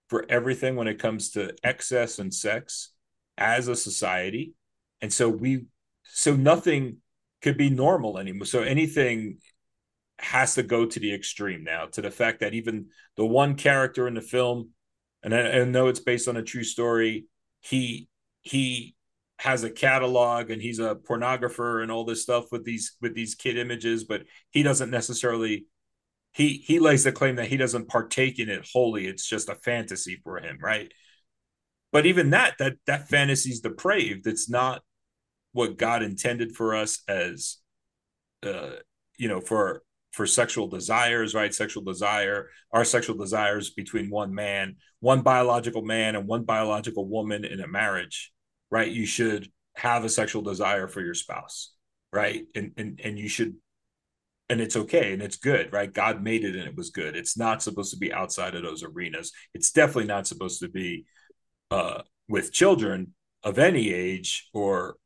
for 0.08 0.24
everything 0.28 0.76
when 0.76 0.88
it 0.88 0.98
comes 0.98 1.30
to 1.32 1.54
excess 1.62 2.18
and 2.18 2.32
sex 2.32 2.92
as 3.38 3.68
a 3.68 3.76
society 3.76 4.54
and 5.00 5.12
so 5.12 5.28
we 5.28 5.66
so 6.04 6.34
nothing 6.34 6.98
could 7.42 7.56
be 7.56 7.70
normal 7.70 8.18
anymore. 8.18 8.46
So 8.46 8.62
anything 8.62 9.38
has 10.18 10.54
to 10.54 10.62
go 10.62 10.86
to 10.86 10.98
the 10.98 11.12
extreme 11.12 11.62
now 11.62 11.86
to 11.86 12.00
the 12.00 12.10
fact 12.10 12.40
that 12.40 12.54
even 12.54 12.86
the 13.16 13.26
one 13.26 13.54
character 13.54 14.08
in 14.08 14.14
the 14.14 14.22
film 14.22 14.70
and 15.22 15.34
I, 15.34 15.60
I 15.60 15.64
know 15.64 15.88
it's 15.88 16.00
based 16.00 16.26
on 16.26 16.38
a 16.38 16.42
true 16.42 16.64
story 16.64 17.26
he 17.60 18.08
he 18.40 18.94
has 19.38 19.62
a 19.62 19.70
catalog 19.70 20.50
and 20.50 20.62
he's 20.62 20.78
a 20.78 20.94
pornographer 20.94 21.82
and 21.82 21.92
all 21.92 22.06
this 22.06 22.22
stuff 22.22 22.50
with 22.50 22.64
these 22.64 22.96
with 23.02 23.14
these 23.14 23.34
kid 23.34 23.58
images 23.58 24.04
but 24.04 24.22
he 24.50 24.62
doesn't 24.62 24.90
necessarily 24.90 25.66
he 26.36 26.62
he 26.66 26.78
lays 26.78 27.02
the 27.02 27.12
claim 27.12 27.36
that 27.36 27.48
he 27.48 27.56
doesn't 27.56 27.88
partake 27.88 28.38
in 28.38 28.50
it 28.50 28.68
wholly. 28.70 29.06
It's 29.06 29.26
just 29.26 29.48
a 29.48 29.54
fantasy 29.54 30.20
for 30.22 30.38
him 30.38 30.58
right 30.60 30.92
but 31.92 32.06
even 32.06 32.30
that 32.30 32.56
that 32.58 32.76
that 32.86 33.08
fantasy 33.08 33.50
is 33.50 33.60
depraved. 33.60 34.26
It's 34.26 34.48
not 34.48 34.82
what 35.52 35.78
god 35.78 36.02
intended 36.02 36.54
for 36.54 36.74
us 36.74 37.02
as 37.08 37.56
uh 38.42 38.72
you 39.18 39.28
know 39.28 39.40
for 39.40 39.82
for 40.12 40.26
sexual 40.26 40.68
desires 40.68 41.34
right? 41.34 41.54
Sexual 41.54 41.84
desire 41.84 42.48
our 42.72 42.84
sexual 42.84 43.16
desires 43.16 43.70
between 43.70 44.10
one 44.10 44.34
man 44.34 44.76
one 45.00 45.22
biological 45.22 45.82
man 45.82 46.16
and 46.16 46.26
one 46.26 46.44
biological 46.44 47.06
woman 47.08 47.44
in 47.44 47.60
a 47.60 47.66
marriage 47.66 48.32
right? 48.70 48.90
You 48.90 49.06
should 49.06 49.50
have 49.76 50.04
a 50.04 50.08
sexual 50.08 50.42
desire 50.42 50.88
for 50.88 51.00
your 51.00 51.14
spouse 51.14 51.72
right? 52.12 52.44
And 52.54 52.72
and, 52.76 53.00
and 53.02 53.18
you 53.18 53.28
should 53.28 53.54
and 54.48 54.60
it's 54.60 54.76
okay 54.76 55.12
and 55.12 55.22
it's 55.22 55.36
good 55.36 55.72
right? 55.72 55.92
God 55.92 56.22
made 56.22 56.44
it 56.44 56.56
and 56.56 56.68
it 56.68 56.76
was 56.76 56.90
good. 56.90 57.16
It's 57.16 57.36
not 57.36 57.62
supposed 57.62 57.92
to 57.92 57.98
be 57.98 58.12
outside 58.12 58.54
of 58.54 58.62
those 58.62 58.82
arenas. 58.82 59.32
It's 59.54 59.70
definitely 59.70 60.06
not 60.06 60.26
supposed 60.26 60.60
to 60.60 60.68
be 60.68 61.06
uh, 61.70 62.02
with 62.28 62.52
children 62.52 63.14
of 63.42 63.58
any 63.58 63.92
age 63.92 64.48
or 64.52 64.96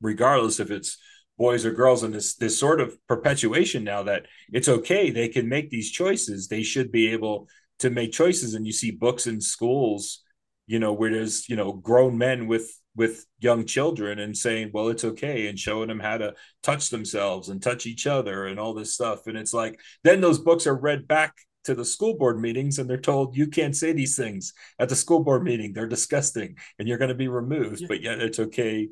regardless 0.00 0.60
if 0.60 0.70
it's 0.70 0.98
boys 1.36 1.64
or 1.64 1.72
girls 1.72 2.02
and 2.02 2.14
this 2.14 2.36
this 2.36 2.58
sort 2.58 2.80
of 2.80 2.96
perpetuation 3.08 3.82
now 3.82 4.04
that 4.04 4.26
it's 4.52 4.68
okay 4.68 5.10
they 5.10 5.28
can 5.28 5.48
make 5.48 5.70
these 5.70 5.90
choices. 5.90 6.48
They 6.48 6.62
should 6.62 6.92
be 6.92 7.12
able 7.12 7.48
to 7.80 7.90
make 7.90 8.12
choices. 8.12 8.54
And 8.54 8.66
you 8.66 8.72
see 8.72 8.90
books 8.90 9.26
in 9.26 9.40
schools 9.40 10.20
you 10.66 10.78
know 10.78 10.92
where 10.92 11.10
there's 11.10 11.48
you 11.48 11.56
know 11.56 11.72
grown 11.72 12.16
men 12.16 12.46
with 12.46 12.70
with 12.96 13.26
young 13.40 13.66
children 13.66 14.18
and 14.18 14.36
saying 14.36 14.70
well 14.72 14.88
it's 14.88 15.04
okay 15.04 15.48
and 15.48 15.58
showing 15.58 15.88
them 15.88 16.00
how 16.00 16.16
to 16.16 16.32
touch 16.62 16.90
themselves 16.90 17.48
and 17.48 17.60
touch 17.60 17.86
each 17.86 18.06
other 18.06 18.46
and 18.46 18.60
all 18.60 18.72
this 18.72 18.94
stuff. 18.94 19.26
And 19.26 19.36
it's 19.36 19.52
like 19.52 19.80
then 20.04 20.20
those 20.20 20.38
books 20.38 20.66
are 20.66 20.76
read 20.76 21.08
back 21.08 21.34
to 21.64 21.74
the 21.74 21.84
school 21.84 22.16
board 22.16 22.40
meetings 22.40 22.78
and 22.78 22.88
they're 22.88 22.96
told 22.96 23.36
you 23.36 23.46
can't 23.46 23.76
say 23.76 23.92
these 23.92 24.16
things. 24.16 24.52
At 24.78 24.88
the 24.88 24.96
school 24.96 25.20
board 25.20 25.42
meeting 25.42 25.72
they're 25.72 25.86
disgusting 25.86 26.56
and 26.78 26.88
you're 26.88 26.98
going 26.98 27.08
to 27.08 27.14
be 27.14 27.28
removed 27.28 27.82
yeah. 27.82 27.86
but 27.88 28.02
yet 28.02 28.20
it's 28.20 28.38
okay 28.38 28.88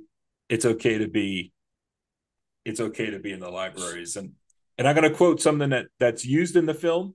it's 0.49 0.65
okay 0.65 0.99
to 0.99 1.09
be 1.09 1.53
it's 2.65 2.81
okay 2.81 3.11
to 3.11 3.19
be 3.19 3.33
in 3.33 3.41
the 3.41 3.51
libraries. 3.51 4.17
And 4.17 4.33
and 4.79 4.89
i'm 4.89 4.97
going 4.97 5.11
to 5.11 5.17
quote 5.17 5.41
something 5.41 5.71
that 5.71 5.87
that's 5.99 6.25
used 6.25 6.57
in 6.57 6.67
the 6.67 6.75
film 6.75 7.15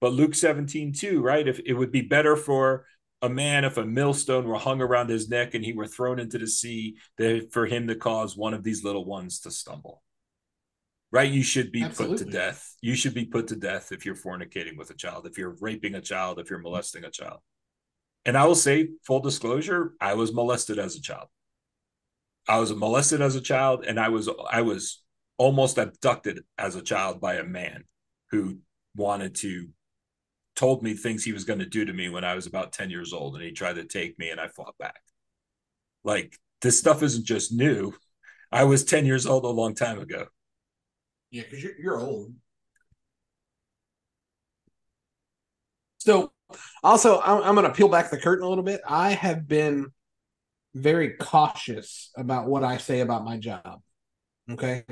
but 0.00 0.12
luke 0.12 0.34
17 0.34 0.92
too 0.92 1.20
right? 1.20 1.46
If 1.46 1.60
it 1.64 1.74
would 1.74 1.92
be 1.92 2.02
better 2.02 2.36
for 2.36 2.86
a 3.22 3.28
man 3.28 3.64
if 3.64 3.76
a 3.76 3.84
millstone 3.84 4.46
were 4.46 4.58
hung 4.58 4.80
around 4.80 5.08
his 5.08 5.28
neck 5.28 5.54
and 5.54 5.64
he 5.64 5.72
were 5.72 5.86
thrown 5.86 6.18
into 6.18 6.38
the 6.38 6.46
sea 6.46 6.96
that 7.18 7.48
for 7.52 7.66
him 7.66 7.88
to 7.88 7.94
cause 7.94 8.36
one 8.36 8.54
of 8.54 8.62
these 8.62 8.84
little 8.84 9.04
ones 9.04 9.40
to 9.40 9.50
stumble 9.50 10.02
right 11.12 11.30
you 11.30 11.42
should 11.42 11.72
be 11.72 11.82
Absolutely. 11.82 12.18
put 12.18 12.24
to 12.24 12.30
death 12.30 12.74
you 12.80 12.94
should 12.94 13.14
be 13.14 13.24
put 13.24 13.48
to 13.48 13.56
death 13.56 13.92
if 13.92 14.04
you're 14.04 14.16
fornicating 14.16 14.76
with 14.76 14.90
a 14.90 14.94
child 14.94 15.26
if 15.26 15.38
you're 15.38 15.56
raping 15.60 15.94
a 15.94 16.00
child 16.00 16.38
if 16.38 16.50
you're 16.50 16.58
molesting 16.58 17.04
a 17.04 17.10
child 17.10 17.38
and 18.24 18.36
i 18.36 18.44
will 18.44 18.54
say 18.54 18.88
full 19.06 19.20
disclosure 19.20 19.92
i 20.00 20.14
was 20.14 20.32
molested 20.32 20.78
as 20.78 20.96
a 20.96 21.00
child 21.00 21.28
i 22.48 22.58
was 22.58 22.74
molested 22.74 23.20
as 23.20 23.36
a 23.36 23.40
child 23.40 23.84
and 23.86 24.00
i 24.00 24.08
was 24.08 24.28
i 24.50 24.62
was 24.62 25.02
almost 25.38 25.78
abducted 25.78 26.40
as 26.58 26.76
a 26.76 26.82
child 26.82 27.20
by 27.20 27.34
a 27.34 27.44
man 27.44 27.84
who 28.30 28.58
wanted 28.96 29.34
to 29.34 29.68
told 30.56 30.82
me 30.82 30.94
things 30.94 31.22
he 31.22 31.32
was 31.32 31.44
going 31.44 31.58
to 31.58 31.66
do 31.66 31.84
to 31.84 31.92
me 31.92 32.08
when 32.08 32.24
I 32.24 32.34
was 32.34 32.46
about 32.46 32.72
10 32.72 32.90
years 32.90 33.12
old 33.12 33.34
and 33.34 33.44
he 33.44 33.52
tried 33.52 33.76
to 33.76 33.84
take 33.84 34.18
me 34.18 34.30
and 34.30 34.40
I 34.40 34.48
fought 34.48 34.76
back. 34.78 35.00
Like 36.02 36.36
this 36.62 36.78
stuff 36.78 37.02
isn't 37.02 37.26
just 37.26 37.52
new. 37.52 37.92
I 38.50 38.64
was 38.64 38.84
10 38.84 39.04
years 39.04 39.26
old 39.26 39.44
a 39.44 39.48
long 39.48 39.74
time 39.74 40.00
ago. 40.00 40.26
Yeah, 41.36 41.42
because 41.42 41.62
you're, 41.62 41.78
you're 41.78 42.00
old. 42.00 42.32
So, 45.98 46.32
also, 46.82 47.20
I'm, 47.20 47.42
I'm 47.42 47.54
going 47.54 47.66
to 47.66 47.74
peel 47.74 47.88
back 47.88 48.10
the 48.10 48.16
curtain 48.16 48.46
a 48.46 48.48
little 48.48 48.64
bit. 48.64 48.80
I 48.88 49.10
have 49.10 49.46
been 49.46 49.88
very 50.74 51.10
cautious 51.10 52.10
about 52.16 52.46
what 52.46 52.64
I 52.64 52.78
say 52.78 53.00
about 53.00 53.26
my 53.26 53.36
job. 53.36 53.82
Okay. 54.50 54.84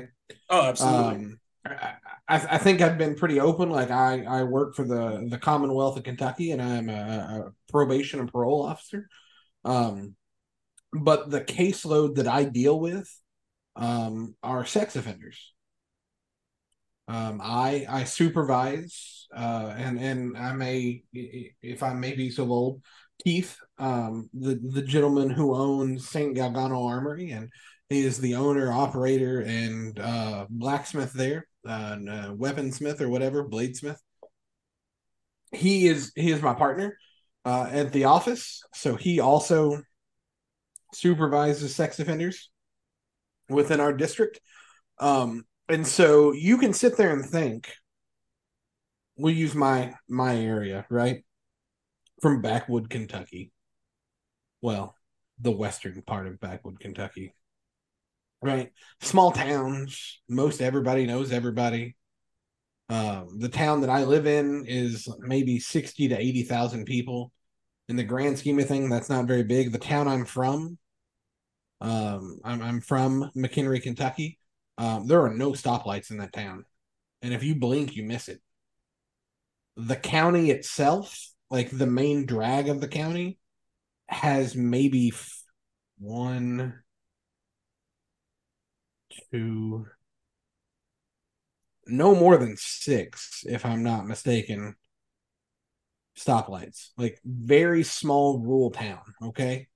Oh, 0.51 0.67
absolutely. 0.67 1.15
Um, 1.15 1.39
I, 1.65 1.95
I, 2.27 2.57
think 2.59 2.81
I've 2.81 2.99
been 2.99 3.15
pretty 3.15 3.39
open. 3.39 3.71
Like 3.71 3.89
I, 3.89 4.23
I 4.23 4.43
work 4.43 4.75
for 4.75 4.85
the 4.85 5.25
the 5.27 5.39
Commonwealth 5.39 5.97
of 5.97 6.03
Kentucky, 6.03 6.51
and 6.51 6.61
I'm 6.61 6.89
a, 6.89 6.93
a 6.93 7.71
probation 7.71 8.19
and 8.19 8.31
parole 8.31 8.63
officer. 8.63 9.09
Um, 9.63 10.15
but 10.93 11.31
the 11.31 11.41
caseload 11.41 12.15
that 12.15 12.27
I 12.27 12.43
deal 12.43 12.79
with 12.79 13.09
um, 13.75 14.35
are 14.43 14.63
sex 14.63 14.95
offenders. 14.95 15.54
Um, 17.07 17.39
I 17.43 17.85
I 17.87 18.03
supervise, 18.03 19.27
uh, 19.35 19.73
and 19.77 19.99
and 19.99 20.37
I 20.37 20.53
may, 20.53 21.03
if 21.13 21.83
I 21.83 21.93
may 21.93 22.13
be 22.13 22.31
so 22.31 22.45
bold, 22.45 22.81
Keith 23.23 23.57
um, 23.77 24.29
the 24.33 24.55
the 24.55 24.81
gentleman 24.81 25.29
who 25.29 25.55
owns 25.55 26.09
Saint 26.09 26.35
Galgano 26.35 26.87
Armory, 26.87 27.31
and 27.31 27.49
he 27.89 28.03
is 28.03 28.17
the 28.19 28.35
owner, 28.35 28.71
operator, 28.71 29.41
and 29.41 29.99
uh, 29.99 30.45
blacksmith 30.49 31.13
there, 31.13 31.47
uh, 31.67 31.71
uh, 31.71 32.33
weaponsmith 32.33 33.01
or 33.01 33.09
whatever, 33.09 33.47
bladesmith. 33.47 33.97
He 35.51 35.87
is 35.87 36.11
he 36.15 36.31
is 36.31 36.41
my 36.41 36.53
partner 36.53 36.97
uh, 37.43 37.67
at 37.71 37.91
the 37.91 38.05
office, 38.05 38.63
so 38.73 38.95
he 38.95 39.19
also 39.19 39.81
supervises 40.93 41.75
sex 41.75 41.99
offenders 41.99 42.49
within 43.49 43.79
our 43.79 43.93
district. 43.93 44.39
Um, 44.99 45.43
and 45.69 45.85
so 45.85 46.31
you 46.31 46.57
can 46.57 46.73
sit 46.73 46.97
there 46.97 47.11
and 47.11 47.25
think, 47.25 47.71
we'll 49.17 49.33
use 49.33 49.55
my 49.55 49.93
my 50.07 50.35
area, 50.37 50.85
right? 50.89 51.23
From 52.21 52.41
Backwood, 52.41 52.89
Kentucky. 52.89 53.51
Well, 54.61 54.95
the 55.39 55.51
western 55.51 56.01
part 56.01 56.27
of 56.27 56.39
Backwood, 56.39 56.79
Kentucky. 56.79 57.33
Right? 58.41 58.71
Small 59.01 59.31
towns, 59.31 60.21
most 60.29 60.61
everybody 60.61 61.05
knows 61.05 61.31
everybody. 61.31 61.95
Um, 62.89 63.39
the 63.39 63.49
town 63.49 63.81
that 63.81 63.89
I 63.89 64.03
live 64.03 64.27
in 64.27 64.65
is 64.67 65.07
maybe 65.19 65.59
60 65.59 66.09
to 66.09 66.19
80,000 66.19 66.85
people. 66.85 67.31
In 67.87 67.95
the 67.95 68.03
grand 68.03 68.37
scheme 68.37 68.59
of 68.59 68.67
things, 68.67 68.89
that's 68.89 69.09
not 69.09 69.25
very 69.25 69.43
big. 69.43 69.71
The 69.71 69.79
town 69.79 70.07
I'm 70.07 70.25
from, 70.25 70.77
um, 71.81 72.39
I'm, 72.43 72.61
I'm 72.61 72.81
from 72.81 73.31
McHenry, 73.35 73.81
Kentucky. 73.81 74.39
Um, 74.77 75.07
there 75.07 75.21
are 75.21 75.33
no 75.33 75.51
stoplights 75.51 76.11
in 76.11 76.17
that 76.17 76.33
town. 76.33 76.65
And 77.21 77.33
if 77.33 77.43
you 77.43 77.55
blink, 77.55 77.95
you 77.95 78.03
miss 78.03 78.27
it. 78.27 78.41
The 79.77 79.95
county 79.95 80.51
itself, 80.51 81.29
like 81.49 81.69
the 81.69 81.87
main 81.87 82.25
drag 82.25 82.69
of 82.69 82.81
the 82.81 82.87
county, 82.87 83.39
has 84.07 84.55
maybe 84.55 85.13
one, 85.97 86.83
two, 89.31 89.85
no 91.87 92.15
more 92.15 92.37
than 92.37 92.57
six, 92.57 93.43
if 93.47 93.65
I'm 93.65 93.83
not 93.83 94.07
mistaken, 94.07 94.75
stoplights. 96.17 96.89
Like 96.97 97.19
very 97.25 97.83
small 97.83 98.39
rural 98.39 98.71
town. 98.71 99.01
Okay. 99.21 99.67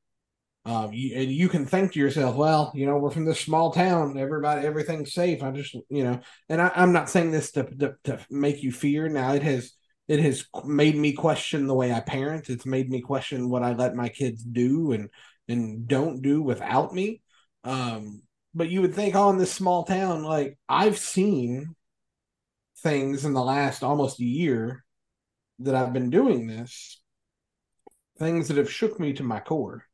Um, 0.65 0.91
you, 0.93 1.15
and 1.15 1.31
you 1.31 1.49
can 1.49 1.65
think 1.65 1.93
to 1.93 1.99
yourself, 1.99 2.35
well, 2.35 2.71
you 2.75 2.85
know, 2.85 2.97
we're 2.97 3.11
from 3.11 3.25
this 3.25 3.39
small 3.39 3.71
town. 3.71 4.17
Everybody, 4.17 4.67
everything's 4.67 5.13
safe. 5.13 5.41
I 5.41 5.51
just, 5.51 5.73
you 5.89 6.03
know, 6.03 6.19
and 6.49 6.61
I, 6.61 6.71
am 6.75 6.91
not 6.91 7.09
saying 7.09 7.31
this 7.31 7.51
to, 7.53 7.63
to, 7.63 7.95
to 8.03 8.19
make 8.29 8.61
you 8.61 8.71
fear. 8.71 9.07
Now 9.07 9.33
it 9.33 9.43
has 9.43 9.73
it 10.07 10.19
has 10.19 10.45
made 10.65 10.95
me 10.95 11.13
question 11.13 11.67
the 11.67 11.75
way 11.75 11.93
I 11.93 11.99
parent. 11.99 12.49
It's 12.49 12.65
made 12.65 12.89
me 12.89 12.99
question 12.99 13.49
what 13.49 13.63
I 13.63 13.73
let 13.73 13.95
my 13.95 14.09
kids 14.09 14.43
do 14.43 14.91
and 14.91 15.09
and 15.47 15.87
don't 15.87 16.21
do 16.21 16.41
without 16.41 16.93
me. 16.93 17.21
Um, 17.63 18.23
but 18.53 18.69
you 18.69 18.81
would 18.81 18.95
think, 18.95 19.15
oh, 19.15 19.29
in 19.29 19.37
this 19.37 19.51
small 19.51 19.83
town, 19.83 20.23
like 20.23 20.57
I've 20.67 20.97
seen 20.97 21.75
things 22.81 23.25
in 23.25 23.33
the 23.33 23.43
last 23.43 23.83
almost 23.83 24.19
a 24.19 24.25
year 24.25 24.83
that 25.59 25.75
I've 25.75 25.93
been 25.93 26.09
doing 26.09 26.47
this, 26.47 27.01
things 28.17 28.47
that 28.47 28.57
have 28.57 28.71
shook 28.71 28.99
me 28.99 29.13
to 29.13 29.23
my 29.23 29.39
core. 29.39 29.85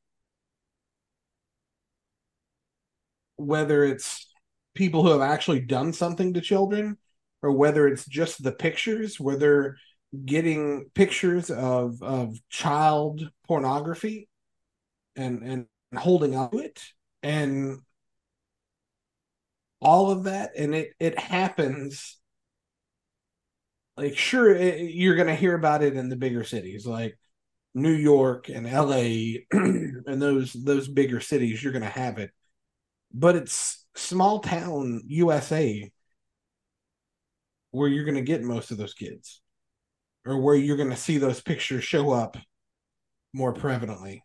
Whether 3.38 3.84
it's 3.84 4.28
people 4.74 5.04
who 5.04 5.12
have 5.12 5.22
actually 5.22 5.62
done 5.62 5.94
something 5.94 6.34
to 6.34 6.42
children, 6.42 6.98
or 7.42 7.52
whether 7.52 7.88
it's 7.88 8.06
just 8.06 8.44
the 8.44 8.52
pictures, 8.52 9.20
where 9.20 9.38
they're 9.38 9.78
getting 10.26 10.86
pictures 10.94 11.50
of 11.50 12.02
of 12.02 12.38
child 12.50 13.30
pornography 13.48 14.30
and 15.16 15.44
and 15.44 15.68
holding 15.98 16.36
up 16.36 16.52
to 16.52 16.60
it 16.60 16.82
and 17.24 17.80
all 19.82 20.12
of 20.12 20.24
that. 20.26 20.52
And 20.58 20.76
it 20.76 20.94
it 21.00 21.20
happens 21.20 22.18
like 23.98 24.18
sure 24.18 24.54
it, 24.54 24.92
you're 24.92 25.16
going 25.16 25.28
to 25.28 25.36
hear 25.36 25.56
about 25.56 25.84
it 25.84 25.96
in 25.96 26.10
the 26.10 26.16
bigger 26.16 26.44
cities 26.44 26.86
like 26.86 27.18
New 27.74 27.94
York 27.94 28.50
and 28.50 28.66
LA 28.66 29.42
and 29.52 30.22
those 30.22 30.54
those 30.54 30.88
bigger 30.88 31.20
cities 31.20 31.64
you're 31.64 31.74
going 31.74 31.82
to 31.82 31.90
have 31.90 32.18
it 32.18 32.32
but 33.16 33.36
it's 33.36 33.86
small 33.96 34.40
town 34.40 35.02
USA 35.08 35.90
where 37.72 37.90
you're 37.90 38.06
going 38.06 38.16
to 38.16 38.22
get 38.22 38.44
most 38.44 38.72
of 38.72 38.78
those 38.78 38.94
kids 38.94 39.42
or 40.26 40.42
where 40.42 40.56
you're 40.56 40.78
going 40.78 40.90
to 40.90 40.96
see 40.96 41.18
those 41.18 41.42
pictures 41.42 41.84
show 41.84 42.12
up 42.12 42.38
more 43.34 43.54
prevalently 43.54 44.20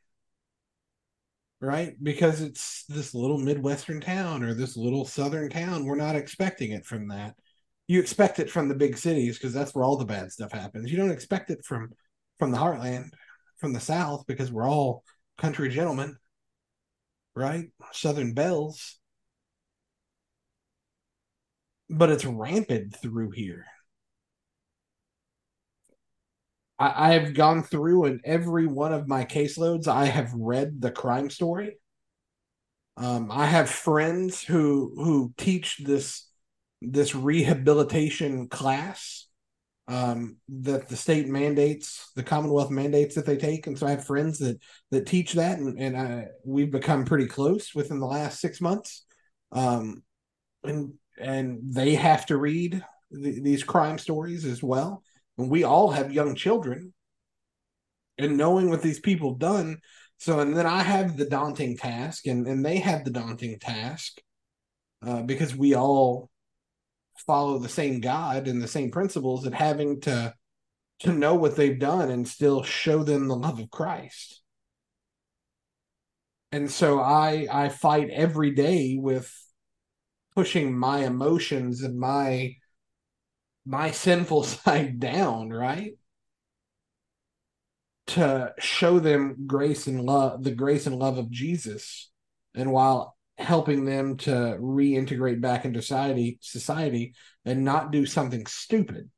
right? 1.60 1.94
Because 2.02 2.40
it's 2.40 2.84
this 2.88 3.14
little 3.14 3.38
midwestern 3.38 4.00
town 4.00 4.42
or 4.42 4.54
this 4.54 4.76
little 4.76 5.04
southern 5.04 5.50
town. 5.50 5.84
We're 5.84 5.96
not 5.96 6.16
expecting 6.16 6.72
it 6.72 6.86
from 6.86 7.08
that. 7.08 7.34
You 7.86 8.00
expect 8.00 8.38
it 8.38 8.50
from 8.50 8.68
the 8.68 8.74
big 8.74 8.96
cities 8.96 9.36
because 9.36 9.52
that's 9.52 9.74
where 9.74 9.84
all 9.84 9.96
the 9.96 10.04
bad 10.04 10.32
stuff 10.32 10.52
happens. 10.52 10.90
You 10.90 10.96
don't 10.96 11.10
expect 11.10 11.50
it 11.50 11.64
from 11.64 11.90
from 12.38 12.50
the 12.50 12.58
heartland 12.58 13.10
from 13.58 13.74
the 13.74 13.80
south 13.80 14.24
because 14.26 14.50
we're 14.50 14.68
all 14.68 15.04
country 15.36 15.68
gentlemen 15.68 16.16
right 17.40 17.70
southern 17.92 18.34
Belles. 18.34 18.98
but 21.88 22.10
it's 22.10 22.24
rampant 22.24 22.94
through 22.96 23.30
here 23.30 23.66
I, 26.80 27.12
have 27.12 27.34
gone 27.34 27.62
through 27.62 28.06
in 28.06 28.20
every 28.24 28.66
one 28.66 28.94
of 28.94 29.06
my 29.06 29.26
caseloads. 29.26 29.86
I 29.86 30.06
have 30.06 30.32
read 30.32 30.80
the 30.80 30.90
crime 30.90 31.28
story. 31.28 31.76
Um, 32.96 33.30
I 33.30 33.44
have 33.44 33.68
friends 33.68 34.42
who 34.42 34.92
who 34.96 35.34
teach 35.36 35.78
this 35.84 36.26
this 36.80 37.14
rehabilitation 37.14 38.48
class 38.48 39.26
um, 39.90 40.36
that 40.48 40.88
the 40.88 40.96
state 40.96 41.26
mandates, 41.26 42.12
the 42.14 42.22
Commonwealth 42.22 42.70
mandates 42.70 43.16
that 43.16 43.26
they 43.26 43.36
take, 43.36 43.66
and 43.66 43.76
so 43.76 43.88
I 43.88 43.90
have 43.90 44.04
friends 44.04 44.38
that 44.38 44.58
that 44.92 45.06
teach 45.06 45.32
that, 45.32 45.58
and, 45.58 45.78
and 45.80 45.96
I, 45.96 46.26
we've 46.44 46.70
become 46.70 47.04
pretty 47.04 47.26
close 47.26 47.74
within 47.74 47.98
the 47.98 48.06
last 48.06 48.40
six 48.40 48.60
months. 48.60 49.04
Um, 49.50 50.04
and 50.62 50.94
and 51.20 51.58
they 51.64 51.96
have 51.96 52.24
to 52.26 52.36
read 52.36 52.84
the, 53.10 53.40
these 53.40 53.64
crime 53.64 53.98
stories 53.98 54.44
as 54.44 54.62
well. 54.62 55.02
And 55.38 55.50
we 55.50 55.64
all 55.64 55.90
have 55.90 56.12
young 56.12 56.36
children. 56.36 56.94
And 58.16 58.36
knowing 58.36 58.70
what 58.70 58.82
these 58.82 59.00
people 59.00 59.34
done. 59.34 59.78
So 60.18 60.38
and 60.40 60.56
then 60.56 60.66
i 60.66 60.82
have 60.82 61.16
the 61.16 61.24
daunting 61.24 61.78
task 61.78 62.26
and, 62.26 62.46
and 62.46 62.64
they 62.64 62.76
have 62.76 63.04
the 63.04 63.10
daunting 63.10 63.58
task 63.58 64.20
uh, 65.04 65.22
because 65.22 65.56
we 65.56 65.74
all 65.74 66.29
follow 67.26 67.58
the 67.58 67.68
same 67.68 68.00
god 68.00 68.48
and 68.48 68.60
the 68.62 68.68
same 68.68 68.90
principles 68.90 69.44
and 69.46 69.54
having 69.54 70.00
to 70.00 70.34
to 71.00 71.12
know 71.12 71.34
what 71.34 71.56
they've 71.56 71.78
done 71.78 72.10
and 72.10 72.28
still 72.28 72.62
show 72.62 73.02
them 73.02 73.28
the 73.28 73.36
love 73.36 73.58
of 73.58 73.70
christ 73.70 74.42
and 76.52 76.70
so 76.70 77.00
i 77.00 77.46
i 77.50 77.68
fight 77.68 78.10
every 78.10 78.50
day 78.50 78.96
with 79.00 79.32
pushing 80.34 80.76
my 80.76 81.04
emotions 81.04 81.82
and 81.82 81.98
my 81.98 82.54
my 83.64 83.90
sinful 83.90 84.42
side 84.44 85.00
down, 85.00 85.50
right? 85.50 85.92
To 88.08 88.52
show 88.58 88.98
them 88.98 89.46
grace 89.46 89.86
and 89.86 90.00
love, 90.00 90.42
the 90.42 90.50
grace 90.50 90.86
and 90.86 90.96
love 90.96 91.16
of 91.18 91.30
Jesus, 91.30 92.10
and 92.54 92.72
while 92.72 93.16
helping 93.40 93.84
them 93.84 94.16
to 94.18 94.30
reintegrate 94.60 95.40
back 95.40 95.64
into 95.64 95.82
society, 95.82 96.38
society, 96.40 97.14
and 97.44 97.64
not 97.64 97.90
do 97.90 98.06
something 98.06 98.46
stupid. 98.46 99.10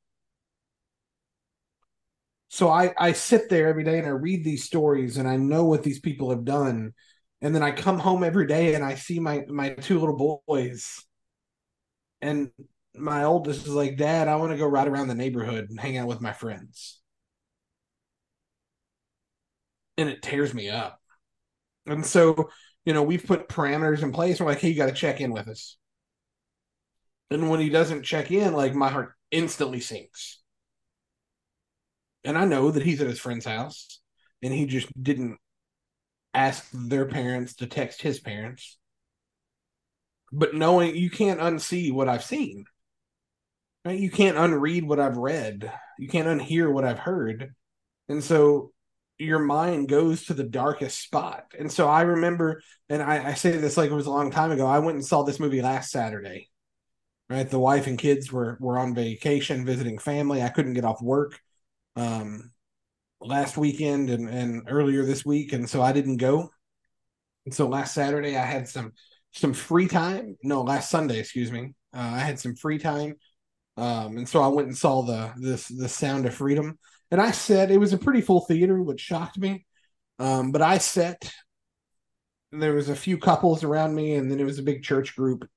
So 2.48 2.68
I 2.68 2.92
I 2.98 3.12
sit 3.12 3.48
there 3.48 3.68
every 3.68 3.84
day 3.84 3.98
and 3.98 4.06
I 4.06 4.10
read 4.10 4.44
these 4.44 4.64
stories 4.64 5.16
and 5.16 5.26
I 5.26 5.36
know 5.36 5.64
what 5.64 5.82
these 5.82 6.00
people 6.00 6.30
have 6.30 6.44
done, 6.44 6.92
and 7.40 7.54
then 7.54 7.62
I 7.62 7.72
come 7.72 7.98
home 7.98 8.22
every 8.24 8.46
day 8.46 8.74
and 8.74 8.84
I 8.84 8.94
see 8.94 9.18
my 9.20 9.44
my 9.48 9.70
two 9.70 9.98
little 9.98 10.40
boys, 10.46 11.04
and 12.20 12.50
my 12.94 13.24
oldest 13.24 13.66
is 13.66 13.72
like, 13.74 13.96
Dad, 13.96 14.28
I 14.28 14.36
want 14.36 14.52
to 14.52 14.58
go 14.58 14.66
ride 14.66 14.88
around 14.88 15.08
the 15.08 15.14
neighborhood 15.14 15.70
and 15.70 15.80
hang 15.80 15.96
out 15.96 16.08
with 16.08 16.20
my 16.20 16.32
friends. 16.32 17.00
And 19.96 20.08
it 20.08 20.22
tears 20.22 20.54
me 20.54 20.68
up. 20.70 21.00
And 21.86 22.04
so, 22.06 22.50
you 22.85 22.93
know, 22.93 23.03
we've 23.03 23.26
put 23.26 23.49
parameters 23.49 24.03
in 24.03 24.12
place. 24.12 24.41
We're 24.41 24.47
like, 24.47 24.61
hey, 24.61 24.70
you 24.70 24.76
got 24.76 24.87
to 24.87 24.93
check 24.93 25.20
in 25.20 25.33
with 25.33 25.49
us. 25.49 25.76
And 27.30 27.49
when 27.49 27.61
he 27.61 27.70
doesn't 27.70 28.03
check 28.03 28.30
in, 28.30 28.53
like 28.53 28.74
my 28.74 28.91
heart 28.91 29.12
instantly 29.30 29.80
sinks. 29.80 30.41
And 32.24 32.37
I 32.37 32.45
know 32.45 32.70
that 32.70 32.83
he's 32.83 33.01
at 33.01 33.09
his 33.09 33.18
friend's 33.18 33.47
house 33.47 34.01
and 34.43 34.53
he 34.53 34.66
just 34.66 34.89
didn't 35.01 35.39
ask 36.35 36.68
their 36.72 37.07
parents 37.07 37.57
to 37.57 37.66
text 37.66 38.03
his 38.03 38.20
parents. 38.20 38.78
But 40.30 40.55
knowing 40.55 40.95
you 40.97 41.11
can't 41.11 41.41
unsee 41.41 41.93
what 41.93 42.09
I've 42.09 42.24
seen. 42.24 42.64
Right? 43.85 43.99
You 43.99 44.11
can't 44.11 44.39
unread 44.39 44.85
what 44.85 45.01
I've 45.01 45.16
read. 45.16 45.72
You 45.99 46.09
can't 46.09 46.28
unhear 46.28 46.72
what 46.72 46.85
I've 46.85 47.01
heard. 47.01 47.55
And 48.09 48.22
so 48.22 48.72
your 49.22 49.38
mind 49.38 49.88
goes 49.88 50.24
to 50.26 50.34
the 50.34 50.44
darkest 50.44 51.00
spot. 51.00 51.52
And 51.58 51.70
so 51.70 51.88
I 51.88 52.02
remember, 52.02 52.62
and 52.88 53.02
I, 53.02 53.30
I, 53.30 53.34
say 53.34 53.52
this 53.52 53.76
like 53.76 53.90
it 53.90 53.94
was 53.94 54.06
a 54.06 54.10
long 54.10 54.30
time 54.30 54.50
ago. 54.50 54.66
I 54.66 54.80
went 54.80 54.96
and 54.96 55.04
saw 55.04 55.22
this 55.22 55.40
movie 55.40 55.62
last 55.62 55.90
Saturday. 55.90 56.48
Right, 57.30 57.48
the 57.48 57.58
wife 57.58 57.86
and 57.86 57.98
kids 57.98 58.30
were 58.30 58.58
were 58.60 58.78
on 58.78 58.94
vacation 58.94 59.64
visiting 59.64 59.98
family. 59.98 60.42
I 60.42 60.50
couldn't 60.50 60.74
get 60.74 60.84
off 60.84 61.00
work 61.00 61.40
um, 61.96 62.52
last 63.20 63.56
weekend 63.56 64.10
and 64.10 64.28
and 64.28 64.64
earlier 64.68 65.04
this 65.04 65.24
week, 65.24 65.54
and 65.54 65.70
so 65.70 65.80
I 65.80 65.92
didn't 65.92 66.18
go. 66.18 66.50
And 67.46 67.54
so 67.54 67.68
last 67.68 67.94
Saturday 67.94 68.36
I 68.36 68.44
had 68.44 68.68
some 68.68 68.92
some 69.30 69.54
free 69.54 69.88
time. 69.88 70.36
No, 70.42 70.62
last 70.62 70.90
Sunday, 70.90 71.20
excuse 71.20 71.50
me. 71.50 71.74
Uh, 71.94 72.12
I 72.16 72.18
had 72.18 72.38
some 72.38 72.54
free 72.54 72.78
time, 72.78 73.14
um, 73.78 74.18
and 74.18 74.28
so 74.28 74.42
I 74.42 74.48
went 74.48 74.68
and 74.68 74.76
saw 74.76 75.00
the 75.02 75.32
this 75.38 75.68
the 75.68 75.88
Sound 75.88 76.26
of 76.26 76.34
Freedom 76.34 76.78
and 77.12 77.20
I 77.20 77.30
said 77.30 77.70
it 77.70 77.78
was 77.78 77.92
a 77.92 77.98
pretty 77.98 78.22
full 78.22 78.40
theater, 78.40 78.82
which 78.82 79.00
shocked 79.00 79.38
me. 79.38 79.66
Um, 80.18 80.50
but 80.50 80.62
I 80.62 80.78
sat. 80.78 81.32
There 82.50 82.74
was 82.74 82.88
a 82.88 82.96
few 82.96 83.18
couples 83.18 83.62
around 83.62 83.94
me, 83.94 84.14
and 84.14 84.30
then 84.30 84.40
it 84.40 84.44
was 84.44 84.58
a 84.58 84.62
big 84.64 84.82
church 84.82 85.14
group, 85.14 85.48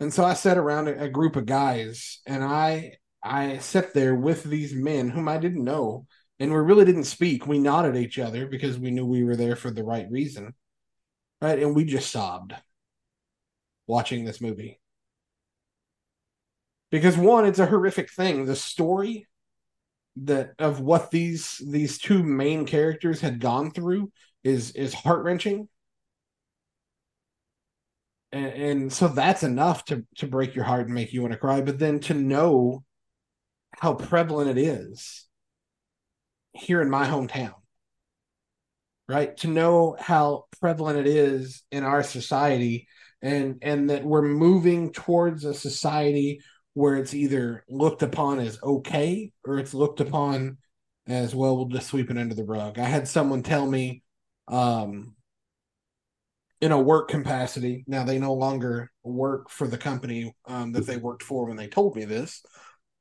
and 0.00 0.12
so 0.12 0.24
I 0.24 0.34
sat 0.34 0.58
around 0.58 0.88
a, 0.88 1.04
a 1.04 1.08
group 1.08 1.36
of 1.36 1.46
guys, 1.46 2.20
and 2.26 2.44
I 2.44 2.94
I 3.22 3.58
sat 3.58 3.94
there 3.94 4.14
with 4.14 4.44
these 4.44 4.74
men 4.74 5.08
whom 5.08 5.28
I 5.28 5.38
didn't 5.38 5.64
know, 5.64 6.06
and 6.38 6.52
we 6.52 6.58
really 6.58 6.84
didn't 6.84 7.04
speak. 7.04 7.46
We 7.46 7.58
nodded 7.58 7.96
at 7.96 8.02
each 8.02 8.18
other 8.18 8.46
because 8.46 8.78
we 8.78 8.90
knew 8.90 9.06
we 9.06 9.24
were 9.24 9.36
there 9.36 9.56
for 9.56 9.70
the 9.70 9.84
right 9.84 10.06
reason, 10.10 10.54
right? 11.42 11.58
And 11.58 11.74
we 11.74 11.84
just 11.84 12.10
sobbed 12.10 12.54
watching 13.86 14.24
this 14.24 14.40
movie 14.40 14.80
because 16.90 17.16
one, 17.16 17.46
it's 17.46 17.58
a 17.58 17.66
horrific 17.66 18.10
thing. 18.10 18.44
The 18.44 18.56
story 18.56 19.27
that 20.24 20.52
of 20.58 20.80
what 20.80 21.10
these 21.10 21.60
these 21.66 21.98
two 21.98 22.22
main 22.22 22.66
characters 22.66 23.20
had 23.20 23.40
gone 23.40 23.70
through 23.70 24.10
is 24.44 24.72
is 24.72 24.94
heart 24.94 25.24
wrenching, 25.24 25.68
and, 28.32 28.46
and 28.46 28.92
so 28.92 29.08
that's 29.08 29.42
enough 29.42 29.84
to 29.86 30.04
to 30.16 30.26
break 30.26 30.54
your 30.54 30.64
heart 30.64 30.86
and 30.86 30.94
make 30.94 31.12
you 31.12 31.22
want 31.22 31.32
to 31.32 31.38
cry. 31.38 31.60
But 31.60 31.78
then 31.78 32.00
to 32.00 32.14
know 32.14 32.84
how 33.76 33.94
prevalent 33.94 34.50
it 34.50 34.60
is 34.60 35.26
here 36.52 36.82
in 36.82 36.90
my 36.90 37.06
hometown, 37.06 37.54
right? 39.08 39.36
To 39.38 39.48
know 39.48 39.96
how 39.98 40.46
prevalent 40.60 40.98
it 40.98 41.06
is 41.06 41.62
in 41.70 41.84
our 41.84 42.02
society, 42.02 42.88
and 43.22 43.58
and 43.62 43.90
that 43.90 44.04
we're 44.04 44.22
moving 44.22 44.92
towards 44.92 45.44
a 45.44 45.54
society 45.54 46.40
where 46.78 46.94
it's 46.94 47.12
either 47.12 47.64
looked 47.68 48.04
upon 48.04 48.38
as 48.38 48.56
okay 48.62 49.32
or 49.44 49.58
it's 49.58 49.74
looked 49.74 49.98
upon 49.98 50.56
as 51.08 51.34
well 51.34 51.56
we'll 51.56 51.66
just 51.66 51.88
sweep 51.88 52.08
it 52.08 52.16
under 52.16 52.36
the 52.36 52.44
rug. 52.44 52.78
I 52.78 52.84
had 52.84 53.08
someone 53.08 53.42
tell 53.42 53.66
me 53.68 54.04
um 54.46 55.16
in 56.60 56.70
a 56.70 56.80
work 56.80 57.08
capacity 57.08 57.82
now 57.88 58.04
they 58.04 58.16
no 58.20 58.32
longer 58.32 58.92
work 59.02 59.50
for 59.50 59.66
the 59.66 59.76
company 59.76 60.32
um, 60.46 60.70
that 60.70 60.86
they 60.86 60.96
worked 60.96 61.24
for 61.24 61.46
when 61.46 61.56
they 61.56 61.66
told 61.66 61.96
me 61.96 62.04
this 62.04 62.44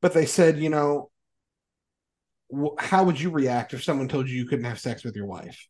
but 0.02 0.12
they 0.12 0.26
said 0.26 0.58
you 0.58 0.70
know 0.70 1.12
how 2.80 3.04
would 3.04 3.20
you 3.20 3.30
react 3.30 3.76
if 3.76 3.84
someone 3.84 4.08
told 4.08 4.28
you 4.28 4.38
you 4.38 4.48
couldn't 4.48 4.66
have 4.66 4.80
sex 4.80 5.04
with 5.04 5.16
your 5.16 5.28
wife? 5.28 5.68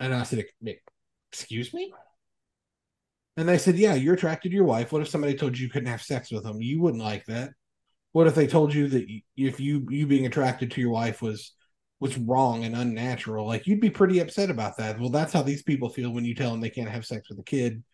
And 0.00 0.14
i 0.14 0.22
said 0.22 0.46
excuse 1.30 1.74
me 1.74 1.92
and 3.38 3.48
they 3.48 3.56
said, 3.56 3.76
Yeah, 3.76 3.94
you're 3.94 4.14
attracted 4.14 4.48
to 4.48 4.54
your 4.56 4.64
wife. 4.64 4.90
What 4.90 5.00
if 5.00 5.08
somebody 5.08 5.34
told 5.34 5.56
you 5.56 5.66
you 5.66 5.70
couldn't 5.70 5.88
have 5.88 6.02
sex 6.02 6.32
with 6.32 6.42
them? 6.42 6.60
You 6.60 6.80
wouldn't 6.80 7.02
like 7.02 7.24
that. 7.26 7.52
What 8.10 8.26
if 8.26 8.34
they 8.34 8.48
told 8.48 8.74
you 8.74 8.88
that 8.88 9.06
if 9.36 9.60
you 9.60 9.86
you 9.90 10.08
being 10.08 10.26
attracted 10.26 10.72
to 10.72 10.80
your 10.80 10.90
wife 10.90 11.22
was 11.22 11.52
was 12.00 12.18
wrong 12.18 12.64
and 12.64 12.74
unnatural? 12.74 13.46
Like 13.46 13.68
you'd 13.68 13.80
be 13.80 13.90
pretty 13.90 14.18
upset 14.18 14.50
about 14.50 14.76
that. 14.78 14.98
Well, 14.98 15.10
that's 15.10 15.32
how 15.32 15.42
these 15.42 15.62
people 15.62 15.88
feel 15.88 16.10
when 16.10 16.24
you 16.24 16.34
tell 16.34 16.50
them 16.50 16.60
they 16.60 16.68
can't 16.68 16.90
have 16.90 17.06
sex 17.06 17.28
with 17.28 17.38
a 17.38 17.44
kid, 17.44 17.84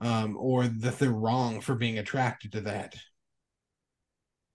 um, 0.00 0.36
or 0.38 0.68
that 0.68 1.00
they're 1.00 1.10
wrong 1.10 1.60
for 1.60 1.74
being 1.74 1.98
attracted 1.98 2.52
to 2.52 2.60
that. 2.62 2.94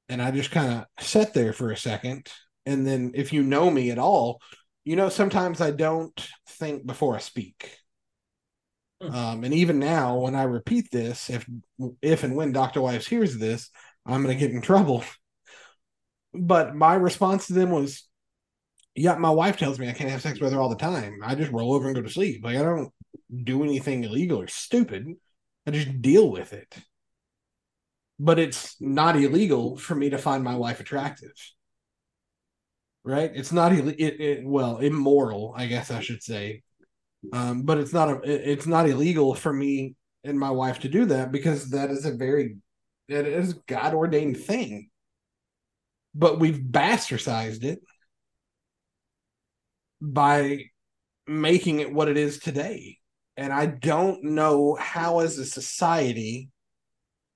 And 0.08 0.22
I 0.22 0.32
just 0.32 0.52
kind 0.52 0.72
of 0.72 1.06
sat 1.06 1.34
there 1.34 1.52
for 1.52 1.72
a 1.72 1.78
second, 1.78 2.30
and 2.66 2.88
then 2.88 3.12
if 3.16 3.34
you 3.34 3.44
know 3.44 3.70
me 3.70 3.92
at 3.92 4.00
all, 4.00 4.40
you 4.86 4.96
know 4.96 5.10
sometimes 5.10 5.60
I 5.60 5.72
don't 5.72 6.26
think 6.48 6.86
before 6.86 7.18
I 7.18 7.20
speak. 7.20 7.81
Um, 9.02 9.44
and 9.44 9.54
even 9.54 9.80
now, 9.80 10.18
when 10.20 10.36
I 10.36 10.44
repeat 10.44 10.92
this, 10.92 11.30
if 11.30 11.48
if 12.02 12.24
and 12.24 12.36
when 12.36 12.52
Dr. 12.52 12.82
Wives 12.82 13.08
hears 13.08 13.38
this, 13.38 13.70
I'm 14.06 14.24
going 14.24 14.38
to 14.38 14.40
get 14.40 14.54
in 14.54 14.62
trouble. 14.62 15.04
But 16.34 16.76
my 16.76 16.94
response 16.94 17.48
to 17.48 17.54
them 17.54 17.72
was, 17.72 18.08
"Yeah, 18.96 19.16
my 19.16 19.32
wife 19.32 19.58
tells 19.58 19.78
me 19.78 19.90
I 19.90 19.92
can't 19.92 20.10
have 20.10 20.22
sex 20.22 20.40
with 20.40 20.54
her 20.54 20.62
all 20.62 20.70
the 20.70 20.78
time. 20.78 21.20
I 21.22 21.36
just 21.36 21.52
roll 21.52 21.74
over 21.74 21.88
and 21.88 21.96
go 21.96 22.02
to 22.02 22.10
sleep. 22.10 22.42
Like 22.42 22.56
I 22.56 22.62
don't 22.64 22.90
do 23.44 23.64
anything 23.64 24.06
illegal 24.06 24.40
or 24.42 24.48
stupid. 24.48 25.08
I 25.68 25.72
just 25.72 26.02
deal 26.02 26.32
with 26.32 26.54
it. 26.54 26.74
But 28.18 28.40
it's 28.40 28.80
not 28.80 29.18
illegal 29.18 29.76
for 29.76 29.94
me 29.94 30.12
to 30.12 30.18
find 30.18 30.42
my 30.42 30.56
wife 30.56 30.80
attractive." 30.80 31.34
Right? 33.04 33.32
It's 33.34 33.52
not. 33.52 33.74
It, 33.74 34.00
it, 34.00 34.46
well, 34.46 34.78
immoral, 34.78 35.54
I 35.58 35.66
guess 35.66 35.92
I 35.92 36.00
should 36.00 36.24
say, 36.24 36.64
um, 37.34 37.64
but 37.64 37.78
it's 37.78 37.94
not 37.94 38.10
a, 38.10 38.52
it's 38.52 38.68
not 38.68 38.90
illegal 38.90 39.36
for 39.36 39.54
me 39.54 39.96
and 40.24 40.40
my 40.40 40.52
wife 40.52 40.80
to 40.80 40.90
do 40.90 41.06
that 41.06 41.32
because 41.32 41.72
that 41.72 41.90
is 41.90 42.06
a 42.06 42.12
very 42.12 42.58
it 43.08 43.28
is 43.28 43.54
God 43.68 43.94
ordained 43.94 44.38
thing. 44.38 44.90
But 46.16 46.40
we've 46.40 46.60
bastardized 46.60 47.64
it 47.64 47.80
by 50.02 50.66
making 51.28 51.80
it 51.80 51.94
what 51.94 52.08
it 52.08 52.18
is 52.18 52.40
today. 52.40 52.98
And 53.38 53.54
I 53.54 53.66
don't 53.66 54.24
know 54.24 54.76
how, 54.76 55.20
as 55.20 55.38
a 55.38 55.46
society, 55.46 56.50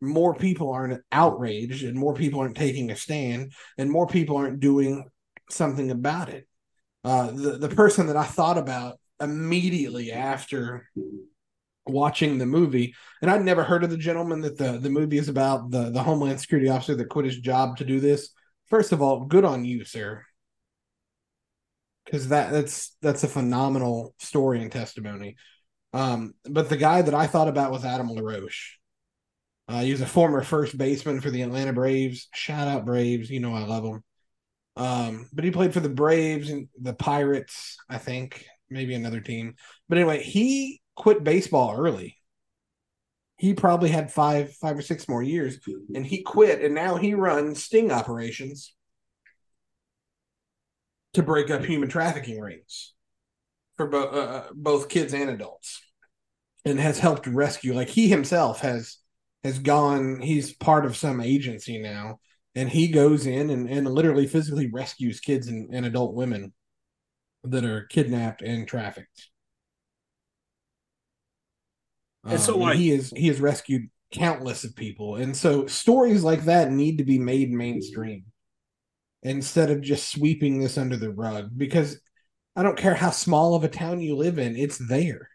more 0.02 0.36
people 0.36 0.72
aren't 0.72 1.02
outraged 1.12 1.84
and 1.84 1.98
more 1.98 2.14
people 2.14 2.42
aren't 2.42 2.58
taking 2.58 2.92
a 2.92 2.96
stand 2.96 3.54
and 3.78 3.90
more 3.90 4.08
people 4.08 4.38
aren't 4.38 4.60
doing 4.60 5.10
something 5.50 5.92
about 5.92 6.30
it. 6.30 6.48
Uh, 7.04 7.32
the, 7.32 7.58
the 7.58 7.70
person 7.70 8.08
that 8.08 8.18
I 8.18 8.24
thought 8.24 8.58
about 8.58 9.00
immediately 9.20 10.12
after 10.12 10.90
watching 11.88 12.38
the 12.38 12.46
movie. 12.46 12.96
And 13.22 13.30
I'd 13.30 13.44
never 13.44 13.64
heard 13.64 13.84
of 13.84 13.90
the 13.90 13.98
gentleman 13.98 14.42
that 14.42 14.58
the, 14.58 14.80
the 14.80 14.90
movie 14.90 15.18
is 15.18 15.30
about, 15.30 15.72
the, 15.72 15.92
the 15.92 16.04
Homeland 16.04 16.40
Security 16.40 16.70
officer 16.70 16.96
that 16.96 17.10
quit 17.10 17.26
his 17.26 17.40
job 17.40 17.78
to 17.78 17.86
do 17.86 18.00
this. 18.00 18.30
First 18.68 18.92
of 18.92 19.02
all, 19.02 19.26
good 19.26 19.46
on 19.46 19.66
you, 19.66 19.86
sir. 19.86 20.24
Because 22.06 22.28
that 22.30 22.52
that's 22.52 22.96
that's 23.02 23.24
a 23.24 23.28
phenomenal 23.28 24.14
story 24.20 24.62
and 24.62 24.72
testimony. 24.72 25.38
Um, 25.92 26.36
but 26.44 26.70
the 26.70 26.78
guy 26.78 27.02
that 27.02 27.14
I 27.16 27.26
thought 27.26 27.48
about 27.48 27.72
was 27.72 27.84
Adam 27.84 28.10
LaRoche. 28.10 28.78
Uh, 29.68 29.82
he 29.82 29.92
was 29.92 30.02
a 30.02 30.06
former 30.06 30.44
first 30.44 30.78
baseman 30.78 31.20
for 31.20 31.32
the 31.32 31.42
Atlanta 31.42 31.74
Braves. 31.74 32.28
Shout 32.34 32.68
out 32.68 32.86
Braves, 32.86 33.32
you 33.32 33.40
know 33.40 33.56
I 33.56 33.64
love 33.64 33.84
them. 33.84 34.04
Um, 34.76 35.30
but 35.34 35.46
he 35.46 35.52
played 35.52 35.74
for 35.74 35.80
the 35.80 35.90
Braves 35.90 36.50
and 36.50 36.68
the 36.80 36.94
Pirates, 36.94 37.78
I 37.90 37.98
think, 37.98 38.46
maybe 38.70 38.96
another 38.96 39.20
team. 39.20 39.56
But 39.90 39.98
anyway, 39.98 40.24
he 40.24 40.82
quit 40.96 41.24
baseball 41.24 41.76
early. 41.78 42.18
He 43.38 43.54
probably 43.54 43.90
had 43.90 44.12
five, 44.12 44.54
five 44.54 44.78
or 44.78 44.82
six 44.82 45.10
more 45.10 45.22
years, 45.22 45.60
and 45.94 46.06
he 46.06 46.24
quit, 46.24 46.62
and 46.62 46.74
now 46.74 46.96
he 46.96 47.14
runs 47.14 47.64
sting 47.64 47.92
operations 47.92 48.74
to 51.14 51.24
break 51.24 51.50
up 51.50 51.64
human 51.64 51.90
trafficking 51.90 52.40
rings 52.40 52.94
for 53.76 53.88
bo- 53.88 54.10
uh, 54.10 54.16
uh, 54.16 54.48
both 54.54 54.88
kids 54.88 55.14
and 55.14 55.30
adults, 55.30 55.82
and 56.64 56.80
has 56.80 57.00
helped 57.00 57.28
rescue. 57.28 57.74
Like 57.74 57.90
he 57.90 58.08
himself 58.08 58.62
has 58.62 58.98
has 59.44 59.60
gone. 59.60 60.22
He's 60.22 60.54
part 60.54 60.86
of 60.86 60.96
some 60.96 61.20
agency 61.20 61.78
now, 61.78 62.20
and 62.56 62.70
he 62.70 62.88
goes 62.88 63.28
in 63.28 63.50
and, 63.50 63.70
and 63.70 63.86
literally 63.86 64.28
physically 64.28 64.70
rescues 64.72 65.20
kids 65.20 65.48
and, 65.50 65.74
and 65.74 65.86
adult 65.86 66.16
women 66.16 66.54
that 67.52 67.66
are 67.66 67.86
kidnapped 67.86 68.42
and 68.42 68.68
trafficked. 68.68 69.30
And 72.28 72.40
so, 72.40 72.56
um, 72.56 72.62
like, 72.62 72.78
he 72.78 72.92
is 72.92 73.12
he 73.16 73.28
has 73.28 73.40
rescued 73.40 73.90
countless 74.12 74.64
of 74.64 74.76
people, 74.76 75.16
and 75.16 75.36
so 75.36 75.68
stories 75.68 76.24
like 76.24 76.46
that 76.46 76.72
need 76.72 76.98
to 76.98 77.04
be 77.04 77.20
made 77.20 77.52
mainstream 77.52 78.26
instead 79.24 79.72
of 79.72 79.82
just 79.82 80.12
sweeping 80.12 80.60
this 80.60 80.78
under 80.78 80.98
the 80.98 81.12
rug. 81.12 81.50
Because 81.56 82.00
I 82.56 82.64
don't 82.64 82.78
care 82.78 82.96
how 82.96 83.12
small 83.12 83.56
of 83.56 83.64
a 83.64 83.68
town 83.68 84.02
you 84.02 84.16
live 84.16 84.40
in, 84.40 84.56
it's 84.56 84.78
there. 84.78 85.30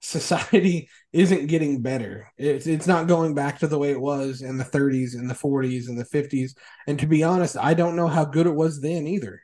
Society 0.00 0.88
isn't 1.12 1.48
getting 1.48 1.82
better. 1.82 2.32
It's 2.38 2.66
it's 2.66 2.86
not 2.86 3.08
going 3.08 3.34
back 3.34 3.58
to 3.60 3.66
the 3.66 3.78
way 3.78 3.90
it 3.90 4.00
was 4.00 4.42
in 4.42 4.56
the 4.58 4.64
30s 4.64 5.14
and 5.14 5.28
the 5.28 5.34
40s 5.34 5.88
and 5.88 5.98
the 5.98 6.04
50s. 6.04 6.52
And 6.86 6.98
to 7.00 7.06
be 7.06 7.22
honest, 7.22 7.56
I 7.58 7.74
don't 7.74 7.96
know 7.96 8.08
how 8.08 8.24
good 8.24 8.46
it 8.46 8.54
was 8.54 8.80
then 8.80 9.06
either 9.06 9.40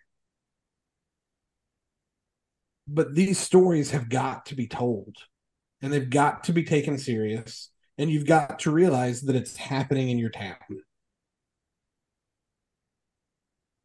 but 2.92 3.14
these 3.14 3.38
stories 3.38 3.90
have 3.90 4.08
got 4.08 4.46
to 4.46 4.54
be 4.54 4.66
told 4.66 5.16
and 5.80 5.92
they've 5.92 6.10
got 6.10 6.44
to 6.44 6.52
be 6.52 6.62
taken 6.64 6.98
serious 6.98 7.70
and 7.98 8.10
you've 8.10 8.26
got 8.26 8.58
to 8.60 8.70
realize 8.70 9.22
that 9.22 9.36
it's 9.36 9.56
happening 9.56 10.08
in 10.10 10.18
your 10.18 10.30
town 10.30 10.56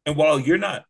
and 0.06 0.16
while 0.16 0.38
you're 0.38 0.58
not 0.58 0.84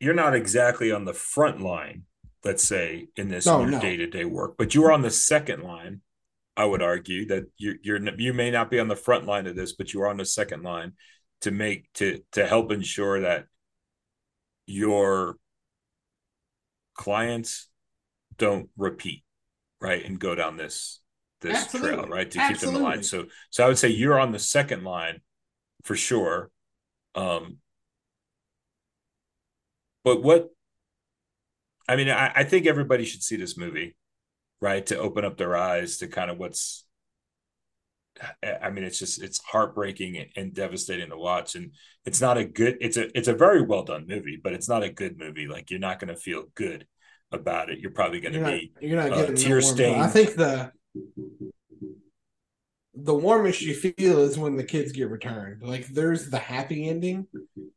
you're 0.00 0.14
not 0.14 0.34
exactly 0.34 0.90
on 0.90 1.04
the 1.04 1.12
front 1.12 1.60
line, 1.60 2.04
let's 2.42 2.64
say, 2.64 3.08
in 3.16 3.28
this 3.28 3.44
No, 3.44 3.56
in 3.60 3.68
your 3.68 3.70
no. 3.72 3.80
day 3.80 3.96
to 3.98 4.06
day 4.06 4.24
work, 4.24 4.54
but 4.56 4.74
you 4.74 4.84
are 4.86 4.92
on 4.92 5.02
the 5.02 5.10
second 5.10 5.62
line. 5.62 6.00
I 6.56 6.64
would 6.64 6.82
argue 6.82 7.26
that 7.26 7.44
you're 7.58 7.76
you're 7.82 8.00
you 8.18 8.32
may 8.32 8.50
not 8.50 8.70
be 8.70 8.80
on 8.80 8.88
the 8.88 8.96
front 8.96 9.26
line 9.26 9.46
of 9.46 9.56
this, 9.56 9.74
but 9.74 9.92
you 9.92 10.00
are 10.02 10.08
on 10.08 10.16
the 10.16 10.24
second 10.24 10.62
line 10.62 10.92
to 11.42 11.50
make 11.50 11.92
to 11.94 12.22
to 12.32 12.46
help 12.46 12.72
ensure 12.72 13.20
that 13.20 13.44
your 14.66 15.36
clients 17.00 17.66
don't 18.36 18.68
repeat, 18.76 19.24
right, 19.80 20.04
and 20.04 20.20
go 20.20 20.34
down 20.34 20.58
this 20.58 21.00
this 21.40 21.72
trail, 21.72 22.06
right, 22.06 22.30
to 22.30 22.38
keep 22.38 22.58
them 22.58 22.74
Absolutely. 22.74 22.82
alive. 22.82 23.06
So 23.06 23.24
so 23.48 23.64
I 23.64 23.68
would 23.68 23.78
say 23.78 23.88
you're 23.88 24.20
on 24.20 24.32
the 24.32 24.38
second 24.38 24.84
line 24.84 25.22
for 25.82 25.96
sure. 25.96 26.50
Um, 27.14 27.56
but 30.04 30.22
what 30.22 30.50
I 31.88 31.96
mean, 31.96 32.10
I, 32.10 32.32
I 32.34 32.44
think 32.44 32.66
everybody 32.66 33.06
should 33.06 33.22
see 33.22 33.36
this 33.36 33.56
movie, 33.56 33.96
right? 34.60 34.84
To 34.86 34.98
open 34.98 35.24
up 35.24 35.38
their 35.38 35.56
eyes 35.56 35.96
to 35.98 36.06
kind 36.06 36.30
of 36.30 36.36
what's 36.36 36.84
I 38.42 38.70
mean, 38.70 38.84
it's 38.84 38.98
just 38.98 39.22
it's 39.22 39.40
heartbreaking 39.40 40.26
and, 40.36 40.52
devastating 40.52 41.10
to 41.10 41.16
watch. 41.16 41.54
And 41.54 41.72
it's 42.04 42.20
not 42.20 42.36
a 42.36 42.44
good 42.44 42.76
it's 42.80 42.96
a 42.96 43.16
it's 43.16 43.28
a 43.28 43.34
very 43.34 43.62
well 43.62 43.84
done 43.84 44.06
movie, 44.06 44.38
but 44.42 44.52
it's 44.52 44.68
not 44.68 44.82
a 44.82 44.92
good 44.92 45.18
movie. 45.18 45.46
Like 45.46 45.70
you're 45.70 45.80
not 45.80 46.00
gonna 46.00 46.16
feel 46.16 46.44
good 46.54 46.86
about 47.32 47.70
it. 47.70 47.78
You're 47.78 47.92
probably 47.92 48.20
gonna 48.20 48.44
be 48.44 48.72
you're 48.80 49.00
not 49.00 49.12
uh, 49.12 49.16
getting 49.16 49.36
tear 49.36 49.60
stained. 49.60 50.02
I 50.02 50.08
think 50.08 50.34
the 50.34 50.72
the 52.94 53.14
warmest 53.14 53.62
you 53.62 53.74
feel 53.74 54.20
is 54.20 54.38
when 54.38 54.56
the 54.56 54.64
kids 54.64 54.92
get 54.92 55.08
returned. 55.08 55.62
Like 55.62 55.86
there's 55.86 56.28
the 56.28 56.38
happy 56.38 56.88
ending, 56.88 57.26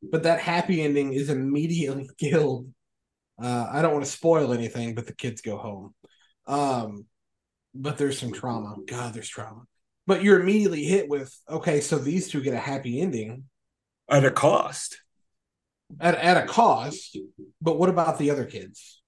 but 0.02 0.24
that 0.24 0.40
happy 0.40 0.82
ending 0.82 1.14
is 1.14 1.30
immediately 1.30 2.10
killed. 2.18 2.68
Uh, 3.42 3.68
I 3.72 3.82
don't 3.82 3.94
want 3.94 4.06
to 4.06 4.12
spoil 4.12 4.54
anything, 4.54 4.96
but 4.96 5.08
the 5.08 5.16
kids 5.16 5.42
go 5.42 5.58
home. 5.58 5.94
Um, 6.48 7.06
but 7.74 7.98
there's 7.98 8.20
some 8.20 8.32
trauma. 8.32 8.76
God, 8.86 9.14
there's 9.14 9.30
trauma. 9.30 9.64
But 10.06 10.24
you're 10.24 10.42
immediately 10.42 10.84
hit 10.84 11.08
with 11.08 11.34
okay, 11.50 11.80
so 11.82 11.98
these 11.98 12.30
two 12.30 12.42
get 12.42 12.54
a 12.54 12.60
happy 12.60 13.00
ending 13.00 13.46
at 14.10 14.26
a 14.26 14.32
cost. 14.32 14.98
at 16.00 16.16
at 16.16 16.44
a 16.44 16.48
cost. 16.48 17.18
But 17.62 17.80
what 17.80 17.90
about 17.90 18.18
the 18.18 18.32
other 18.32 18.46
kids? 18.46 19.02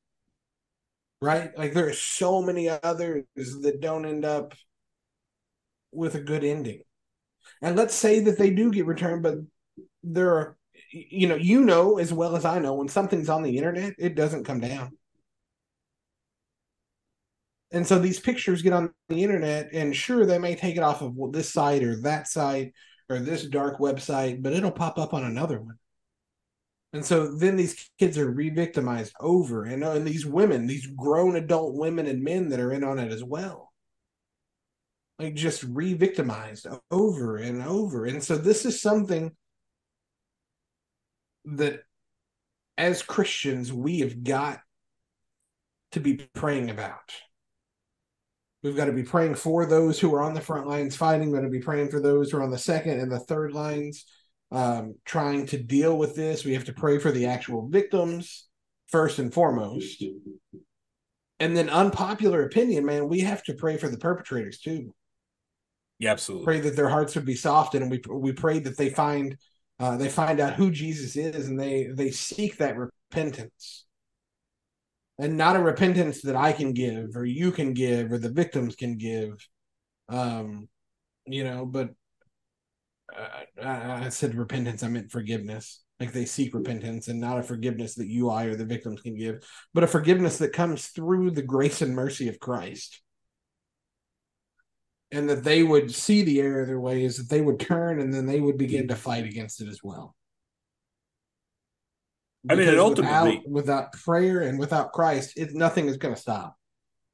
Right? 1.22 1.58
Like 1.58 1.74
there 1.74 1.88
are 1.88 1.94
so 1.94 2.42
many 2.42 2.70
others 2.70 3.24
that 3.36 3.80
don't 3.82 4.06
end 4.06 4.26
up 4.26 4.54
with 5.92 6.16
a 6.16 6.22
good 6.22 6.44
ending. 6.44 6.82
And 7.62 7.76
let's 7.76 7.96
say 7.96 8.22
that 8.22 8.38
they 8.38 8.50
do 8.52 8.72
get 8.72 8.86
returned, 8.86 9.24
but 9.24 9.36
there 10.04 10.36
are 10.36 10.58
you 10.92 11.28
know, 11.28 11.36
you 11.36 11.62
know 11.62 11.98
as 11.98 12.14
well 12.14 12.36
as 12.36 12.46
I 12.46 12.60
know 12.60 12.76
when 12.76 12.88
something's 12.88 13.30
on 13.30 13.44
the 13.44 13.58
internet, 13.58 13.96
it 13.98 14.16
doesn't 14.16 14.46
come 14.46 14.60
down. 14.60 14.98
And 17.76 17.86
so 17.86 18.00
these 18.00 18.22
pictures 18.22 18.62
get 18.62 18.72
on 18.72 18.94
the 19.10 19.22
internet, 19.22 19.68
and 19.74 19.94
sure, 19.94 20.26
they 20.26 20.38
may 20.38 20.56
take 20.56 20.78
it 20.78 20.82
off 20.82 21.02
of 21.02 21.14
this 21.34 21.52
site 21.52 21.84
or 21.84 21.98
that 22.04 22.26
site 22.26 22.72
or 23.10 23.20
this 23.20 23.44
dark 23.44 23.80
website, 23.80 24.42
but 24.42 24.54
it'll 24.54 24.72
pop 24.72 24.98
up 24.98 25.14
on 25.14 25.26
another 25.26 25.60
one. 25.60 25.76
And 26.94 27.06
so 27.06 27.36
then 27.36 27.58
these 27.58 27.90
kids 28.00 28.18
are 28.18 28.32
re-victimized 28.32 29.14
over 29.20 29.66
and 29.66 29.84
uh, 29.84 29.92
and 29.92 30.08
these 30.08 30.26
women, 30.26 30.68
these 30.68 30.88
grown 30.88 31.36
adult 31.36 31.76
women 31.76 32.08
and 32.08 32.24
men 32.24 32.48
that 32.48 32.62
are 32.62 32.72
in 32.72 32.86
on 32.86 32.98
it 32.98 33.12
as 33.12 33.22
well. 33.22 33.74
Like 35.20 35.36
just 35.36 35.62
re-victimized 35.64 36.68
over 36.90 37.36
and 37.36 37.62
over. 37.62 38.06
And 38.06 38.24
so 38.24 38.38
this 38.38 38.64
is 38.66 38.82
something 38.82 39.36
that 41.44 41.82
as 42.78 43.02
Christians 43.02 43.74
we 43.74 44.00
have 44.00 44.24
got 44.24 44.62
to 45.92 46.00
be 46.00 46.30
praying 46.34 46.70
about. 46.70 47.12
We've 48.66 48.76
got 48.76 48.86
to 48.86 48.92
be 48.94 49.04
praying 49.04 49.36
for 49.36 49.68
those 49.68 50.00
who 50.00 50.14
are 50.16 50.24
on 50.24 50.34
the 50.34 50.42
front 50.42 50.66
lines 50.66 50.96
fighting. 50.96 51.30
We've 51.30 51.40
got 51.40 51.46
to 51.46 51.52
be 51.52 51.60
praying 51.60 51.90
for 51.90 52.02
those 52.02 52.32
who 52.32 52.40
are 52.40 52.44
on 52.44 52.50
the 52.50 52.58
second 52.58 53.00
and 53.00 53.12
the 53.12 53.20
third 53.20 53.54
lines 53.54 54.06
um, 54.52 54.96
trying 55.06 55.46
to 55.48 55.62
deal 55.62 55.96
with 55.96 56.16
this. 56.16 56.44
We 56.44 56.54
have 56.54 56.66
to 56.66 56.74
pray 56.74 56.98
for 56.98 57.12
the 57.12 57.28
actual 57.28 57.68
victims 57.68 58.48
first 58.88 59.20
and 59.20 59.32
foremost. 59.32 60.04
And 61.40 61.56
then, 61.56 61.70
unpopular 61.70 62.44
opinion, 62.44 62.86
man, 62.86 63.08
we 63.08 63.20
have 63.20 63.44
to 63.44 63.54
pray 63.54 63.78
for 63.78 63.88
the 63.88 64.00
perpetrators 64.00 64.60
too. 64.60 64.96
Yeah, 66.00 66.14
absolutely. 66.14 66.46
Pray 66.46 66.60
that 66.62 66.76
their 66.76 66.90
hearts 66.90 67.14
would 67.14 67.26
be 67.26 67.36
softened, 67.36 67.84
and 67.84 67.92
we 67.92 68.02
we 68.10 68.34
pray 68.34 68.58
that 68.60 68.78
they 68.78 68.90
find 68.90 69.38
uh, 69.80 69.98
they 69.98 70.10
find 70.10 70.40
out 70.40 70.54
who 70.54 70.72
Jesus 70.72 71.16
is, 71.16 71.48
and 71.48 71.60
they 71.60 71.90
they 71.94 72.10
seek 72.10 72.58
that 72.58 72.78
repentance, 72.78 73.85
and 75.18 75.38
not 75.38 75.56
a 75.56 75.62
repentance 75.62 76.22
that 76.24 76.36
I 76.36 76.52
can 76.52 76.74
give 76.74 77.16
or 77.16 77.26
you 77.26 77.52
can 77.52 77.74
give 77.74 78.12
or 78.12 78.18
the 78.18 78.32
victims 78.32 78.76
can 78.76 78.98
give, 78.98 79.48
um, 80.10 80.68
you 81.26 81.44
know. 81.44 81.66
But 81.66 81.92
I, 83.62 84.06
I 84.06 84.10
said 84.10 84.36
repentance, 84.36 84.84
I 84.84 84.90
meant 84.90 85.12
forgiveness. 85.12 85.82
Like 86.00 86.12
they 86.12 86.26
seek 86.26 86.54
repentance 86.54 87.08
and 87.08 87.22
not 87.22 87.40
a 87.40 87.44
forgiveness 87.44 87.96
that 87.96 88.08
you, 88.08 88.30
I, 88.30 88.46
or 88.46 88.56
the 88.56 88.66
victims 88.66 89.02
can 89.02 89.16
give, 89.16 89.48
but 89.74 89.86
a 89.86 89.88
forgiveness 89.88 90.38
that 90.40 90.52
comes 90.52 90.88
through 90.88 91.32
the 91.32 91.42
grace 91.42 91.82
and 91.82 91.96
mercy 91.96 92.28
of 92.28 92.40
Christ 92.40 93.02
and 95.12 95.30
that 95.30 95.44
they 95.44 95.64
would 95.64 95.94
see 95.94 96.24
the 96.24 96.42
error 96.42 96.62
of 96.62 96.68
their 96.68 96.80
ways, 96.80 97.18
that 97.18 97.30
they 97.30 97.42
would 97.42 97.60
turn, 97.60 98.00
and 98.02 98.14
then 98.14 98.26
they 98.26 98.42
would 98.42 98.58
begin 98.58 98.88
to 98.90 98.96
fight 98.96 99.24
against 99.24 99.62
it 99.62 99.70
as 99.70 99.80
well. 99.84 100.16
I 102.50 102.56
mean, 102.56 102.70
and 102.70 102.80
ultimately- 102.80 103.44
without, 103.46 103.50
without 103.50 103.94
prayer 103.94 104.42
and 104.42 104.60
without 104.60 104.92
Christ, 104.92 105.34
it 105.38 105.54
nothing 105.54 105.88
is 105.88 105.98
going 105.98 106.14
to 106.14 106.20
stop. 106.20 106.58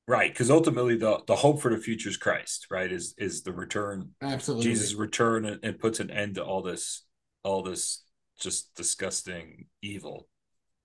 Right, 0.08 0.32
because 0.32 0.50
ultimately 0.50 0.98
the 0.98 1.22
the 1.28 1.36
hope 1.36 1.62
for 1.62 1.70
the 1.70 1.82
future 1.82 2.10
is 2.10 2.18
Christ, 2.18 2.68
right? 2.70 2.92
Is 2.92 3.14
is 3.18 3.44
the 3.44 3.54
return, 3.54 4.10
Absolutely, 4.22 4.66
Jesus' 4.66 4.94
return, 4.94 5.46
and, 5.46 5.60
and 5.64 5.80
puts 5.80 6.00
an 6.00 6.10
end 6.10 6.36
to 6.36 6.44
all 6.44 6.62
this, 6.62 7.06
all 7.44 7.62
this 7.62 8.04
just 8.40 8.76
disgusting 8.76 9.68
evil. 9.82 10.28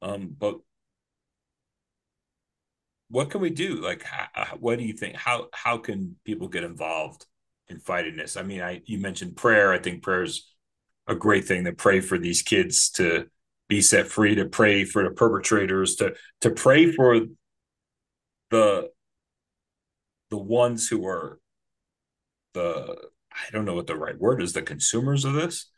Um, 0.02 0.36
but 0.38 0.60
what 3.08 3.30
can 3.30 3.40
we 3.40 3.50
do? 3.50 3.76
Like, 3.76 4.02
how, 4.04 4.56
what 4.60 4.78
do 4.78 4.84
you 4.84 4.92
think? 4.92 5.16
How 5.16 5.48
how 5.52 5.78
can 5.78 6.16
people 6.24 6.48
get 6.48 6.64
involved 6.64 7.24
in 7.68 7.80
fighting 7.80 8.16
this? 8.16 8.36
I 8.36 8.42
mean, 8.42 8.60
I 8.60 8.82
you 8.84 8.98
mentioned 8.98 9.36
prayer. 9.36 9.72
I 9.72 9.78
think 9.78 10.02
prayer 10.02 10.22
is 10.22 10.46
a 11.08 11.14
great 11.14 11.46
thing 11.46 11.64
to 11.64 11.72
pray 11.72 12.00
for 12.00 12.18
these 12.18 12.42
kids 12.42 12.90
to 12.90 13.26
be 13.68 13.80
set 13.80 14.06
free, 14.06 14.34
to 14.36 14.44
pray 14.46 14.84
for 14.84 15.02
the 15.02 15.10
perpetrators, 15.10 15.96
to 15.96 16.14
to 16.40 16.50
pray 16.50 16.92
for 16.92 17.20
the 18.50 18.90
the 20.30 20.38
ones 20.38 20.88
who 20.88 21.06
are 21.06 21.38
the 22.54 22.96
I 23.32 23.50
don't 23.52 23.64
know 23.64 23.74
what 23.74 23.86
the 23.86 23.96
right 23.96 24.18
word 24.18 24.42
is, 24.42 24.52
the 24.52 24.62
consumers 24.62 25.24
of 25.24 25.34
this, 25.34 25.70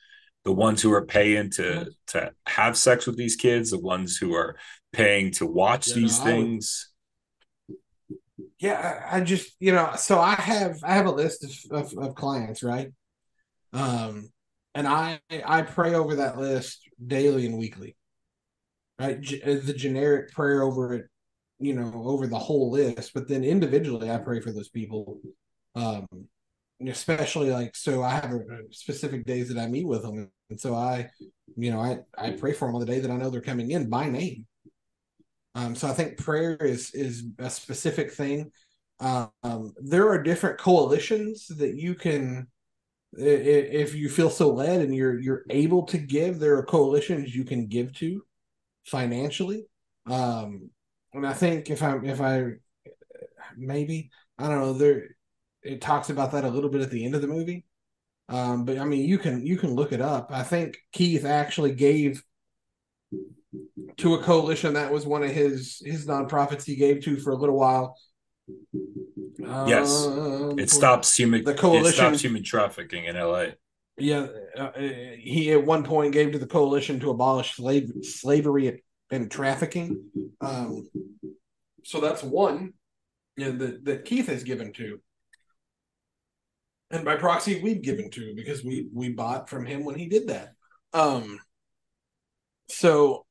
the 0.44 0.52
ones 0.52 0.80
who 0.82 0.92
are 0.92 1.04
paying 1.04 1.50
to 1.52 1.90
to 2.08 2.32
have 2.46 2.76
sex 2.76 3.06
with 3.06 3.16
these 3.16 3.36
kids, 3.36 3.70
the 3.70 3.78
ones 3.80 4.16
who 4.16 4.34
are 4.34 4.56
paying 4.92 5.30
to 5.32 5.46
watch 5.46 5.88
Yeah, 5.88 5.94
these 5.94 6.18
no, 6.18 6.24
I 6.24 6.26
would- 6.26 6.32
things. 6.46 6.92
yeah. 8.58 9.06
I, 9.10 9.16
I 9.16 9.20
just 9.22 9.56
you 9.60 9.72
know, 9.72 9.92
so 9.96 10.20
I 10.20 10.34
have 10.34 10.78
I 10.84 10.94
have 10.94 11.06
a 11.06 11.10
list 11.10 11.44
of, 11.44 11.82
of, 11.92 11.98
of 11.98 12.14
clients, 12.14 12.62
right? 12.62 12.92
Um, 13.72 14.30
and 14.74 14.86
I 14.86 15.20
I 15.44 15.62
pray 15.62 15.94
over 15.94 16.16
that 16.16 16.38
list 16.38 16.87
daily 17.04 17.46
and 17.46 17.58
weekly, 17.58 17.96
right? 18.98 19.20
G- 19.20 19.42
uh, 19.42 19.58
the 19.64 19.74
generic 19.74 20.32
prayer 20.32 20.62
over 20.62 20.94
it, 20.94 21.06
you 21.58 21.74
know, 21.74 21.92
over 21.94 22.26
the 22.26 22.38
whole 22.38 22.70
list, 22.70 23.12
but 23.14 23.28
then 23.28 23.44
individually 23.44 24.10
I 24.10 24.18
pray 24.18 24.40
for 24.40 24.52
those 24.52 24.68
people. 24.68 25.20
Um, 25.74 26.06
especially 26.86 27.50
like 27.50 27.74
so 27.74 28.02
I 28.02 28.10
have 28.10 28.40
specific 28.70 29.24
days 29.24 29.48
that 29.48 29.60
I 29.60 29.66
meet 29.66 29.86
with 29.86 30.02
them, 30.02 30.30
and 30.50 30.60
so 30.60 30.74
I, 30.74 31.10
you 31.56 31.70
know, 31.70 31.80
I 31.80 31.98
I 32.16 32.30
pray 32.32 32.52
for 32.52 32.66
them 32.66 32.74
on 32.74 32.80
the 32.80 32.86
day 32.86 33.00
that 33.00 33.10
I 33.10 33.16
know 33.16 33.30
they're 33.30 33.40
coming 33.40 33.72
in 33.72 33.88
by 33.88 34.08
name. 34.08 34.46
Um, 35.54 35.74
so 35.74 35.88
I 35.88 35.92
think 35.92 36.18
prayer 36.18 36.56
is 36.56 36.92
is 36.94 37.24
a 37.38 37.50
specific 37.50 38.12
thing. 38.12 38.52
Um, 39.00 39.72
there 39.76 40.08
are 40.08 40.22
different 40.22 40.58
coalitions 40.58 41.46
that 41.48 41.74
you 41.74 41.94
can, 41.94 42.48
if 43.12 43.94
you 43.94 44.08
feel 44.08 44.30
so 44.30 44.50
led 44.50 44.80
and 44.80 44.94
you're 44.94 45.18
you're 45.18 45.44
able 45.50 45.84
to 45.86 45.98
give, 45.98 46.38
there 46.38 46.56
are 46.56 46.64
coalitions 46.64 47.34
you 47.34 47.44
can 47.44 47.66
give 47.66 47.92
to 47.94 48.22
financially. 48.84 49.66
Um, 50.06 50.70
and 51.12 51.26
I 51.26 51.32
think 51.32 51.70
if 51.70 51.82
I 51.82 51.98
if 51.98 52.20
I 52.20 52.52
maybe 53.56 54.10
I 54.38 54.48
don't 54.48 54.60
know 54.60 54.72
there 54.72 55.16
it 55.62 55.80
talks 55.80 56.10
about 56.10 56.32
that 56.32 56.44
a 56.44 56.48
little 56.48 56.70
bit 56.70 56.82
at 56.82 56.90
the 56.90 57.04
end 57.04 57.14
of 57.14 57.22
the 57.22 57.28
movie. 57.28 57.64
Um, 58.28 58.64
but 58.64 58.78
I 58.78 58.84
mean 58.84 59.08
you 59.08 59.18
can 59.18 59.44
you 59.44 59.56
can 59.56 59.74
look 59.74 59.92
it 59.92 60.00
up. 60.00 60.30
I 60.30 60.42
think 60.42 60.76
Keith 60.92 61.24
actually 61.24 61.74
gave 61.74 62.22
to 63.96 64.14
a 64.14 64.22
coalition 64.22 64.74
that 64.74 64.92
was 64.92 65.06
one 65.06 65.22
of 65.22 65.30
his 65.30 65.82
his 65.84 66.06
nonprofits 66.06 66.64
he 66.64 66.76
gave 66.76 67.02
to 67.04 67.16
for 67.18 67.32
a 67.32 67.36
little 67.36 67.58
while. 67.58 67.96
Yes. 69.38 70.06
Um, 70.06 70.58
It 70.58 70.70
stops 70.70 71.16
human 71.16 71.44
The 71.44 71.52
it 71.52 71.58
coalition- 71.58 71.92
stops 71.94 72.20
human 72.22 72.42
trafficking 72.42 73.04
in 73.04 73.16
LA. 73.16 73.52
Yeah, 73.96 74.28
uh, 74.56 74.72
he 75.18 75.50
at 75.52 75.64
one 75.64 75.82
point 75.82 76.12
gave 76.12 76.32
to 76.32 76.38
the 76.38 76.46
coalition 76.46 77.00
to 77.00 77.10
abolish 77.10 77.56
slave 77.56 77.90
slavery 78.02 78.84
and 79.10 79.30
trafficking. 79.30 80.04
Um, 80.40 80.88
so 81.84 82.00
that's 82.00 82.22
one 82.22 82.74
know, 83.36 83.50
that 83.52 83.84
that 83.84 84.04
Keith 84.04 84.28
has 84.28 84.44
given 84.44 84.72
to, 84.74 85.00
and 86.92 87.04
by 87.04 87.16
proxy 87.16 87.60
we've 87.60 87.82
given 87.82 88.10
to 88.12 88.34
because 88.36 88.62
we 88.64 88.88
we 88.92 89.08
bought 89.08 89.48
from 89.48 89.66
him 89.66 89.84
when 89.84 89.96
he 89.96 90.06
did 90.08 90.28
that. 90.28 90.52
Um, 90.92 91.40
so 92.68 93.26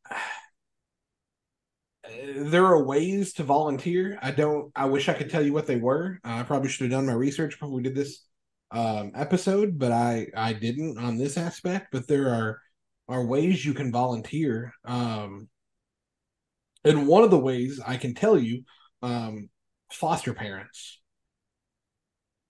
there 2.35 2.65
are 2.65 2.83
ways 2.83 3.33
to 3.33 3.43
volunteer. 3.43 4.17
I 4.21 4.31
don't. 4.31 4.71
I 4.75 4.85
wish 4.85 5.09
I 5.09 5.13
could 5.13 5.29
tell 5.29 5.45
you 5.45 5.53
what 5.53 5.67
they 5.67 5.77
were. 5.77 6.19
Uh, 6.23 6.37
I 6.39 6.43
probably 6.43 6.69
should 6.69 6.91
have 6.91 6.91
done 6.91 7.07
my 7.07 7.13
research 7.13 7.51
before 7.51 7.71
we 7.71 7.83
did 7.83 7.95
this 7.95 8.25
um, 8.71 9.11
episode, 9.15 9.77
but 9.79 9.91
I 9.91 10.27
I 10.35 10.53
didn't 10.53 10.97
on 10.97 11.17
this 11.17 11.37
aspect. 11.37 11.87
But 11.91 12.07
there 12.07 12.29
are 12.29 12.61
are 13.07 13.25
ways 13.25 13.65
you 13.65 13.73
can 13.73 13.91
volunteer. 13.91 14.73
Um, 14.85 15.49
and 16.83 17.07
one 17.07 17.23
of 17.23 17.31
the 17.31 17.39
ways 17.39 17.79
I 17.85 17.97
can 17.97 18.13
tell 18.13 18.37
you, 18.37 18.63
um, 19.01 19.49
foster 19.91 20.33
parents. 20.33 20.99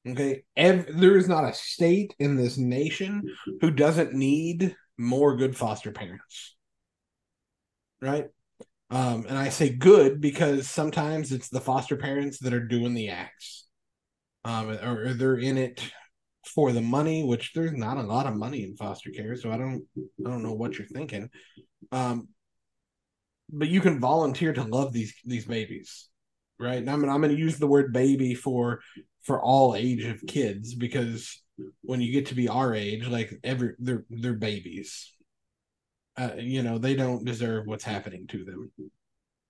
Okay, 0.08 0.44
Ev- 0.56 0.88
there 0.98 1.18
is 1.18 1.28
not 1.28 1.44
a 1.44 1.54
state 1.54 2.16
in 2.20 2.38
this 2.38 2.58
nation 2.58 3.24
who 3.62 3.72
doesn't 3.72 4.14
need 4.14 4.76
more 4.98 5.36
good 5.36 5.56
foster 5.58 5.92
parents. 5.92 6.56
Right? 8.02 8.28
Um, 8.90 9.26
and 9.28 9.38
I 9.38 9.50
say 9.50 9.70
good 9.70 10.22
because 10.22 10.70
sometimes 10.70 11.32
it's 11.32 11.50
the 11.50 11.60
foster 11.60 11.98
parents 11.98 12.40
that 12.40 12.54
are 12.54 12.66
doing 12.66 12.94
the 12.94 13.10
acts. 13.10 13.66
Um, 14.46 14.70
or, 14.70 15.08
or 15.08 15.14
they're 15.14 15.38
in 15.38 15.58
it 15.58 15.92
for 16.46 16.72
the 16.72 16.82
money, 16.82 17.24
which 17.24 17.52
there's 17.54 17.74
not 17.74 17.98
a 17.98 18.04
lot 18.04 18.28
of 18.28 18.36
money 18.36 18.64
in 18.64 18.78
foster 18.78 19.12
care, 19.12 19.36
so 19.36 19.52
I 19.52 19.58
don't 19.58 19.84
I 19.98 20.30
don't 20.30 20.44
know 20.44 20.54
what 20.54 20.78
you're 20.78 20.88
thinking. 20.88 21.30
Um, 21.92 22.30
but 23.50 23.68
you 23.68 23.82
can 23.82 24.00
volunteer 24.00 24.54
to 24.54 24.64
love 24.64 24.94
these 24.94 25.14
these 25.26 25.46
babies, 25.46 26.08
right? 26.60 26.78
And 26.78 26.90
I'm 26.90 27.04
I'm 27.04 27.22
going 27.22 27.36
to 27.36 27.42
use 27.42 27.58
the 27.58 27.68
word 27.68 27.94
baby 27.94 28.36
for 28.36 28.80
for 29.24 29.42
all 29.42 29.76
age 29.76 30.06
of 30.06 30.26
kids 30.26 30.74
because 30.74 31.42
when 31.82 32.02
you 32.02 32.12
get 32.12 32.28
to 32.28 32.36
be 32.36 32.48
our 32.48 32.74
age, 32.74 33.08
like 33.08 33.34
every 33.44 33.74
they're 33.80 34.06
they're 34.10 34.34
babies, 34.34 35.14
uh, 36.18 36.32
you 36.38 36.64
know 36.64 36.78
they 36.78 36.96
don't 36.96 37.26
deserve 37.26 37.68
what's 37.68 37.84
happening 37.84 38.28
to 38.28 38.44
them. 38.44 38.72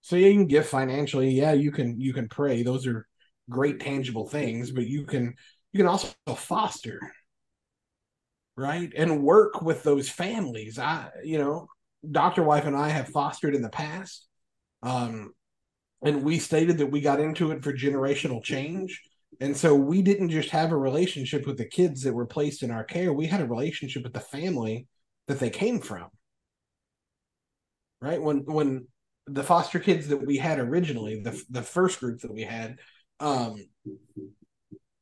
So 0.01 0.15
you 0.15 0.31
can 0.33 0.47
give 0.47 0.67
financially. 0.67 1.31
Yeah 1.31 1.53
you 1.53 1.71
can 1.71 1.99
you 1.99 2.13
can 2.13 2.29
pray. 2.29 2.63
Those 2.63 2.87
are 2.87 3.07
great 3.49 3.79
tangible 3.79 4.27
things 4.27 4.71
but 4.71 4.85
you 4.85 5.05
can 5.05 5.33
you 5.71 5.77
can 5.77 5.87
also 5.87 6.13
foster 6.35 6.99
right? 8.57 8.91
And 8.97 9.21
work 9.23 9.61
with 9.61 9.83
those 9.83 10.09
families. 10.09 10.79
I 10.79 11.09
you 11.23 11.37
know 11.37 11.67
dr 12.11 12.41
wife 12.43 12.65
and 12.65 12.75
i 12.75 12.87
have 12.89 13.09
fostered 13.09 13.55
in 13.55 13.61
the 13.63 13.69
past 13.69 14.27
um 14.83 15.33
and 16.01 16.23
we 16.23 16.39
stated 16.39 16.77
that 16.77 16.91
we 16.91 17.01
got 17.01 17.19
into 17.19 17.51
it 17.51 17.63
for 17.63 17.73
generational 17.73 18.43
change. 18.43 19.01
And 19.39 19.55
so 19.55 19.75
we 19.75 20.01
didn't 20.01 20.29
just 20.29 20.49
have 20.49 20.71
a 20.71 20.77
relationship 20.77 21.45
with 21.45 21.57
the 21.57 21.65
kids 21.65 22.03
that 22.03 22.13
were 22.13 22.25
placed 22.25 22.63
in 22.63 22.71
our 22.71 22.83
care. 22.83 23.13
We 23.13 23.27
had 23.27 23.41
a 23.41 23.47
relationship 23.47 24.03
with 24.03 24.13
the 24.13 24.19
family 24.19 24.87
that 25.27 25.39
they 25.39 25.49
came 25.49 25.79
from 25.79 26.07
right? 28.01 28.21
When 28.21 28.45
when 28.45 28.87
the 29.25 29.43
foster 29.43 29.79
kids 29.79 30.07
that 30.07 30.25
we 30.25 30.37
had 30.37 30.59
originally, 30.59 31.21
the 31.21 31.41
the 31.49 31.61
first 31.61 31.99
group 31.99 32.21
that 32.21 32.33
we 32.33 32.43
had, 32.43 32.79
um, 33.19 33.65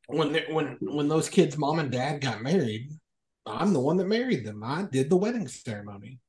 when 0.07 0.33
they, 0.33 0.45
when 0.49 0.77
when 0.81 1.07
those 1.07 1.29
kids' 1.29 1.57
mom 1.57 1.79
and 1.79 1.91
dad 1.91 2.21
got 2.21 2.41
married, 2.41 2.89
I'm 3.45 3.73
the 3.73 3.79
one 3.79 3.97
that 3.97 4.07
married 4.07 4.45
them. 4.45 4.63
I 4.63 4.85
did 4.91 5.09
the 5.09 5.17
wedding 5.17 5.47
ceremony. 5.47 6.19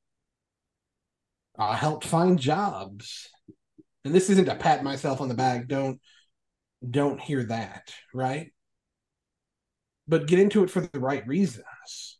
I 1.57 1.75
helped 1.75 2.05
find 2.05 2.39
jobs, 2.39 3.29
and 4.05 4.13
this 4.13 4.29
isn't 4.29 4.45
to 4.45 4.55
pat 4.55 4.83
myself 4.83 5.21
on 5.21 5.27
the 5.27 5.33
back. 5.35 5.67
Don't 5.67 5.99
don't 6.87 7.19
hear 7.19 7.43
that, 7.45 7.91
right? 8.13 8.51
But 10.07 10.27
get 10.27 10.39
into 10.39 10.63
it 10.63 10.69
for 10.69 10.81
the 10.81 10.99
right 10.99 11.25
reasons 11.27 12.16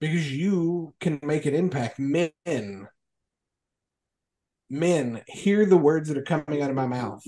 because 0.00 0.32
you 0.32 0.94
can 1.00 1.18
make 1.22 1.46
an 1.46 1.54
impact. 1.54 1.98
Men, 1.98 2.30
men, 4.70 5.22
hear 5.26 5.66
the 5.66 5.76
words 5.76 6.08
that 6.08 6.18
are 6.18 6.22
coming 6.22 6.62
out 6.62 6.70
of 6.70 6.76
my 6.76 6.86
mouth. 6.86 7.22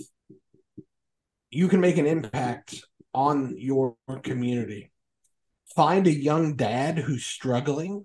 You 1.51 1.69
can 1.69 1.81
make 1.81 1.99
an 1.99 2.07
impact 2.07 2.83
on 3.13 3.55
your 3.57 3.97
community. 4.23 4.93
Find 5.75 6.07
a 6.07 6.13
young 6.13 6.57
dad 6.57 6.99
who's 6.99 7.25
struggling. 7.25 8.05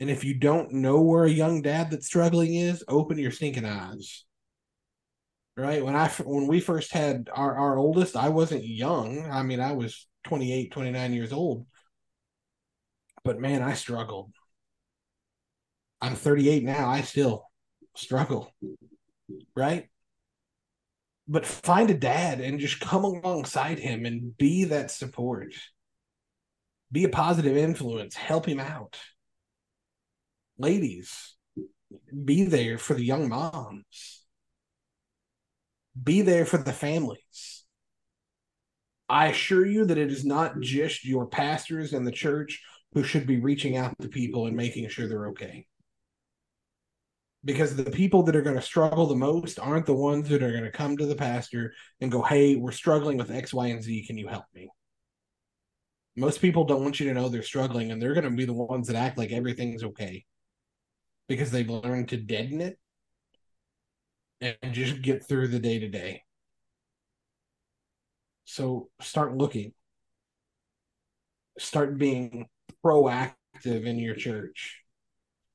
And 0.00 0.10
if 0.10 0.24
you 0.24 0.34
don't 0.34 0.72
know 0.72 1.00
where 1.00 1.24
a 1.24 1.30
young 1.30 1.62
dad 1.62 1.90
that's 1.90 2.06
struggling 2.06 2.54
is, 2.54 2.84
open 2.88 3.18
your 3.18 3.30
stinking 3.30 3.64
eyes. 3.64 4.24
Right? 5.56 5.84
When 5.84 5.94
I 5.94 6.08
when 6.24 6.48
we 6.48 6.60
first 6.60 6.92
had 6.92 7.30
our, 7.32 7.54
our 7.56 7.78
oldest, 7.78 8.16
I 8.16 8.28
wasn't 8.28 8.66
young. 8.66 9.30
I 9.30 9.44
mean, 9.44 9.60
I 9.60 9.72
was 9.72 10.08
28, 10.24 10.72
29 10.72 11.12
years 11.12 11.32
old 11.32 11.66
but 13.24 13.40
man, 13.40 13.62
I 13.62 13.74
struggled. 13.74 14.32
I'm 16.00 16.14
38 16.14 16.62
now. 16.62 16.88
I 16.88 17.00
still 17.00 17.44
struggle. 17.96 18.52
Right? 19.56 19.88
But 21.26 21.46
find 21.46 21.88
a 21.90 21.94
dad 21.94 22.40
and 22.40 22.60
just 22.60 22.80
come 22.80 23.04
alongside 23.04 23.78
him 23.78 24.04
and 24.04 24.36
be 24.36 24.64
that 24.64 24.90
support. 24.90 25.54
Be 26.92 27.04
a 27.04 27.08
positive 27.08 27.56
influence. 27.56 28.14
Help 28.14 28.46
him 28.46 28.60
out. 28.60 28.98
Ladies, 30.58 31.34
be 32.24 32.44
there 32.44 32.76
for 32.76 32.94
the 32.94 33.04
young 33.04 33.28
moms. 33.28 34.22
Be 36.00 36.20
there 36.20 36.44
for 36.44 36.58
the 36.58 36.72
families. 36.72 37.64
I 39.08 39.28
assure 39.28 39.66
you 39.66 39.86
that 39.86 39.98
it 39.98 40.10
is 40.10 40.24
not 40.24 40.60
just 40.60 41.04
your 41.04 41.26
pastors 41.26 41.92
and 41.92 42.06
the 42.06 42.12
church 42.12 42.62
who 42.94 43.02
should 43.02 43.26
be 43.26 43.40
reaching 43.40 43.76
out 43.76 43.94
to 44.00 44.08
people 44.08 44.46
and 44.46 44.56
making 44.56 44.88
sure 44.88 45.08
they're 45.08 45.28
okay. 45.28 45.66
Because 47.44 47.76
the 47.76 47.90
people 47.90 48.22
that 48.22 48.36
are 48.36 48.42
going 48.42 48.56
to 48.56 48.62
struggle 48.62 49.06
the 49.06 49.16
most 49.16 49.58
aren't 49.58 49.84
the 49.84 49.92
ones 49.92 50.28
that 50.28 50.42
are 50.42 50.52
going 50.52 50.64
to 50.64 50.70
come 50.70 50.96
to 50.96 51.04
the 51.04 51.16
pastor 51.16 51.74
and 52.00 52.10
go, 52.10 52.22
Hey, 52.22 52.56
we're 52.56 52.72
struggling 52.72 53.18
with 53.18 53.30
X, 53.30 53.52
Y, 53.52 53.66
and 53.66 53.82
Z. 53.82 54.06
Can 54.06 54.16
you 54.16 54.28
help 54.28 54.44
me? 54.54 54.70
Most 56.16 56.40
people 56.40 56.64
don't 56.64 56.82
want 56.82 57.00
you 57.00 57.08
to 57.08 57.14
know 57.14 57.28
they're 57.28 57.42
struggling, 57.42 57.90
and 57.90 58.00
they're 58.00 58.14
going 58.14 58.24
to 58.24 58.30
be 58.30 58.44
the 58.44 58.52
ones 58.52 58.86
that 58.86 58.96
act 58.96 59.18
like 59.18 59.32
everything's 59.32 59.82
okay 59.82 60.24
because 61.28 61.50
they've 61.50 61.68
learned 61.68 62.08
to 62.10 62.16
deaden 62.16 62.60
it 62.60 62.78
and 64.40 64.72
just 64.72 65.02
get 65.02 65.26
through 65.26 65.48
the 65.48 65.58
day 65.58 65.80
to 65.80 65.88
day. 65.88 66.22
So 68.44 68.90
start 69.00 69.36
looking, 69.36 69.72
start 71.58 71.98
being 71.98 72.46
proactive 72.84 73.86
in 73.86 73.98
your 73.98 74.14
church. 74.14 74.80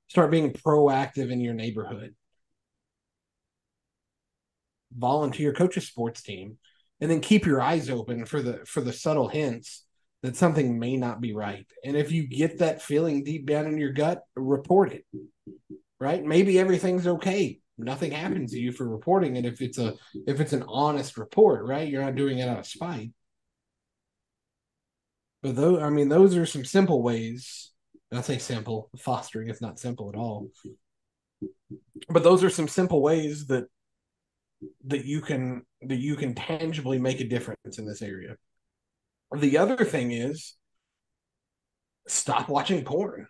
Start 0.07 0.31
being 0.31 0.53
proactive 0.53 1.31
in 1.31 1.39
your 1.39 1.53
neighborhood. 1.53 2.15
Volunteer, 4.97 5.53
coach 5.53 5.77
a 5.77 5.81
sports 5.81 6.23
team, 6.23 6.57
and 6.99 7.11
then 7.11 7.21
keep 7.21 7.45
your 7.45 7.61
eyes 7.61 7.89
open 7.89 8.25
for 8.25 8.41
the 8.41 8.65
for 8.65 8.81
the 8.81 8.91
subtle 8.91 9.27
hints 9.27 9.85
that 10.23 10.35
something 10.35 10.79
may 10.79 10.97
not 10.97 11.21
be 11.21 11.33
right. 11.33 11.65
And 11.85 11.95
if 11.95 12.11
you 12.11 12.27
get 12.27 12.59
that 12.59 12.81
feeling 12.81 13.23
deep 13.23 13.45
down 13.45 13.67
in 13.67 13.77
your 13.77 13.93
gut, 13.93 14.23
report 14.35 14.91
it. 14.91 15.05
Right? 15.99 16.23
Maybe 16.23 16.57
everything's 16.57 17.07
okay. 17.07 17.59
Nothing 17.77 18.11
happens 18.11 18.51
to 18.51 18.59
you 18.59 18.71
for 18.71 18.89
reporting 18.89 19.37
it 19.37 19.45
if 19.45 19.61
it's 19.61 19.77
a 19.77 19.93
if 20.27 20.41
it's 20.41 20.53
an 20.53 20.65
honest 20.67 21.17
report, 21.17 21.65
right? 21.65 21.87
You're 21.87 22.03
not 22.03 22.15
doing 22.15 22.39
it 22.39 22.49
out 22.49 22.59
of 22.59 22.65
spite. 22.65 23.11
But 25.41 25.55
those, 25.55 25.81
I 25.81 25.89
mean, 25.89 26.09
those 26.09 26.35
are 26.35 26.45
some 26.45 26.65
simple 26.65 27.01
ways. 27.01 27.71
I 28.11 28.21
say 28.21 28.37
simple. 28.37 28.89
Fostering 28.97 29.49
is 29.49 29.61
not 29.61 29.79
simple 29.79 30.09
at 30.09 30.15
all. 30.15 30.49
But 32.09 32.23
those 32.23 32.43
are 32.43 32.49
some 32.49 32.67
simple 32.67 33.01
ways 33.01 33.47
that 33.47 33.65
that 34.85 35.05
you 35.05 35.21
can 35.21 35.61
that 35.81 35.99
you 35.99 36.15
can 36.15 36.35
tangibly 36.35 36.99
make 36.99 37.21
a 37.21 37.27
difference 37.27 37.77
in 37.77 37.85
this 37.85 38.01
area. 38.01 38.35
The 39.35 39.57
other 39.57 39.85
thing 39.85 40.11
is 40.11 40.55
stop 42.07 42.49
watching 42.49 42.83
porn. 42.83 43.27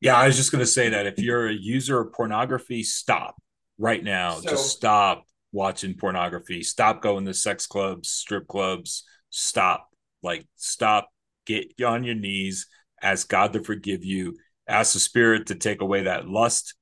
Yeah, 0.00 0.16
I 0.16 0.26
was 0.26 0.36
just 0.36 0.52
going 0.52 0.60
to 0.60 0.70
say 0.70 0.90
that 0.90 1.06
if 1.06 1.18
you're 1.18 1.48
a 1.48 1.54
user 1.54 1.98
of 2.00 2.12
pornography, 2.12 2.82
stop 2.82 3.36
right 3.78 4.04
now. 4.04 4.34
So, 4.34 4.50
just 4.50 4.70
stop 4.70 5.24
watching 5.50 5.94
pornography. 5.94 6.62
Stop 6.62 7.00
going 7.00 7.24
to 7.24 7.32
sex 7.32 7.66
clubs, 7.66 8.10
strip 8.10 8.46
clubs. 8.46 9.04
Stop. 9.30 9.88
Like, 10.22 10.46
stop 10.56 11.08
get 11.46 11.80
on 11.84 12.04
your 12.04 12.14
knees, 12.14 12.66
ask 13.02 13.28
God 13.28 13.52
to 13.52 13.62
forgive 13.62 14.04
you, 14.04 14.36
ask 14.68 14.92
the 14.92 15.00
Spirit 15.00 15.46
to 15.46 15.54
take 15.54 15.80
away 15.80 16.04
that 16.04 16.28
lust 16.28 16.74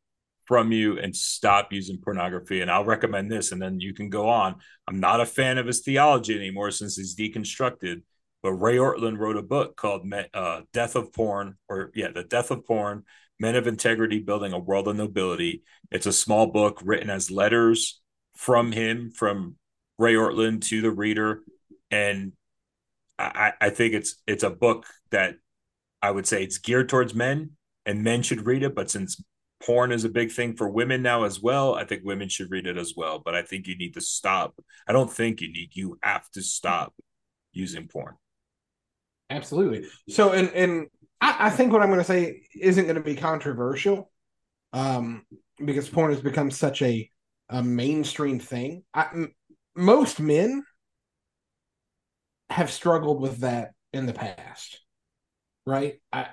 from 0.45 0.73
you 0.73 0.99
and 0.99 1.15
stop 1.15 1.73
using 1.73 1.99
pornography. 1.99 2.61
And 2.61 2.71
I'll 2.71 2.85
recommend 2.85 3.31
this, 3.31 3.53
and 3.53 3.63
then 3.63 3.81
you 3.81 3.95
can 3.95 4.09
go 4.09 4.29
on. 4.29 4.57
I'm 4.89 5.01
not 5.01 5.21
a 5.21 5.27
fan 5.27 5.59
of 5.59 5.67
his 5.67 5.81
theology 5.81 6.37
anymore 6.37 6.71
since 6.71 6.97
he's 6.97 7.17
deconstructed. 7.17 8.03
But 8.43 8.55
Ray 8.55 8.77
Ortlund 8.77 9.19
wrote 9.19 9.37
a 9.37 9.43
book 9.43 9.77
called 9.77 10.13
uh, 10.35 10.63
"Death 10.73 10.97
of 10.97 11.13
Porn," 11.13 11.57
or 11.69 11.93
yeah, 11.95 12.11
"The 12.11 12.25
Death 12.25 12.51
of 12.51 12.67
Porn: 12.67 13.05
Men 13.39 13.55
of 13.55 13.67
Integrity 13.67 14.19
Building 14.19 14.53
a 14.53 14.59
World 14.59 14.89
of 14.89 14.97
Nobility. 14.97 15.63
It's 15.91 16.07
a 16.07 16.13
small 16.13 16.49
book 16.49 16.81
written 16.85 17.09
as 17.09 17.31
letters 17.31 18.01
from 18.37 18.73
him, 18.73 19.13
from 19.13 19.57
Ray 19.99 20.15
Ortlund 20.15 20.63
to 20.67 20.83
the 20.83 20.91
reader. 20.91 21.43
And 21.91 22.33
I, 23.25 23.53
I 23.61 23.71
think 23.71 23.95
it's 23.95 24.17
it's 24.27 24.43
a 24.43 24.51
book 24.51 24.87
that 25.11 25.37
I 26.01 26.11
would 26.11 26.27
say 26.27 26.43
it's 26.43 26.59
geared 26.59 26.89
towards 26.89 27.15
men 27.15 27.53
and 27.87 28.03
men 28.03 28.23
should 28.23 28.47
read 28.47 28.63
it. 28.63 28.75
But 28.75 28.91
since 28.91 29.23
porn 29.65 29.93
is 29.93 30.05
a 30.05 30.09
big 30.09 30.33
thing 30.33 30.57
for 30.57 30.69
women 30.69 31.03
now 31.03 31.25
as 31.25 31.41
well, 31.41 31.75
I 31.75 31.85
think 31.85 32.03
women 32.05 32.29
should 32.29 32.51
read 32.51 32.67
it 32.67 32.77
as 32.77 32.95
well. 32.97 33.21
But 33.25 33.35
I 33.35 33.43
think 33.43 33.67
you 33.67 33.77
need 33.77 33.95
to 33.95 34.01
stop. 34.01 34.55
I 34.89 34.93
don't 34.93 35.13
think 35.13 35.41
you 35.41 35.53
need, 35.53 35.71
you 35.73 35.99
have 36.03 36.29
to 36.33 36.43
stop 36.43 36.95
using 37.53 37.89
porn. 37.89 38.15
Absolutely. 39.31 39.87
So, 40.09 40.33
and 40.33 40.51
and 40.51 40.87
I, 41.21 41.47
I 41.47 41.51
think 41.51 41.73
what 41.73 41.83
I'm 41.83 41.89
going 41.89 42.01
to 42.01 42.05
say 42.05 42.43
isn't 42.61 42.85
going 42.85 42.97
to 42.97 43.03
be 43.03 43.15
controversial, 43.15 44.11
um, 44.73 45.25
because 45.65 45.89
porn 45.89 46.13
has 46.13 46.21
become 46.21 46.51
such 46.51 46.83
a 46.83 47.09
a 47.49 47.63
mainstream 47.63 48.39
thing. 48.39 48.83
I, 48.95 49.07
m- 49.13 49.35
most 49.77 50.21
men 50.21 50.65
have 52.53 52.71
struggled 52.71 53.21
with 53.21 53.39
that 53.41 53.73
in 53.93 54.07
the 54.07 54.13
past, 54.13 54.81
right? 55.67 56.01
I 56.13 56.29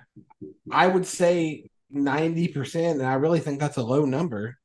I 0.71 0.87
would 0.87 1.05
say 1.05 1.69
ninety 1.89 2.47
percent, 2.47 2.99
and 2.99 3.07
I 3.07 3.15
really 3.15 3.39
think 3.39 3.59
that's 3.59 3.77
a 3.77 3.83
low 3.83 4.05
number 4.05 4.57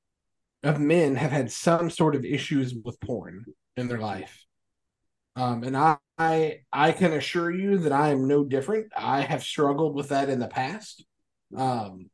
of 0.62 0.80
men 0.80 1.16
have 1.16 1.30
had 1.30 1.52
some 1.52 1.90
sort 1.90 2.14
of 2.14 2.24
issues 2.24 2.74
with 2.74 3.00
porn 3.00 3.44
in 3.76 3.88
their 3.88 3.98
life. 3.98 4.44
Um, 5.36 5.64
and 5.64 5.76
I, 5.76 5.98
I 6.18 6.60
I 6.72 6.92
can 6.92 7.12
assure 7.12 7.50
you 7.50 7.78
that 7.78 7.92
I 7.92 8.10
am 8.10 8.28
no 8.28 8.44
different. 8.44 8.92
I 8.96 9.22
have 9.22 9.42
struggled 9.42 9.94
with 9.94 10.10
that 10.10 10.28
in 10.28 10.38
the 10.38 10.48
past. 10.48 11.04
Um, 11.56 12.10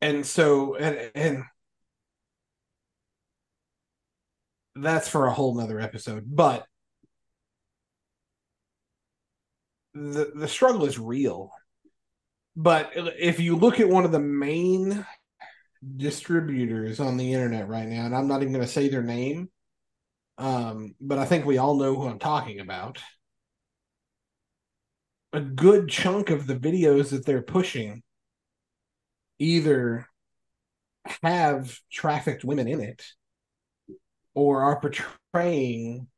and 0.00 0.24
so 0.26 0.76
and 0.76 1.10
and 1.14 1.44
that's 4.76 5.08
for 5.08 5.26
a 5.26 5.32
whole 5.32 5.54
nother 5.54 5.80
episode. 5.80 6.24
But 6.26 6.66
the 10.00 10.32
the 10.34 10.48
struggle 10.48 10.86
is 10.86 10.98
real. 10.98 11.52
But 12.56 12.92
if 12.94 13.38
you 13.38 13.56
look 13.56 13.80
at 13.80 13.88
one 13.88 14.04
of 14.04 14.12
the 14.12 14.18
main 14.18 15.06
distributors 15.96 17.00
on 17.00 17.16
the 17.16 17.32
internet 17.32 17.68
right 17.68 17.86
now, 17.86 18.06
and 18.06 18.16
I'm 18.16 18.26
not 18.26 18.42
even 18.42 18.52
going 18.52 18.64
to 18.64 18.70
say 18.70 18.88
their 18.88 19.02
name, 19.02 19.50
um, 20.38 20.94
but 21.00 21.18
I 21.18 21.26
think 21.26 21.44
we 21.44 21.58
all 21.58 21.76
know 21.76 21.94
who 21.94 22.08
I'm 22.08 22.18
talking 22.18 22.60
about. 22.60 22.98
A 25.32 25.40
good 25.40 25.88
chunk 25.88 26.30
of 26.30 26.46
the 26.46 26.56
videos 26.56 27.10
that 27.10 27.24
they're 27.24 27.42
pushing 27.42 28.02
either 29.38 30.06
have 31.22 31.78
trafficked 31.90 32.44
women 32.44 32.66
in 32.66 32.80
it 32.80 33.04
or 34.34 34.62
are 34.62 34.80
portraying 34.80 36.08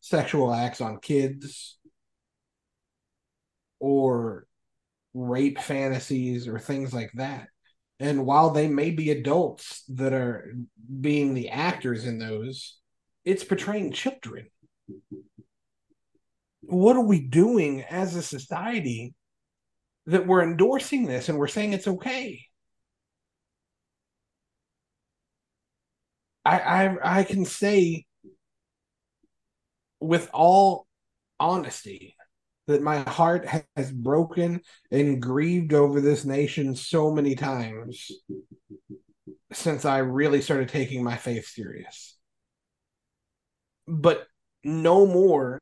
sexual 0.00 0.54
acts 0.54 0.80
on 0.80 1.00
kids 1.00 1.78
or 3.82 4.46
rape 5.12 5.58
fantasies 5.58 6.46
or 6.46 6.58
things 6.60 6.94
like 6.94 7.10
that. 7.14 7.48
And 7.98 8.24
while 8.24 8.50
they 8.50 8.68
may 8.68 8.92
be 8.92 9.10
adults 9.10 9.82
that 9.88 10.12
are 10.12 10.54
being 11.00 11.34
the 11.34 11.50
actors 11.50 12.06
in 12.06 12.20
those, 12.20 12.78
it's 13.24 13.42
portraying 13.42 13.90
children. 13.90 14.46
What 16.60 16.96
are 16.96 17.04
we 17.04 17.20
doing 17.20 17.82
as 17.82 18.14
a 18.14 18.22
society 18.22 19.14
that 20.06 20.28
we're 20.28 20.44
endorsing 20.44 21.06
this 21.06 21.28
and 21.28 21.36
we're 21.36 21.48
saying 21.48 21.72
it's 21.72 21.88
okay? 21.88 22.40
I 26.44 26.58
I, 26.58 27.18
I 27.20 27.24
can 27.24 27.44
say 27.44 28.04
with 30.00 30.30
all 30.32 30.86
honesty 31.40 32.14
that 32.66 32.82
my 32.82 32.98
heart 33.00 33.46
has 33.76 33.90
broken 33.90 34.60
and 34.90 35.20
grieved 35.20 35.72
over 35.72 36.00
this 36.00 36.24
nation 36.24 36.76
so 36.76 37.10
many 37.10 37.34
times 37.34 38.10
since 39.52 39.84
I 39.84 39.98
really 39.98 40.40
started 40.40 40.68
taking 40.68 41.02
my 41.02 41.16
faith 41.16 41.46
serious. 41.46 42.16
But 43.86 44.26
no 44.64 45.06
more 45.06 45.60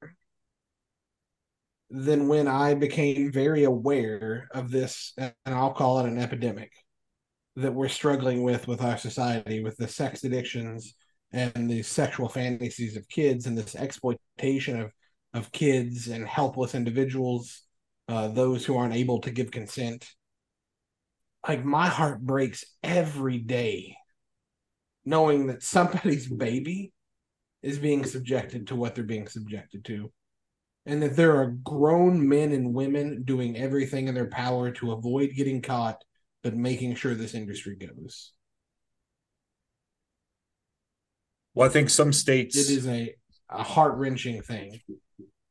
than 1.91 2.29
when 2.29 2.47
I 2.47 2.75
became 2.75 3.33
very 3.33 3.65
aware 3.65 4.49
of 4.53 4.71
this, 4.71 5.13
and 5.19 5.35
I'll 5.47 5.73
call 5.73 6.01
it 6.01 6.09
an 6.09 6.19
epidemic 6.19 6.71
that 7.57 7.75
we're 7.75 7.89
struggling 7.89 8.43
with 8.43 8.69
with 8.69 8.81
our 8.81 8.97
society, 8.97 9.63
with 9.63 9.77
the 9.77 9.89
sex 9.89 10.23
addictions 10.23 10.95
and 11.33 11.69
the 11.69 11.83
sexual 11.83 12.29
fantasies 12.29 12.97
of 12.97 13.09
kids 13.09 13.47
and 13.47 13.57
this 13.57 13.75
exploitation 13.75 14.81
of 14.81 14.93
of 15.33 15.53
kids 15.53 16.09
and 16.09 16.27
helpless 16.27 16.75
individuals, 16.75 17.63
uh, 18.09 18.29
those 18.29 18.65
who 18.65 18.77
aren't 18.77 18.95
able 18.95 19.21
to 19.21 19.31
give 19.31 19.51
consent. 19.51 20.09
Like 21.47 21.65
my 21.65 21.87
heart 21.87 22.21
breaks 22.21 22.65
every 22.83 23.39
day 23.39 23.97
knowing 25.05 25.47
that 25.47 25.63
somebody's 25.63 26.29
baby 26.29 26.93
is 27.63 27.79
being 27.79 28.05
subjected 28.05 28.69
to 28.69 28.77
what 28.77 28.95
they're 28.95 29.05
being 29.05 29.29
subjected 29.29 29.85
to. 29.87 30.11
And 30.87 31.03
that 31.03 31.15
there 31.15 31.37
are 31.37 31.55
grown 31.63 32.27
men 32.27 32.53
and 32.53 32.73
women 32.73 33.23
doing 33.25 33.57
everything 33.57 34.09
in 34.09 34.15
their 34.15 34.29
power 34.29 34.71
to 34.73 34.93
avoid 34.93 35.33
getting 35.37 35.61
caught, 35.61 36.03
but 36.43 36.57
making 36.57 36.95
sure 36.95 37.15
this 37.15 37.35
industry 37.35 37.77
goes. 37.77 38.33
Well, 41.55 41.69
I 41.69 41.73
think 41.73 41.91
some 41.91 42.13
states 42.13 42.57
it 42.57 42.71
is 42.71 42.87
a, 42.87 43.15
a 43.51 43.63
heart 43.63 43.97
wrenching 43.97 44.41
thing 44.41 44.81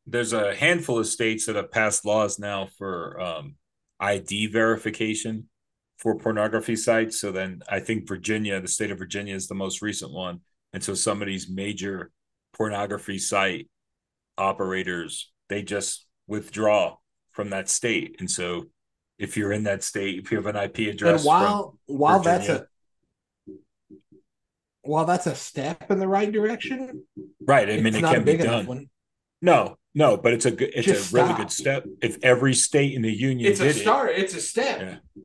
there's 0.10 0.34
a 0.34 0.56
handful 0.56 1.00
of 1.00 1.08
states 1.08 1.46
that 1.46 1.56
have 1.56 1.72
passed 1.72 2.06
laws 2.06 2.40
now 2.40 2.68
for 2.78 3.20
um, 3.20 3.56
ID 4.00 4.48
verification 4.48 5.48
for 5.98 6.18
pornography 6.18 6.76
sites. 6.76 7.20
So 7.20 7.32
then 7.32 7.62
I 7.70 7.80
think 7.80 8.08
Virginia, 8.08 8.60
the 8.60 8.68
state 8.68 8.92
of 8.92 8.98
Virginia, 8.98 9.36
is 9.36 9.48
the 9.48 9.56
most 9.56 9.82
recent 9.82 10.12
one. 10.12 10.40
And 10.74 10.84
so 10.84 10.94
some 10.94 11.22
of 11.22 11.28
these 11.28 11.50
major 11.50 12.12
pornography 12.54 13.20
site 13.20 13.70
operators, 14.38 15.32
they 15.50 15.62
just 15.62 16.06
withdraw 16.28 16.96
from 17.32 17.52
that 17.52 17.70
state. 17.70 18.16
And 18.20 18.30
so 18.32 18.66
if 19.18 19.38
you're 19.38 19.52
in 19.52 19.64
that 19.64 19.84
state, 19.84 20.18
if 20.18 20.32
you 20.32 20.38
have 20.38 20.48
an 20.48 20.56
IP 20.56 20.94
address, 20.94 21.22
and 21.22 21.28
while 21.28 21.78
while 21.86 22.20
Virginia, 22.20 22.48
that's 22.48 22.50
a 22.50 22.68
while 24.82 25.06
that's 25.06 25.28
a 25.28 25.36
step 25.36 25.92
in 25.92 26.00
the 26.00 26.08
right 26.08 26.32
direction, 26.32 27.04
right? 27.46 27.70
I 27.70 27.82
mean, 27.82 27.96
it 27.96 28.02
can 28.02 28.24
be 28.24 28.38
done. 28.38 28.90
No, 29.42 29.78
no, 29.96 30.18
but 30.18 30.34
it's 30.34 30.46
a 30.46 30.52
good, 30.52 30.72
it's 30.76 30.88
Just 30.88 31.12
a 31.12 31.16
really 31.16 31.34
good 31.34 31.52
step. 31.52 31.86
If 32.02 32.18
every 32.24 32.54
state 32.54 32.94
in 32.94 33.02
the 33.02 33.12
union, 33.12 33.52
it's 33.52 33.60
a 33.60 33.74
start. 33.74 34.12
It, 34.12 34.20
it's 34.20 34.36
a 34.36 34.42
step. 34.42 34.82
Yeah. 34.82 35.24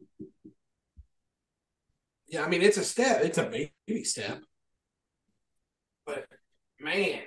yeah, 2.29 2.45
I 2.45 2.49
mean, 2.49 2.63
it's 2.63 2.77
a 2.77 2.85
step. 2.85 3.23
It's 3.25 3.39
a 3.39 3.45
baby 3.45 4.05
step. 4.05 4.41
But 6.07 6.27
man, 6.81 7.21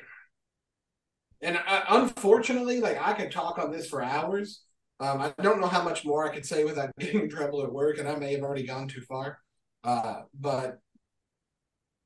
and 1.41 1.57
uh, 1.57 1.83
unfortunately, 1.89 2.79
like 2.81 2.99
I 2.99 3.13
could 3.13 3.31
talk 3.31 3.59
on 3.59 3.71
this 3.71 3.87
for 3.87 4.01
hours. 4.01 4.63
Um, 4.99 5.21
I 5.21 5.31
don't 5.41 5.61
know 5.61 5.67
how 5.67 5.83
much 5.83 6.03
more 6.05 6.25
I 6.25 6.33
could 6.33 6.45
say 6.45 6.63
without 6.63 6.89
getting 6.99 7.21
in 7.21 7.29
trouble 7.29 7.63
at 7.63 7.71
work, 7.71 7.99
and 7.99 8.07
I 8.07 8.15
may 8.15 8.33
have 8.33 8.43
already 8.43 8.65
gone 8.65 8.87
too 8.87 9.01
far. 9.01 9.37
Uh, 9.83 10.21
but 10.33 10.79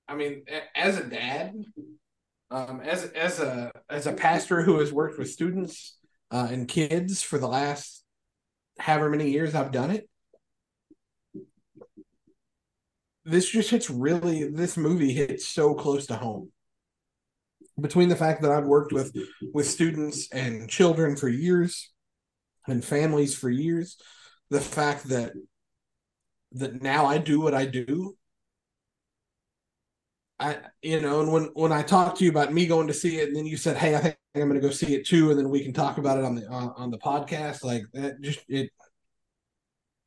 I 0.08 0.16
mean, 0.16 0.44
as 0.76 0.98
a 0.98 1.06
dad, 1.06 1.54
um, 2.52 2.82
as 2.82 3.06
as 3.06 3.40
a 3.40 3.72
as 3.90 4.08
a 4.08 4.14
pastor 4.14 4.62
who 4.62 4.80
has 4.80 4.92
worked 4.92 5.18
with 5.18 5.30
students 5.30 5.98
uh, 6.30 6.48
and 6.52 6.68
kids 6.68 7.24
for 7.24 7.40
the 7.40 7.48
last 7.48 8.04
however 8.78 9.10
many 9.10 9.32
years 9.32 9.56
I've 9.56 9.72
done 9.72 9.92
it, 9.92 10.10
this 13.26 13.50
just 13.50 13.70
hits 13.70 13.90
really. 13.90 14.50
This 14.50 14.78
movie 14.78 15.14
hits 15.14 15.48
so 15.48 15.74
close 15.74 16.08
to 16.08 16.16
home. 16.16 16.52
Between 17.80 18.10
the 18.10 18.16
fact 18.16 18.42
that 18.42 18.52
I've 18.52 18.66
worked 18.66 18.92
with 18.92 19.16
with 19.54 19.68
students 19.68 20.30
and 20.32 20.70
children 20.70 21.16
for 21.16 21.30
years, 21.30 21.92
and 22.68 22.84
families 22.84 23.36
for 23.36 23.50
years, 23.50 23.98
the 24.50 24.62
fact 24.62 25.06
that 25.10 25.32
that 26.54 26.82
now 26.82 27.06
I 27.06 27.18
do 27.18 27.40
what 27.40 27.54
I 27.54 27.66
do 27.66 28.18
I, 30.42 30.58
you 30.82 31.00
know, 31.00 31.22
and 31.22 31.32
when 31.32 31.44
when 31.54 31.72
I 31.72 31.84
talked 31.84 32.18
to 32.18 32.26
you 32.26 32.32
about 32.32 32.52
me 32.52 32.66
going 32.66 32.88
to 32.88 32.94
see 32.94 33.18
it, 33.18 33.28
and 33.28 33.36
then 33.36 33.46
you 33.46 33.58
said, 33.58 33.78
"Hey, 33.78 33.96
I 33.96 34.00
think 34.00 34.18
I'm 34.36 34.50
going 34.50 34.56
to 34.56 34.68
go 34.68 34.72
see 34.72 34.96
it 34.96 35.06
too," 35.06 35.30
and 35.30 35.38
then 35.38 35.50
we 35.50 35.64
can 35.64 35.72
talk 35.72 36.00
about 36.00 36.18
it 36.18 36.26
on 36.26 36.36
the 36.36 36.48
on, 36.48 36.74
on 36.76 36.92
the 36.92 36.98
podcast. 36.98 37.64
Like 37.64 37.84
that, 37.94 38.20
just 38.22 38.40
it, 38.48 38.72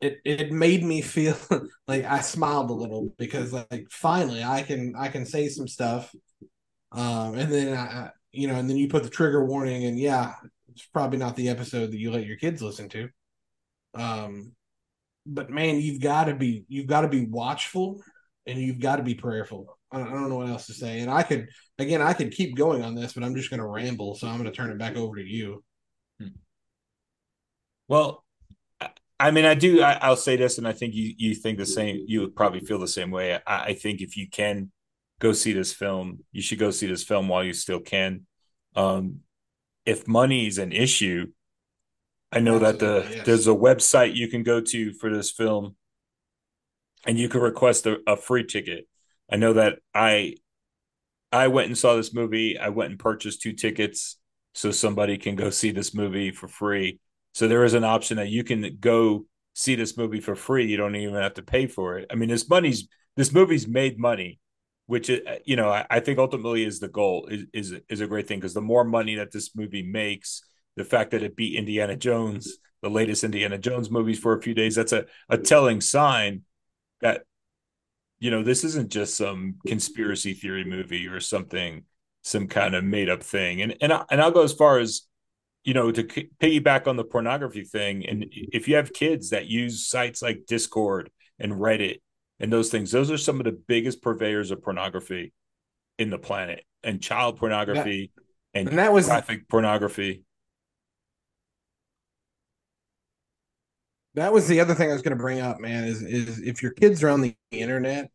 it 0.00 0.18
it 0.24 0.52
made 0.52 0.82
me 0.82 1.02
feel 1.02 1.36
like 1.88 2.04
I 2.04 2.20
smiled 2.20 2.70
a 2.70 2.74
little 2.74 3.14
because 3.16 3.52
like 3.52 3.86
finally 3.90 4.42
I 4.42 4.62
can 4.62 4.94
I 4.98 5.08
can 5.08 5.24
say 5.24 5.48
some 5.48 5.68
stuff, 5.68 6.12
um, 6.90 7.34
and 7.34 7.52
then 7.52 7.76
I, 7.76 8.10
you 8.32 8.48
know, 8.48 8.56
and 8.56 8.68
then 8.68 8.76
you 8.76 8.88
put 8.88 9.04
the 9.04 9.10
trigger 9.10 9.44
warning, 9.44 9.84
and 9.84 9.98
yeah, 9.98 10.34
it's 10.72 10.86
probably 10.86 11.18
not 11.18 11.36
the 11.36 11.48
episode 11.48 11.92
that 11.92 11.98
you 11.98 12.10
let 12.10 12.26
your 12.26 12.38
kids 12.38 12.60
listen 12.60 12.88
to, 12.88 13.08
um, 13.94 14.52
but 15.26 15.48
man, 15.50 15.80
you've 15.80 16.00
got 16.00 16.24
to 16.24 16.34
be 16.34 16.64
you've 16.68 16.88
got 16.88 17.02
to 17.02 17.08
be 17.08 17.24
watchful 17.24 18.02
and 18.46 18.58
you've 18.58 18.80
got 18.80 18.96
to 18.96 19.02
be 19.02 19.14
prayerful. 19.14 19.78
I 19.94 19.98
don't, 19.98 20.28
know 20.28 20.36
what 20.36 20.48
else 20.48 20.66
to 20.66 20.74
say. 20.74 21.00
And 21.00 21.10
I 21.10 21.22
could 21.22 21.48
again, 21.78 22.02
I 22.02 22.12
could 22.12 22.32
keep 22.32 22.56
going 22.56 22.82
on 22.82 22.94
this, 22.94 23.12
but 23.12 23.22
I'm 23.22 23.34
just 23.34 23.50
going 23.50 23.60
to 23.60 23.66
ramble, 23.66 24.14
so 24.14 24.26
I'm 24.26 24.38
going 24.38 24.50
to 24.50 24.56
turn 24.56 24.70
it 24.70 24.78
back 24.78 24.96
over 24.96 25.16
to 25.16 25.24
you. 25.24 25.62
Well, 27.88 28.24
I 29.20 29.30
mean, 29.30 29.44
I 29.44 29.54
do. 29.54 29.82
I, 29.82 30.08
will 30.08 30.16
say 30.16 30.36
this, 30.36 30.58
and 30.58 30.66
I 30.66 30.72
think 30.72 30.94
you 30.94 31.14
you 31.16 31.34
think 31.34 31.58
the 31.58 31.66
same. 31.66 32.04
You 32.06 32.20
would 32.22 32.34
probably 32.34 32.60
feel 32.60 32.78
the 32.78 32.88
same 32.88 33.10
way. 33.10 33.34
I, 33.46 33.64
I, 33.64 33.74
think 33.74 34.00
if 34.00 34.16
you 34.16 34.28
can 34.28 34.72
go 35.20 35.32
see 35.32 35.52
this 35.52 35.72
film, 35.72 36.20
you 36.32 36.42
should 36.42 36.58
go 36.58 36.70
see 36.70 36.86
this 36.86 37.04
film 37.04 37.28
while 37.28 37.44
you 37.44 37.52
still 37.52 37.80
can. 37.80 38.26
Um, 38.74 39.20
if 39.86 40.08
money 40.08 40.46
is 40.46 40.58
an 40.58 40.72
issue, 40.72 41.28
I 42.32 42.40
know 42.40 42.56
Absolutely, 42.56 42.78
that 42.78 43.08
the 43.10 43.16
yes. 43.16 43.26
there's 43.26 43.46
a 43.46 43.50
website 43.50 44.16
you 44.16 44.28
can 44.28 44.42
go 44.42 44.60
to 44.60 44.92
for 44.94 45.14
this 45.14 45.30
film, 45.30 45.76
and 47.06 47.18
you 47.18 47.28
can 47.28 47.40
request 47.40 47.86
a, 47.86 47.98
a 48.06 48.16
free 48.16 48.44
ticket. 48.44 48.88
I 49.30 49.36
know 49.36 49.54
that 49.54 49.78
I 49.94 50.36
I 51.32 51.48
went 51.48 51.66
and 51.66 51.76
saw 51.76 51.96
this 51.96 52.14
movie. 52.14 52.58
I 52.58 52.68
went 52.68 52.90
and 52.90 52.98
purchased 52.98 53.42
two 53.42 53.52
tickets 53.52 54.18
so 54.52 54.70
somebody 54.70 55.18
can 55.18 55.34
go 55.34 55.50
see 55.50 55.72
this 55.72 55.94
movie 55.94 56.30
for 56.30 56.46
free. 56.46 57.00
So 57.32 57.48
there 57.48 57.64
is 57.64 57.74
an 57.74 57.82
option 57.82 58.18
that 58.18 58.28
you 58.28 58.44
can 58.44 58.76
go 58.78 59.26
see 59.54 59.74
this 59.74 59.96
movie 59.96 60.20
for 60.20 60.36
free. 60.36 60.66
You 60.66 60.76
don't 60.76 60.94
even 60.94 61.14
have 61.14 61.34
to 61.34 61.42
pay 61.42 61.66
for 61.66 61.98
it. 61.98 62.06
I 62.10 62.14
mean, 62.14 62.28
this 62.28 62.48
money's 62.48 62.88
this 63.16 63.32
movie's 63.32 63.66
made 63.66 63.98
money, 63.98 64.38
which 64.86 65.10
uh, 65.10 65.18
you 65.44 65.56
know 65.56 65.68
I, 65.68 65.86
I 65.90 66.00
think 66.00 66.18
ultimately 66.18 66.64
is 66.64 66.78
the 66.78 66.88
goal 66.88 67.26
is 67.30 67.46
is, 67.52 67.80
is 67.88 68.00
a 68.00 68.06
great 68.06 68.28
thing 68.28 68.38
because 68.38 68.54
the 68.54 68.60
more 68.60 68.84
money 68.84 69.16
that 69.16 69.32
this 69.32 69.56
movie 69.56 69.82
makes, 69.82 70.42
the 70.76 70.84
fact 70.84 71.10
that 71.10 71.22
it 71.22 71.36
beat 71.36 71.58
Indiana 71.58 71.96
Jones, 71.96 72.58
the 72.82 72.90
latest 72.90 73.24
Indiana 73.24 73.58
Jones 73.58 73.90
movies 73.90 74.18
for 74.20 74.36
a 74.36 74.42
few 74.42 74.54
days, 74.54 74.76
that's 74.76 74.92
a 74.92 75.06
a 75.28 75.38
telling 75.38 75.80
sign 75.80 76.42
that 77.00 77.24
you 78.18 78.30
know 78.30 78.42
this 78.42 78.64
isn't 78.64 78.90
just 78.90 79.16
some 79.16 79.56
conspiracy 79.66 80.34
theory 80.34 80.64
movie 80.64 81.06
or 81.08 81.20
something 81.20 81.84
some 82.22 82.48
kind 82.48 82.74
of 82.74 82.82
made 82.82 83.10
up 83.10 83.22
thing. 83.22 83.62
And 83.62 83.76
and 83.80 83.92
I, 83.92 84.04
and 84.10 84.20
I'll 84.20 84.30
go 84.30 84.42
as 84.42 84.52
far 84.52 84.78
as 84.78 85.02
you 85.64 85.72
know, 85.72 85.90
to 85.90 86.04
piggyback 86.04 86.86
on 86.86 86.96
the 86.96 87.04
pornography 87.04 87.64
thing, 87.64 88.06
and 88.06 88.26
if 88.28 88.68
you 88.68 88.76
have 88.76 88.92
kids 88.92 89.30
that 89.30 89.46
use 89.46 89.86
sites 89.86 90.20
like 90.20 90.44
Discord 90.46 91.10
and 91.38 91.52
Reddit 91.52 92.02
and 92.38 92.52
those 92.52 92.68
things, 92.68 92.90
those 92.90 93.10
are 93.10 93.16
some 93.16 93.40
of 93.40 93.44
the 93.44 93.58
biggest 93.66 94.02
purveyors 94.02 94.50
of 94.50 94.62
pornography 94.62 95.32
in 95.98 96.10
the 96.10 96.18
planet, 96.18 96.64
and 96.82 97.00
child 97.02 97.38
pornography 97.38 98.12
that, 98.14 98.60
and, 98.60 98.68
and 98.68 98.78
that 98.78 98.92
was 98.92 99.06
graphic 99.06 99.48
pornography. 99.48 100.22
That 104.14 104.32
was 104.32 104.46
the 104.46 104.60
other 104.60 104.74
thing 104.74 104.90
I 104.90 104.92
was 104.92 105.02
going 105.02 105.16
to 105.16 105.22
bring 105.22 105.40
up, 105.40 105.60
man. 105.60 105.84
Is 105.84 106.02
is 106.02 106.40
if 106.40 106.62
your 106.62 106.72
kids 106.72 107.02
are 107.02 107.08
on 107.08 107.20
the 107.20 107.34
internet, 107.50 108.10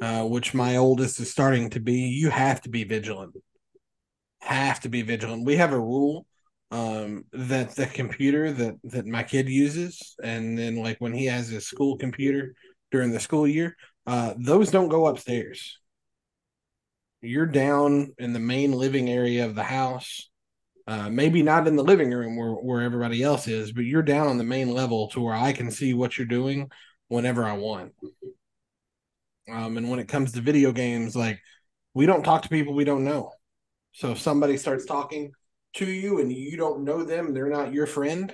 uh, 0.00 0.24
which 0.24 0.54
my 0.54 0.76
oldest 0.76 1.18
is 1.20 1.30
starting 1.30 1.70
to 1.70 1.80
be, 1.80 1.94
you 1.94 2.30
have 2.30 2.60
to 2.62 2.68
be 2.68 2.84
vigilant. 2.84 3.36
Have 4.40 4.80
to 4.80 4.88
be 4.88 5.02
vigilant. 5.02 5.44
We 5.44 5.56
have 5.56 5.72
a 5.72 5.80
rule 5.80 6.26
um 6.72 7.24
that 7.32 7.76
the 7.76 7.86
computer 7.86 8.50
that 8.50 8.74
that 8.82 9.06
my 9.06 9.22
kid 9.22 9.48
uses 9.48 10.16
and 10.22 10.58
then 10.58 10.76
like 10.76 10.96
when 10.98 11.12
he 11.12 11.26
has 11.26 11.48
his 11.48 11.66
school 11.66 11.96
computer 11.96 12.54
during 12.90 13.12
the 13.12 13.20
school 13.20 13.46
year 13.46 13.76
uh 14.06 14.34
those 14.36 14.72
don't 14.72 14.88
go 14.88 15.06
upstairs 15.06 15.78
you're 17.22 17.46
down 17.46 18.12
in 18.18 18.32
the 18.32 18.40
main 18.40 18.72
living 18.72 19.08
area 19.08 19.44
of 19.46 19.54
the 19.54 19.62
house 19.62 20.28
uh 20.86 21.08
maybe 21.08 21.42
not 21.42 21.66
in 21.66 21.76
the 21.76 21.84
living 21.84 22.10
room 22.10 22.36
where, 22.36 22.52
where 22.52 22.82
everybody 22.82 23.22
else 23.22 23.48
is 23.48 23.72
but 23.72 23.84
you're 23.84 24.02
down 24.02 24.26
on 24.26 24.38
the 24.38 24.44
main 24.44 24.72
level 24.72 25.08
to 25.08 25.20
where 25.20 25.34
i 25.34 25.52
can 25.52 25.70
see 25.70 25.94
what 25.94 26.16
you're 26.16 26.26
doing 26.26 26.70
whenever 27.08 27.44
i 27.44 27.52
want 27.52 27.92
um 29.50 29.76
and 29.76 29.88
when 29.88 29.98
it 29.98 30.08
comes 30.08 30.32
to 30.32 30.40
video 30.40 30.72
games 30.72 31.14
like 31.16 31.38
we 31.94 32.06
don't 32.06 32.22
talk 32.22 32.42
to 32.42 32.48
people 32.48 32.74
we 32.74 32.84
don't 32.84 33.04
know 33.04 33.32
so 33.96 34.10
if 34.10 34.20
somebody 34.20 34.58
starts 34.58 34.84
talking 34.84 35.32
to 35.76 35.86
you 35.86 36.20
and 36.20 36.30
you 36.32 36.56
don't 36.56 36.84
know 36.84 37.02
them, 37.02 37.32
they're 37.32 37.48
not 37.48 37.72
your 37.72 37.86
friend, 37.86 38.30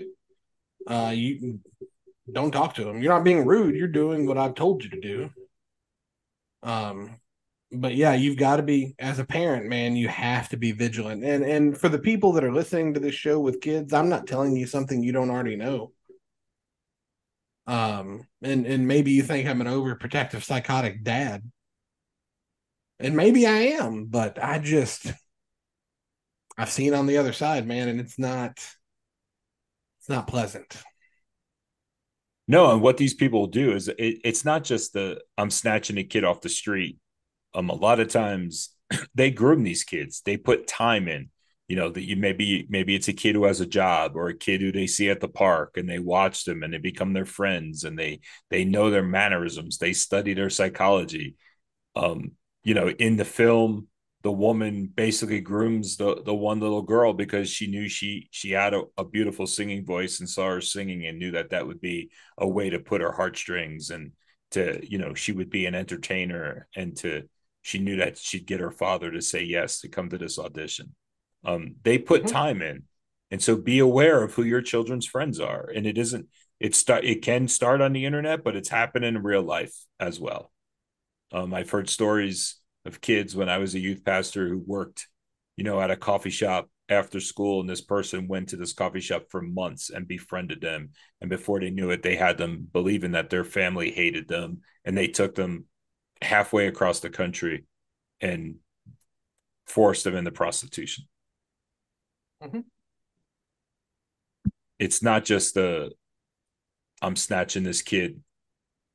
uh, 0.89 1.13
you 1.15 1.61
don't 2.31 2.51
talk 2.51 2.75
to 2.75 2.85
them. 2.85 3.01
You're 3.01 3.13
not 3.13 3.25
being 3.25 3.47
rude. 3.47 3.77
You're 3.77 3.87
doing 3.89 4.27
what 4.27 4.39
I've 4.39 4.57
told 4.57 4.83
you 4.83 4.91
to 4.91 5.01
do. 5.01 5.31
Um, 6.65 7.17
but 7.73 7.95
yeah, 7.95 8.15
you've 8.15 8.37
got 8.37 8.57
to 8.57 8.63
be 8.63 8.95
as 8.99 9.19
a 9.19 9.25
parent, 9.25 9.67
man. 9.67 9.97
You 9.97 10.09
have 10.09 10.49
to 10.51 10.57
be 10.57 10.73
vigilant. 10.73 11.25
And 11.25 11.45
and 11.45 11.77
for 11.77 11.89
the 11.89 11.99
people 11.99 12.33
that 12.33 12.45
are 12.45 12.53
listening 12.53 12.95
to 12.95 13.01
this 13.01 13.15
show 13.15 13.41
with 13.41 13.61
kids, 13.61 13.93
I'm 13.93 14.09
not 14.09 14.27
telling 14.27 14.55
you 14.55 14.67
something 14.67 15.03
you 15.03 15.13
don't 15.13 15.31
already 15.31 15.57
know. 15.57 15.93
Um, 17.67 18.27
and 18.43 18.67
and 18.67 18.87
maybe 18.87 19.13
you 19.13 19.23
think 19.23 19.49
I'm 19.49 19.61
an 19.61 19.67
overprotective 19.67 20.43
psychotic 20.43 21.03
dad, 21.03 21.51
and 22.99 23.17
maybe 23.17 23.47
I 23.47 23.59
am, 23.81 24.07
but 24.07 24.43
I 24.43 24.59
just 24.59 25.13
I've 26.59 26.71
seen 26.71 26.95
on 26.95 27.07
the 27.07 27.19
other 27.19 27.33
side, 27.33 27.67
man, 27.67 27.89
and 27.89 28.01
it's 28.01 28.19
not 28.19 28.53
it's 30.01 30.09
not 30.09 30.27
pleasant. 30.27 30.77
No, 32.49 32.73
and 32.73 32.83
what 32.83 32.97
these 32.97 33.15
people 33.15 33.47
do 33.47 33.73
is 33.73 33.89
it, 33.89 34.19
it's 34.25 34.45
not 34.45 34.65
just 34.65 34.93
the 34.93 35.23
I'm 35.39 35.51
snatching 35.51 35.97
a 35.97 36.05
kid 36.05 36.25
off 36.25 36.41
the 36.43 36.49
street. 36.49 36.99
Um, 37.55 37.71
a 37.71 37.75
lot 37.75 38.01
of 38.01 38.09
times 38.09 38.71
they 39.15 39.31
groom 39.31 39.63
these 39.63 39.85
kids. 39.85 40.23
They 40.25 40.37
put 40.37 40.67
time 40.67 41.09
in. 41.09 41.31
You 41.69 41.77
know 41.77 41.89
that 41.91 42.03
you 42.03 42.17
maybe 42.17 42.67
maybe 42.69 42.95
it's 42.95 43.09
a 43.09 43.15
kid 43.15 43.35
who 43.35 43.45
has 43.45 43.61
a 43.61 43.67
job 43.67 44.13
or 44.15 44.29
a 44.29 44.37
kid 44.37 44.61
who 44.61 44.73
they 44.73 44.87
see 44.87 45.09
at 45.09 45.21
the 45.21 45.29
park 45.29 45.77
and 45.77 45.89
they 45.89 45.99
watch 45.99 46.45
them 46.45 46.63
and 46.63 46.75
they 46.75 46.79
become 46.79 47.15
their 47.15 47.25
friends 47.25 47.85
and 47.85 47.99
they 47.99 48.21
they 48.51 48.65
know 48.65 48.91
their 48.91 49.03
mannerisms. 49.03 49.79
They 49.79 49.95
study 49.95 50.35
their 50.35 50.51
psychology. 50.51 51.37
Um, 51.97 52.33
you 52.65 52.75
know, 52.75 52.91
in 52.91 53.17
the 53.17 53.25
film, 53.25 53.89
the 54.23 54.33
woman 54.33 54.91
basically 54.95 55.41
grooms 55.41 55.97
the 55.97 56.23
the 56.25 56.35
one 56.35 56.61
little 56.61 56.83
girl 56.83 57.13
because 57.13 57.49
she 57.49 57.67
knew 57.67 57.89
she 57.89 58.29
she 58.31 58.51
had 58.53 58.75
a, 58.75 58.83
a, 58.97 59.05
beautiful 59.05 59.47
singing 59.47 59.85
voice 59.85 60.21
and 60.21 60.29
saw 60.29 60.49
her 60.49 60.61
singing 60.61 61.07
and 61.07 61.19
knew 61.19 61.33
that 61.33 61.51
that 61.51 61.67
would 61.67 61.81
be 61.81 62.11
a 62.39 62.47
way 62.47 62.71
to 62.71 62.79
put 62.79 63.01
her 63.01 63.13
heartstrings 63.13 63.91
and 63.91 64.13
to 64.53 64.79
you 64.89 64.99
know 64.99 65.15
she 65.15 65.33
would 65.33 65.51
be 65.51 65.67
an 65.67 65.75
entertainer 65.75 66.69
and 66.77 66.97
to 66.97 67.23
she 67.63 67.79
knew 67.79 67.97
that 67.97 68.19
she'd 68.19 68.47
get 68.47 68.61
her 68.61 68.71
father 68.71 69.11
to 69.11 69.23
say 69.23 69.43
yes 69.43 69.81
to 69.81 69.89
come 69.89 70.11
to 70.11 70.19
this 70.19 70.39
audition 70.39 70.95
um 71.45 71.77
they 71.83 71.99
put 71.99 72.23
mm-hmm. 72.23 72.33
time 72.33 72.63
in 72.63 72.83
and 73.31 73.43
so 73.43 73.57
be 73.57 73.79
aware 73.79 74.23
of 74.23 74.35
who 74.35 74.43
your 74.43 74.63
children's 74.63 75.07
friends 75.07 75.41
are 75.41 75.71
and 75.75 75.87
it 75.87 75.97
isn't 75.97 76.27
it 76.61 76.75
start 76.75 77.05
it 77.05 77.23
can 77.23 77.49
start 77.49 77.81
on 77.81 77.93
the 77.93 78.05
internet 78.05 78.45
but 78.45 78.57
it's 78.57 78.69
happening 78.69 79.15
in 79.17 79.23
real 79.23 79.43
life 79.43 79.75
as 79.99 80.21
well 80.21 80.53
um 81.33 81.55
i've 81.55 81.71
heard 81.71 81.89
stories 81.89 82.63
of 82.85 83.01
kids 83.01 83.37
when 83.37 83.49
I 83.49 83.59
was 83.59 83.75
a 83.75 83.81
youth 83.81 84.05
pastor 84.05 84.49
who 84.49 84.59
worked, 84.59 85.09
you 85.57 85.65
know, 85.65 85.81
at 85.81 85.91
a 85.91 85.97
coffee 85.97 86.31
shop 86.31 86.69
after 86.89 87.21
school. 87.21 87.61
And 87.61 87.69
this 87.69 87.81
person 87.81 88.29
went 88.29 88.49
to 88.51 88.57
this 88.57 88.73
coffee 88.73 89.01
shop 89.01 89.25
for 89.31 89.41
months 89.41 89.91
and 89.91 90.09
befriended 90.09 90.61
them. 90.61 90.91
And 91.21 91.31
before 91.31 91.61
they 91.61 91.71
knew 91.71 91.91
it, 91.91 92.03
they 92.03 92.17
had 92.17 92.39
them 92.39 92.67
believing 92.73 93.13
that 93.13 93.31
their 93.31 93.45
family 93.45 93.91
hated 93.91 94.29
them. 94.29 94.61
And 94.85 94.97
they 94.97 95.09
took 95.09 95.35
them 95.35 95.67
halfway 96.23 96.67
across 96.67 97.01
the 97.01 97.11
country 97.11 97.65
and 98.21 98.57
forced 99.67 100.05
them 100.05 100.17
into 100.17 100.31
prostitution. 100.31 101.07
Mm-hmm. 102.43 102.61
It's 104.79 105.03
not 105.03 105.25
just 105.25 105.55
the 105.55 105.93
I'm 107.01 107.17
snatching 107.17 107.63
this 107.63 107.83
kid 107.83 108.21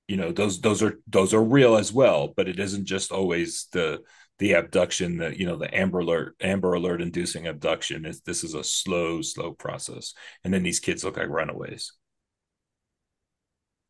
you 0.07 0.15
know 0.15 0.31
those 0.31 0.61
those 0.61 0.81
are 0.81 0.99
those 1.07 1.33
are 1.33 1.43
real 1.43 1.75
as 1.75 1.91
well 1.91 2.33
but 2.35 2.47
it 2.47 2.59
isn't 2.59 2.85
just 2.85 3.11
always 3.11 3.67
the 3.73 4.01
the 4.39 4.53
abduction 4.53 5.17
that 5.17 5.37
you 5.37 5.45
know 5.45 5.57
the 5.57 5.73
amber 5.75 5.99
alert 5.99 6.35
amber 6.41 6.73
alert 6.73 7.01
inducing 7.01 7.47
abduction 7.47 8.05
is 8.05 8.21
this 8.21 8.43
is 8.43 8.53
a 8.53 8.63
slow 8.63 9.21
slow 9.21 9.51
process 9.51 10.13
and 10.43 10.53
then 10.53 10.63
these 10.63 10.79
kids 10.79 11.03
look 11.03 11.17
like 11.17 11.29
runaways 11.29 11.93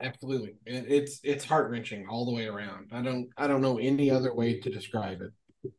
absolutely. 0.02 0.56
It's 0.66 1.20
it's 1.24 1.45
heart-wrenching 1.45 2.08
all 2.10 2.26
the 2.26 2.34
way 2.34 2.48
around. 2.48 2.89
I 2.91 3.02
don't 3.02 3.30
i 3.38 3.48
don't 3.48 3.62
know 3.62 3.80
any 3.80 4.10
other 4.12 4.34
way 4.34 4.60
to 4.60 4.70
describe 4.70 5.22
it. 5.22 5.72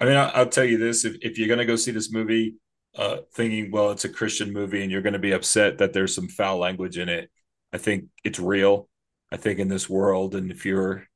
I 0.00 0.04
mean 0.04 0.16
i'll, 0.16 0.48
tell 0.48 0.64
you 0.64 0.78
this 0.78 1.04
if, 1.04 1.16
if 1.22 1.38
you're 1.38 1.48
going 1.48 1.58
to 1.58 1.64
go 1.64 1.76
see 1.76 1.92
this 1.92 2.12
movie 2.12 2.56
uh 2.96 3.18
thinking 3.34 3.70
well 3.70 3.90
it's 3.90 4.04
a 4.04 4.08
christian 4.08 4.52
movie 4.52 4.82
and 4.82 4.90
you're 4.90 5.02
going 5.02 5.12
to 5.12 5.18
be 5.20 5.32
upset 5.32 5.78
that 5.78 5.92
there's 5.92 6.14
some 6.14 6.28
foul 6.28 6.58
language 6.58 6.98
in 6.98 7.08
it 7.08 7.30
i 7.72 7.78
think 7.78 8.06
it's 8.24 8.40
real. 8.40 8.88
I 9.30 9.36
think 9.36 9.58
in 9.58 9.68
this 9.68 9.88
world, 9.90 10.34
and 10.34 10.50
if 10.50 10.64
you're 10.64 11.08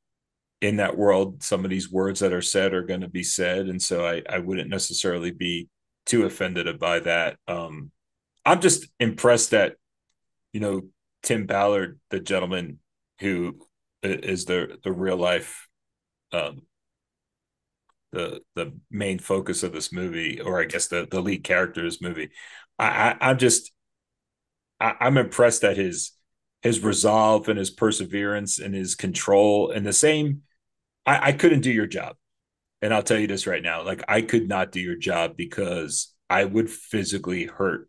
in 0.61 0.77
that 0.77 0.97
world, 0.97 1.43
some 1.43 1.65
of 1.65 1.71
these 1.71 1.91
words 1.91 2.21
that 2.21 2.33
are 2.33 2.43
said 2.43 2.75
are 2.75 2.83
going 2.83 3.03
to 3.03 3.09
be 3.09 3.23
said, 3.23 3.67
and 3.69 3.81
so 3.81 4.05
I 4.05 4.23
I 4.29 4.39
wouldn't 4.39 4.71
necessarily 4.71 5.31
be 5.31 5.69
too 6.05 6.25
offended 6.25 6.79
by 6.79 7.01
that. 7.01 7.37
Um, 7.47 7.93
I'm 8.45 8.61
just 8.61 8.89
impressed 8.99 9.53
that 9.53 9.77
you 10.53 10.61
know 10.61 10.83
Tim 11.23 11.47
Ballard, 11.47 12.01
the 12.11 12.21
gentleman 12.21 12.79
who 13.21 13.57
is 14.03 14.45
the 14.45 14.79
the 14.83 14.93
real 14.93 15.17
life 15.17 15.69
um, 16.33 16.63
the 18.13 18.41
the 18.55 18.73
main 18.91 19.19
focus 19.19 19.63
of 19.63 19.73
this 19.73 19.93
movie, 19.93 20.41
or 20.41 20.61
I 20.61 20.65
guess 20.65 20.89
the 20.89 21.07
the 21.11 21.21
lead 21.21 21.45
character 21.45 21.81
of 21.81 21.87
this 21.87 22.03
movie. 22.03 22.31
I, 22.79 23.17
I 23.21 23.31
am 23.31 23.39
just 23.39 23.73
I, 24.81 24.95
I'm 25.01 25.17
impressed 25.17 25.63
that 25.63 25.77
his 25.77 26.13
his 26.63 26.81
resolve 26.83 27.49
and 27.49 27.59
his 27.59 27.71
perseverance 27.71 28.59
and 28.59 28.75
his 28.75 28.95
control 28.95 29.71
and 29.71 29.87
the 29.87 29.93
same 29.93 30.43
I, 31.07 31.29
I 31.29 31.33
couldn't 31.33 31.61
do 31.61 31.71
your 31.71 31.87
job 31.87 32.17
and 32.83 32.93
i'll 32.93 33.03
tell 33.03 33.19
you 33.19 33.27
this 33.27 33.47
right 33.47 33.63
now 33.63 33.85
like 33.85 34.03
i 34.09 34.23
could 34.23 34.49
not 34.49 34.73
do 34.73 34.81
your 34.81 34.97
job 34.97 35.37
because 35.37 36.13
i 36.29 36.45
would 36.45 36.69
physically 36.69 37.47
hurt 37.47 37.89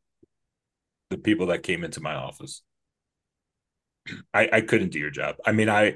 the 1.09 1.17
people 1.17 1.47
that 1.47 1.63
came 1.63 1.84
into 1.84 2.01
my 2.01 2.13
office 2.13 2.61
i 4.34 4.49
i 4.53 4.62
couldn't 4.62 4.91
do 4.91 4.99
your 4.99 5.10
job 5.10 5.36
i 5.45 5.51
mean 5.51 5.70
i 5.70 5.95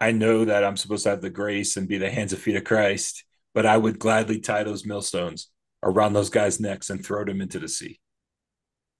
i 0.00 0.12
know 0.12 0.44
that 0.44 0.64
i'm 0.64 0.76
supposed 0.76 1.04
to 1.04 1.10
have 1.10 1.22
the 1.22 1.30
grace 1.30 1.76
and 1.76 1.88
be 1.88 1.98
the 1.98 2.10
hands 2.10 2.32
and 2.32 2.42
feet 2.42 2.56
of 2.56 2.64
christ 2.64 3.24
but 3.54 3.66
i 3.66 3.76
would 3.76 3.98
gladly 3.98 4.40
tie 4.40 4.64
those 4.64 4.86
millstones 4.86 5.48
around 5.82 6.12
those 6.12 6.30
guys 6.30 6.60
necks 6.60 6.90
and 6.90 7.04
throw 7.04 7.24
them 7.24 7.40
into 7.40 7.58
the 7.58 7.68
sea 7.68 8.00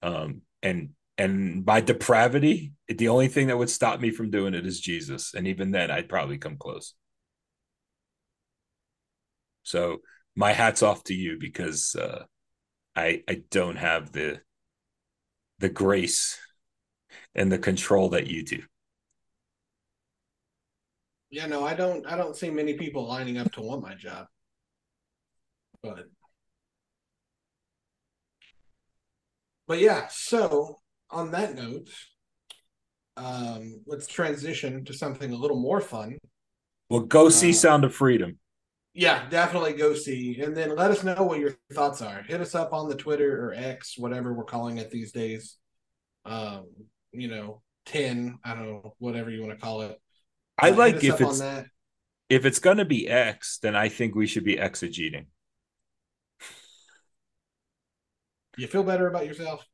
um 0.01 0.41
and 0.61 0.89
and 1.17 1.63
by 1.63 1.81
depravity, 1.81 2.73
the 2.87 3.07
only 3.09 3.27
thing 3.27 3.47
that 3.47 3.57
would 3.57 3.69
stop 3.69 3.99
me 3.99 4.09
from 4.09 4.31
doing 4.31 4.53
it 4.53 4.65
is 4.65 4.79
Jesus. 4.79 5.33
And 5.33 5.47
even 5.47 5.71
then, 5.71 5.91
I'd 5.91 6.09
probably 6.09 6.37
come 6.37 6.57
close. 6.57 6.95
So 9.63 9.99
my 10.35 10.53
hat's 10.53 10.81
off 10.81 11.03
to 11.05 11.13
you 11.13 11.37
because 11.39 11.95
uh, 11.95 12.23
I 12.95 13.23
I 13.29 13.43
don't 13.51 13.75
have 13.77 14.11
the 14.11 14.41
the 15.59 15.69
grace 15.69 16.37
and 17.35 17.51
the 17.51 17.57
control 17.57 18.09
that 18.09 18.27
you 18.27 18.43
do. 18.43 18.61
Yeah, 21.29 21.47
no, 21.47 21.65
I 21.65 21.73
don't. 21.73 22.05
I 22.05 22.15
don't 22.15 22.35
see 22.35 22.51
many 22.51 22.75
people 22.75 23.07
lining 23.07 23.37
up 23.39 23.51
to 23.53 23.61
want 23.61 23.81
my 23.81 23.95
job, 23.95 24.27
but 25.81 26.05
but 29.67 29.79
yeah. 29.79 30.07
So 30.09 30.79
on 31.09 31.31
that 31.31 31.55
note, 31.55 31.89
um, 33.17 33.81
let's 33.87 34.05
transition 34.05 34.85
to 34.85 34.93
something 34.93 35.31
a 35.31 35.35
little 35.35 35.59
more 35.59 35.81
fun. 35.81 36.19
Well, 36.89 37.01
go 37.01 37.29
see 37.29 37.49
uh, 37.49 37.53
Sound 37.53 37.83
of 37.83 37.95
Freedom. 37.95 38.37
Yeah, 38.93 39.27
definitely 39.29 39.73
go 39.73 39.95
see. 39.95 40.39
And 40.39 40.55
then 40.55 40.75
let 40.75 40.91
us 40.91 41.03
know 41.03 41.23
what 41.23 41.39
your 41.39 41.55
thoughts 41.73 42.01
are. 42.01 42.21
Hit 42.21 42.41
us 42.41 42.53
up 42.53 42.73
on 42.73 42.87
the 42.87 42.95
Twitter 42.95 43.43
or 43.43 43.53
X, 43.55 43.97
whatever 43.97 44.33
we're 44.33 44.43
calling 44.43 44.77
it 44.77 44.91
these 44.91 45.11
days. 45.11 45.57
Um, 46.25 46.67
you 47.13 47.27
know, 47.27 47.61
10, 47.85 48.39
I 48.43 48.53
don't 48.53 48.65
know, 48.65 48.95
whatever 48.99 49.29
you 49.29 49.41
want 49.41 49.53
to 49.53 49.63
call 49.63 49.81
it. 49.81 49.99
I 50.59 50.71
uh, 50.71 50.75
like 50.75 51.03
if 51.03 51.19
it's 51.21 51.41
if 52.29 52.45
it's 52.45 52.59
gonna 52.59 52.85
be 52.85 53.07
X, 53.07 53.59
then 53.61 53.75
I 53.75 53.89
think 53.89 54.15
we 54.15 54.27
should 54.27 54.43
be 54.43 54.55
exegeting. 54.55 55.27
You 58.57 58.67
feel 58.67 58.83
better 58.83 59.07
about 59.07 59.25
yourself? 59.25 59.65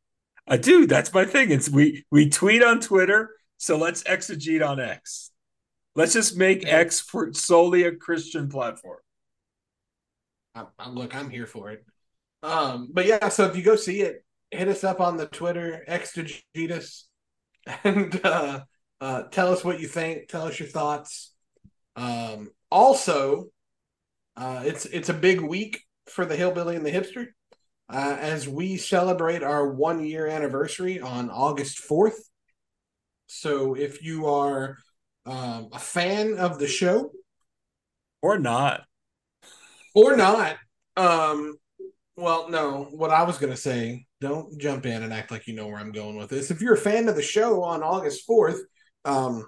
I 0.48 0.58
do. 0.58 0.88
That's 0.88 1.14
my 1.14 1.26
thing. 1.26 1.52
It's 1.52 1.70
we 1.70 2.06
we 2.12 2.30
tweet 2.30 2.64
on 2.64 2.80
Twitter, 2.80 3.32
so 3.58 3.78
let's 3.78 4.04
exegete 4.04 4.68
on 4.68 4.80
X. 4.80 5.32
Let's 5.96 6.14
just 6.14 6.38
make 6.38 6.66
X 6.66 7.00
for 7.00 7.34
solely 7.34 7.84
a 7.84 7.96
Christian 7.96 8.50
platform. 8.50 9.00
I, 10.56 10.66
I, 10.78 10.90
look, 10.90 11.16
I'm 11.16 11.30
here 11.30 11.46
for 11.46 11.72
it. 11.72 11.86
Um, 12.42 12.90
but 12.92 13.06
yeah, 13.06 13.30
so 13.30 13.46
if 13.46 13.56
you 13.56 13.64
go 13.64 13.76
see 13.76 14.02
it, 14.02 14.24
hit 14.50 14.68
us 14.68 14.84
up 14.84 15.02
on 15.02 15.18
the 15.18 15.28
Twitter, 15.28 15.84
exegetus, 15.88 17.04
and 17.84 18.20
uh, 18.26 18.62
uh, 19.02 19.24
tell 19.24 19.52
us 19.52 19.64
what 19.64 19.80
you 19.80 19.88
think. 19.88 20.28
Tell 20.28 20.44
us 20.44 20.60
your 20.60 20.70
thoughts. 20.70 21.34
Um, 21.96 22.50
also, 22.72 23.48
uh, 24.36 24.64
it's 24.66 24.86
it's 24.86 25.10
a 25.10 25.14
big 25.14 25.42
week 25.42 25.82
for 26.08 26.26
the 26.26 26.36
hillbilly 26.36 26.76
and 26.76 26.86
the 26.86 26.92
hipster 26.92 27.28
uh, 27.90 28.18
as 28.20 28.48
we 28.48 28.78
celebrate 28.78 29.44
our 29.44 29.68
one 29.68 30.04
year 30.04 30.28
anniversary 30.28 31.00
on 31.00 31.30
August 31.30 31.80
4th. 31.80 32.20
So 33.28 33.76
if 33.76 34.04
you 34.04 34.28
are 34.28 34.78
um, 35.26 35.70
a 35.72 35.80
fan 35.80 36.38
of 36.38 36.60
the 36.60 36.68
show, 36.68 37.12
or 38.22 38.38
not, 38.38 38.82
or 39.94 40.16
not, 40.16 40.58
um, 40.98 41.58
well, 42.16 42.50
no, 42.50 42.88
what 42.92 43.12
I 43.12 43.24
was 43.24 43.38
going 43.38 43.54
to 43.54 43.58
say, 43.58 44.06
don't 44.22 44.60
jump 44.60 44.86
in 44.86 45.04
and 45.04 45.14
act 45.14 45.32
like 45.32 45.48
you 45.48 45.56
know 45.56 45.68
where 45.68 45.78
I'm 45.78 45.92
going 45.92 46.18
with 46.18 46.30
this. 46.30 46.52
If 46.52 46.62
you're 46.62 46.74
a 46.74 46.78
fan 46.78 47.08
of 47.08 47.16
the 47.16 47.22
show 47.22 47.64
on 47.64 47.84
August 47.84 48.28
4th, 48.28 48.60
um, 49.06 49.46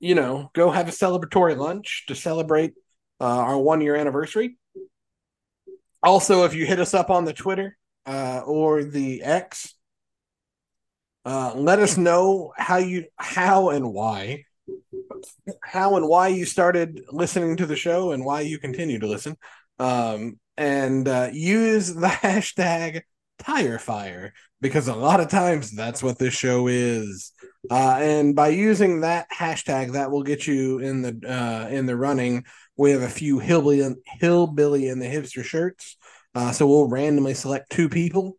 you 0.00 0.14
know, 0.14 0.50
go 0.54 0.70
have 0.70 0.88
a 0.88 0.92
celebratory 0.92 1.56
lunch 1.56 2.04
to 2.08 2.14
celebrate 2.14 2.74
uh, 3.20 3.24
our 3.24 3.58
one 3.58 3.80
year 3.80 3.96
anniversary. 3.96 4.58
Also, 6.02 6.44
if 6.44 6.54
you 6.54 6.66
hit 6.66 6.78
us 6.78 6.94
up 6.94 7.10
on 7.10 7.24
the 7.24 7.32
Twitter 7.32 7.76
uh, 8.04 8.42
or 8.44 8.84
the 8.84 9.22
X, 9.22 9.74
uh, 11.24 11.52
let 11.56 11.78
us 11.78 11.96
know 11.96 12.52
how 12.56 12.76
you 12.76 13.06
how 13.16 13.70
and 13.70 13.92
why 13.92 14.44
how 15.62 15.96
and 15.96 16.08
why 16.08 16.28
you 16.28 16.44
started 16.44 17.02
listening 17.10 17.56
to 17.56 17.66
the 17.66 17.76
show 17.76 18.12
and 18.12 18.24
why 18.24 18.42
you 18.42 18.58
continue 18.58 18.98
to 18.98 19.06
listen. 19.06 19.36
Um, 19.78 20.38
and 20.56 21.06
uh, 21.08 21.30
use 21.32 21.94
the 21.94 22.06
hashtag 22.06 23.02
tire 23.38 23.78
fire 23.78 24.32
because 24.60 24.88
a 24.88 24.94
lot 24.94 25.20
of 25.20 25.28
times 25.28 25.70
that's 25.70 26.02
what 26.02 26.18
this 26.18 26.34
show 26.34 26.66
is. 26.66 27.32
Uh, 27.70 27.98
and 28.00 28.34
by 28.34 28.48
using 28.48 29.00
that 29.00 29.26
hashtag, 29.30 29.92
that 29.92 30.10
will 30.10 30.22
get 30.22 30.46
you 30.46 30.78
in 30.78 31.02
the 31.02 31.20
uh, 31.28 31.68
in 31.68 31.86
the 31.86 31.96
running. 31.96 32.44
We 32.76 32.90
have 32.92 33.02
a 33.02 33.08
few 33.08 33.38
hillbilly 33.38 33.96
hillbilly 34.20 34.88
in 34.88 34.98
the 34.98 35.06
hipster 35.06 35.44
shirts. 35.44 35.96
Uh, 36.34 36.52
so 36.52 36.66
we'll 36.66 36.88
randomly 36.88 37.34
select 37.34 37.70
two 37.70 37.88
people, 37.88 38.36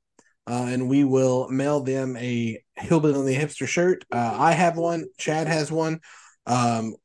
uh, 0.47 0.67
and 0.69 0.87
we 0.87 1.03
will 1.03 1.49
mail 1.49 1.81
them 1.81 2.15
a 2.17 2.61
hillbilly 2.75 3.15
and 3.17 3.27
the 3.27 3.35
hipster 3.35 3.67
shirt. 3.67 4.05
Uh, 4.11 4.37
I 4.39 4.51
have 4.51 4.77
one. 4.77 5.05
Chad 5.17 5.47
has 5.47 5.71
one, 5.71 5.99
um, 6.45 6.95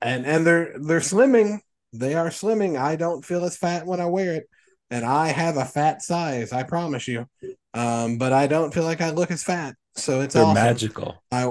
and 0.00 0.26
and 0.26 0.46
they're 0.46 0.74
they're 0.78 1.00
slimming. 1.00 1.60
They 1.92 2.14
are 2.14 2.28
slimming. 2.28 2.78
I 2.78 2.96
don't 2.96 3.24
feel 3.24 3.44
as 3.44 3.56
fat 3.56 3.86
when 3.86 4.00
I 4.00 4.06
wear 4.06 4.34
it, 4.34 4.48
and 4.92 5.06
I 5.06 5.28
have 5.28 5.56
a 5.56 5.64
fat 5.64 6.02
size. 6.02 6.52
I 6.52 6.64
promise 6.64 7.08
you. 7.08 7.26
Um, 7.72 8.18
but 8.18 8.34
I 8.34 8.46
don't 8.46 8.74
feel 8.74 8.84
like 8.84 9.00
I 9.00 9.10
look 9.10 9.30
as 9.30 9.42
fat. 9.42 9.74
So 9.96 10.20
it's 10.20 10.34
they're 10.34 10.44
awesome. 10.44 10.54
magical. 10.54 11.22
I 11.32 11.50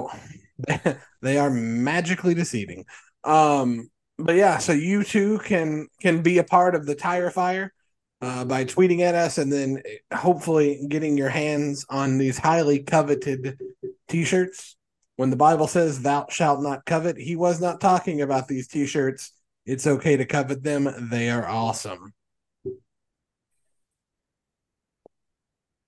they 1.22 1.38
are 1.38 1.50
magically 1.50 2.34
deceiving. 2.34 2.84
Um, 3.24 3.90
but 4.16 4.36
yeah, 4.36 4.58
so 4.58 4.72
you 4.72 5.02
too 5.02 5.40
can 5.40 5.88
can 6.00 6.22
be 6.22 6.38
a 6.38 6.44
part 6.44 6.76
of 6.76 6.86
the 6.86 6.94
tire 6.94 7.30
fire 7.30 7.72
uh, 8.20 8.44
by 8.44 8.64
tweeting 8.64 9.00
at 9.00 9.16
us 9.16 9.38
and 9.38 9.52
then 9.52 9.82
hopefully 10.14 10.86
getting 10.88 11.18
your 11.18 11.28
hands 11.28 11.84
on 11.90 12.18
these 12.18 12.38
highly 12.38 12.78
coveted 12.84 13.58
t-shirts. 14.06 14.76
When 15.16 15.30
the 15.30 15.36
Bible 15.36 15.66
says 15.66 16.00
thou 16.00 16.26
shalt 16.30 16.62
not 16.62 16.86
covet, 16.86 17.16
he 17.16 17.34
was 17.34 17.60
not 17.60 17.80
talking 17.80 18.22
about 18.22 18.46
these 18.46 18.68
t-shirts. 18.68 19.32
It's 19.66 19.86
okay 19.86 20.16
to 20.16 20.24
covet 20.24 20.62
them. 20.62 20.88
They 21.10 21.28
are 21.28 21.46
awesome. 21.46 22.12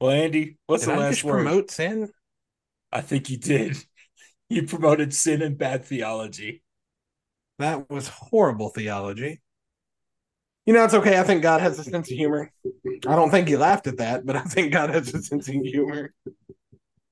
Well, 0.01 0.11
Andy, 0.11 0.59
what's 0.67 0.85
did 0.85 0.91
the 0.91 0.95
I 0.95 0.99
last 0.99 1.25
word? 1.25 1.45
Promote 1.45 1.71
sin. 1.71 2.11
I 2.93 3.01
think 3.01 3.31
you 3.31 3.37
did. 3.37 3.77
You 4.49 4.67
promoted 4.67 5.15
sin 5.15 5.43
and 5.43 5.57
bad 5.57 5.85
theology. 5.85 6.63
That 7.59 7.89
was 7.91 8.09
horrible 8.09 8.69
theology. 8.69 9.41
You 10.67 10.73
know, 10.73 10.85
it's 10.85 10.95
okay. 10.95 11.19
I 11.19 11.23
think 11.23 11.43
God 11.43 11.61
has 11.61 11.79
a 11.79 11.85
sense 11.85 12.11
of 12.11 12.17
humor. 12.17 12.51
I 13.07 13.17
don't 13.17 13.31
think 13.31 13.49
he 13.49 13.57
laughed 13.57 13.87
at 13.87 13.99
that, 13.99 14.25
but 14.25 14.37
I 14.37 14.43
think 14.43 14.73
God 14.73 14.91
has 14.91 15.13
a 15.15 15.23
sense 15.23 15.49
of 15.49 15.55
humor. 15.55 16.13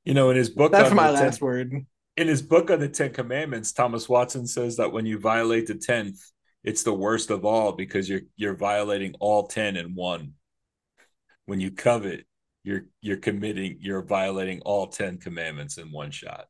You 0.05 0.15
know, 0.15 0.31
in 0.31 0.37
his 0.37 0.51
book, 0.51 0.73
that's 0.73 0.95
my 0.95 1.11
last 1.11 1.39
ten, 1.39 1.47
word. 1.47 1.87
In 2.17 2.29
his 2.29 2.43
book 2.43 2.71
on 2.71 2.81
the 2.81 2.89
Ten 2.89 3.13
Commandments, 3.13 3.73
Thomas 3.73 4.09
Watson 4.09 4.47
says 4.47 4.77
that 4.77 4.93
when 4.93 5.07
you 5.07 5.19
violate 5.19 5.67
the 5.67 5.75
tenth, 5.75 6.21
it's 6.65 6.83
the 6.83 6.95
worst 6.95 7.31
of 7.31 7.45
all 7.45 7.73
because 7.73 8.09
you're 8.09 8.23
you're 8.37 8.57
violating 8.57 9.15
all 9.21 9.47
ten 9.47 9.77
in 9.77 9.95
one. 9.95 10.35
When 11.47 11.61
you 11.61 11.71
covet, 11.71 12.25
you're 12.65 12.83
you're 13.01 13.17
committing, 13.17 13.79
you're 13.81 14.03
violating 14.03 14.61
all 14.63 14.87
ten 14.87 15.19
commandments 15.19 15.79
in 15.79 15.93
one 15.93 16.11
shot. 16.11 16.47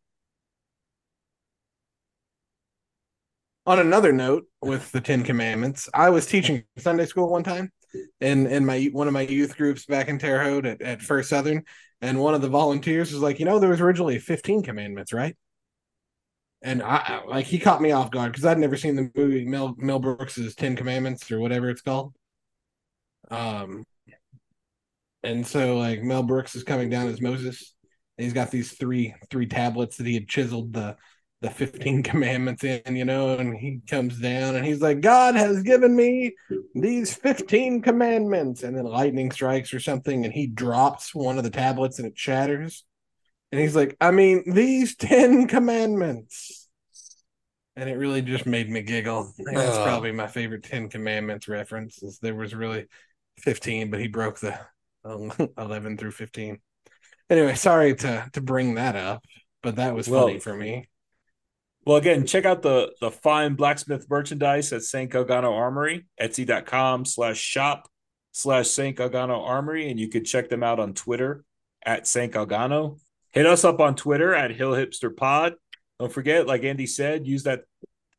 on 3.66 3.78
another 3.78 4.12
note 4.12 4.44
with 4.60 4.90
the 4.92 5.00
Ten 5.00 5.22
Commandments, 5.22 5.88
I 5.94 6.10
was 6.10 6.26
teaching 6.26 6.64
Sunday 6.78 7.06
school 7.06 7.30
one 7.30 7.44
time 7.44 7.70
in 8.20 8.46
in 8.46 8.64
my 8.64 8.84
one 8.92 9.06
of 9.06 9.12
my 9.12 9.22
youth 9.22 9.56
groups 9.56 9.86
back 9.86 10.08
in 10.08 10.18
Terre 10.18 10.42
Haute 10.42 10.66
at, 10.66 10.82
at 10.82 11.02
First 11.02 11.30
Southern, 11.30 11.62
and 12.00 12.18
one 12.20 12.34
of 12.34 12.42
the 12.42 12.48
volunteers 12.48 13.12
was 13.12 13.22
like, 13.22 13.38
you 13.38 13.44
know, 13.44 13.58
there 13.58 13.70
was 13.70 13.80
originally 13.80 14.18
15 14.18 14.62
commandments, 14.62 15.12
right? 15.12 15.36
And 16.62 16.82
I 16.82 17.22
like 17.26 17.46
he 17.46 17.58
caught 17.58 17.82
me 17.82 17.90
off 17.92 18.10
guard 18.10 18.32
because 18.32 18.44
I'd 18.44 18.58
never 18.58 18.76
seen 18.76 18.96
the 18.96 19.10
movie 19.16 19.44
Mel 19.44 19.74
Mel 19.78 19.98
Brooks's 19.98 20.54
Ten 20.54 20.76
Commandments 20.76 21.30
or 21.30 21.40
whatever 21.40 21.70
it's 21.70 21.82
called. 21.82 22.14
Um, 23.30 23.84
and 25.22 25.46
so 25.46 25.78
like 25.78 26.02
Mel 26.02 26.22
Brooks 26.22 26.54
is 26.54 26.64
coming 26.64 26.90
down 26.90 27.08
as 27.08 27.20
Moses, 27.20 27.74
and 28.16 28.24
he's 28.24 28.34
got 28.34 28.50
these 28.50 28.72
three 28.72 29.14
three 29.30 29.46
tablets 29.46 29.96
that 29.96 30.06
he 30.06 30.14
had 30.14 30.28
chiseled 30.28 30.72
the 30.72 30.96
the 31.42 31.50
15 31.50 32.02
commandments 32.04 32.64
in, 32.64 32.96
you 32.96 33.04
know, 33.04 33.36
and 33.36 33.54
he 33.54 33.80
comes 33.88 34.18
down 34.18 34.56
and 34.56 34.64
he's 34.64 34.80
like, 34.80 35.00
God 35.00 35.34
has 35.34 35.62
given 35.62 35.94
me 35.94 36.34
these 36.74 37.12
15 37.14 37.82
commandments. 37.82 38.62
And 38.62 38.76
then 38.76 38.84
lightning 38.84 39.30
strikes 39.30 39.74
or 39.74 39.80
something, 39.80 40.24
and 40.24 40.32
he 40.32 40.46
drops 40.46 41.14
one 41.14 41.36
of 41.36 41.44
the 41.44 41.50
tablets 41.50 41.98
and 41.98 42.06
it 42.06 42.16
shatters. 42.16 42.84
And 43.50 43.60
he's 43.60 43.76
like, 43.76 43.96
I 44.00 44.12
mean, 44.12 44.44
these 44.46 44.96
10 44.96 45.48
commandments. 45.48 46.68
And 47.76 47.88
it 47.88 47.94
really 47.94 48.22
just 48.22 48.46
made 48.46 48.70
me 48.70 48.82
giggle. 48.82 49.32
That's 49.38 49.76
probably 49.78 50.12
my 50.12 50.26
favorite 50.26 50.62
10 50.62 50.88
commandments 50.88 51.48
reference. 51.48 52.02
Is 52.02 52.18
there 52.20 52.34
was 52.34 52.54
really 52.54 52.86
15, 53.40 53.90
but 53.90 54.00
he 54.00 54.08
broke 54.08 54.38
the 54.38 54.58
Um, 55.04 55.32
11 55.58 55.96
through 55.96 56.12
15. 56.12 56.58
Anyway, 57.30 57.54
sorry 57.54 57.94
to 57.96 58.28
to 58.34 58.40
bring 58.40 58.74
that 58.74 58.94
up, 58.96 59.24
but 59.62 59.76
that 59.76 59.94
was 59.94 60.08
Well, 60.08 60.26
funny 60.26 60.38
for 60.38 60.54
me. 60.54 60.88
Well, 61.84 61.96
again, 61.96 62.26
check 62.26 62.44
out 62.44 62.62
the 62.62 62.92
the 63.00 63.10
fine 63.10 63.54
blacksmith 63.54 64.06
merchandise 64.08 64.72
at 64.72 64.82
St. 64.82 65.10
Galgano 65.10 65.52
Armory, 65.52 66.06
etsy.com 66.20 67.04
slash 67.04 67.38
shop 67.38 67.88
slash 68.32 68.68
St. 68.68 68.96
Galgano 68.96 69.38
Armory, 69.46 69.90
and 69.90 69.98
you 69.98 70.08
can 70.08 70.24
check 70.24 70.48
them 70.48 70.62
out 70.62 70.78
on 70.78 70.94
Twitter 70.94 71.44
at 71.84 72.06
St. 72.06 72.32
Galgano. 72.32 72.98
Hit 73.32 73.46
us 73.46 73.64
up 73.64 73.80
on 73.80 73.96
Twitter 73.96 74.34
at 74.34 74.50
Hill 74.54 74.72
Hipster 74.72 75.14
Pod. 75.16 75.54
Don't 75.98 76.12
forget, 76.12 76.46
like 76.46 76.64
Andy 76.64 76.86
said, 76.86 77.26
use 77.26 77.44
that 77.44 77.62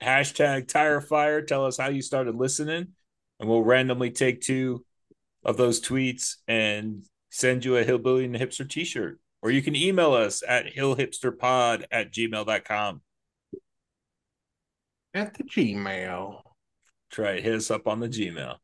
hashtag 0.01 0.67
tire 0.67 1.01
fire. 1.01 1.41
Tell 1.41 1.65
us 1.65 1.77
how 1.77 1.89
you 1.89 2.01
started 2.01 2.35
listening, 2.35 2.87
and 3.39 3.49
we'll 3.49 3.63
randomly 3.63 4.11
take 4.11 4.41
two 4.41 4.83
of 5.45 5.57
those 5.57 5.81
tweets 5.81 6.35
and 6.47 7.05
send 7.29 7.65
you 7.65 7.77
a 7.77 7.83
Hillbilly 7.83 8.25
and 8.25 8.35
the 8.35 8.39
Hipster 8.39 8.69
t 8.69 8.83
shirt. 8.83 9.19
Or 9.41 9.51
you 9.51 9.61
can 9.61 9.75
email 9.75 10.13
us 10.13 10.41
at 10.47 10.73
hillhipsterpod 10.73 11.83
at 11.91 12.13
gmail.com. 12.13 13.01
At 15.13 15.33
the 15.33 15.43
Gmail. 15.43 16.41
Try 17.11 17.33
it. 17.33 17.43
Hit 17.43 17.53
us 17.53 17.69
up 17.69 17.87
on 17.87 17.99
the 17.99 18.07
Gmail. 18.07 18.55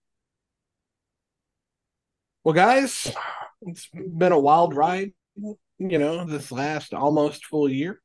Well, 2.44 2.56
guys, 2.56 3.14
it's 3.62 3.90
been 3.94 4.32
a 4.32 4.40
wild 4.40 4.74
ride, 4.74 5.12
you 5.36 6.00
know, 6.00 6.26
this 6.26 6.52
last 6.52 6.94
almost 6.94 7.46
full 7.46 7.70
year. 7.70 8.02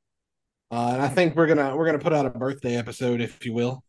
Uh, 0.70 0.90
and 0.94 1.02
I 1.02 1.08
think 1.08 1.36
we're 1.36 1.46
gonna 1.46 1.76
we're 1.76 1.86
gonna 1.86 1.98
put 1.98 2.12
out 2.12 2.26
a 2.26 2.30
birthday 2.30 2.76
episode, 2.76 3.20
if 3.20 3.46
you 3.46 3.52
will, 3.52 3.84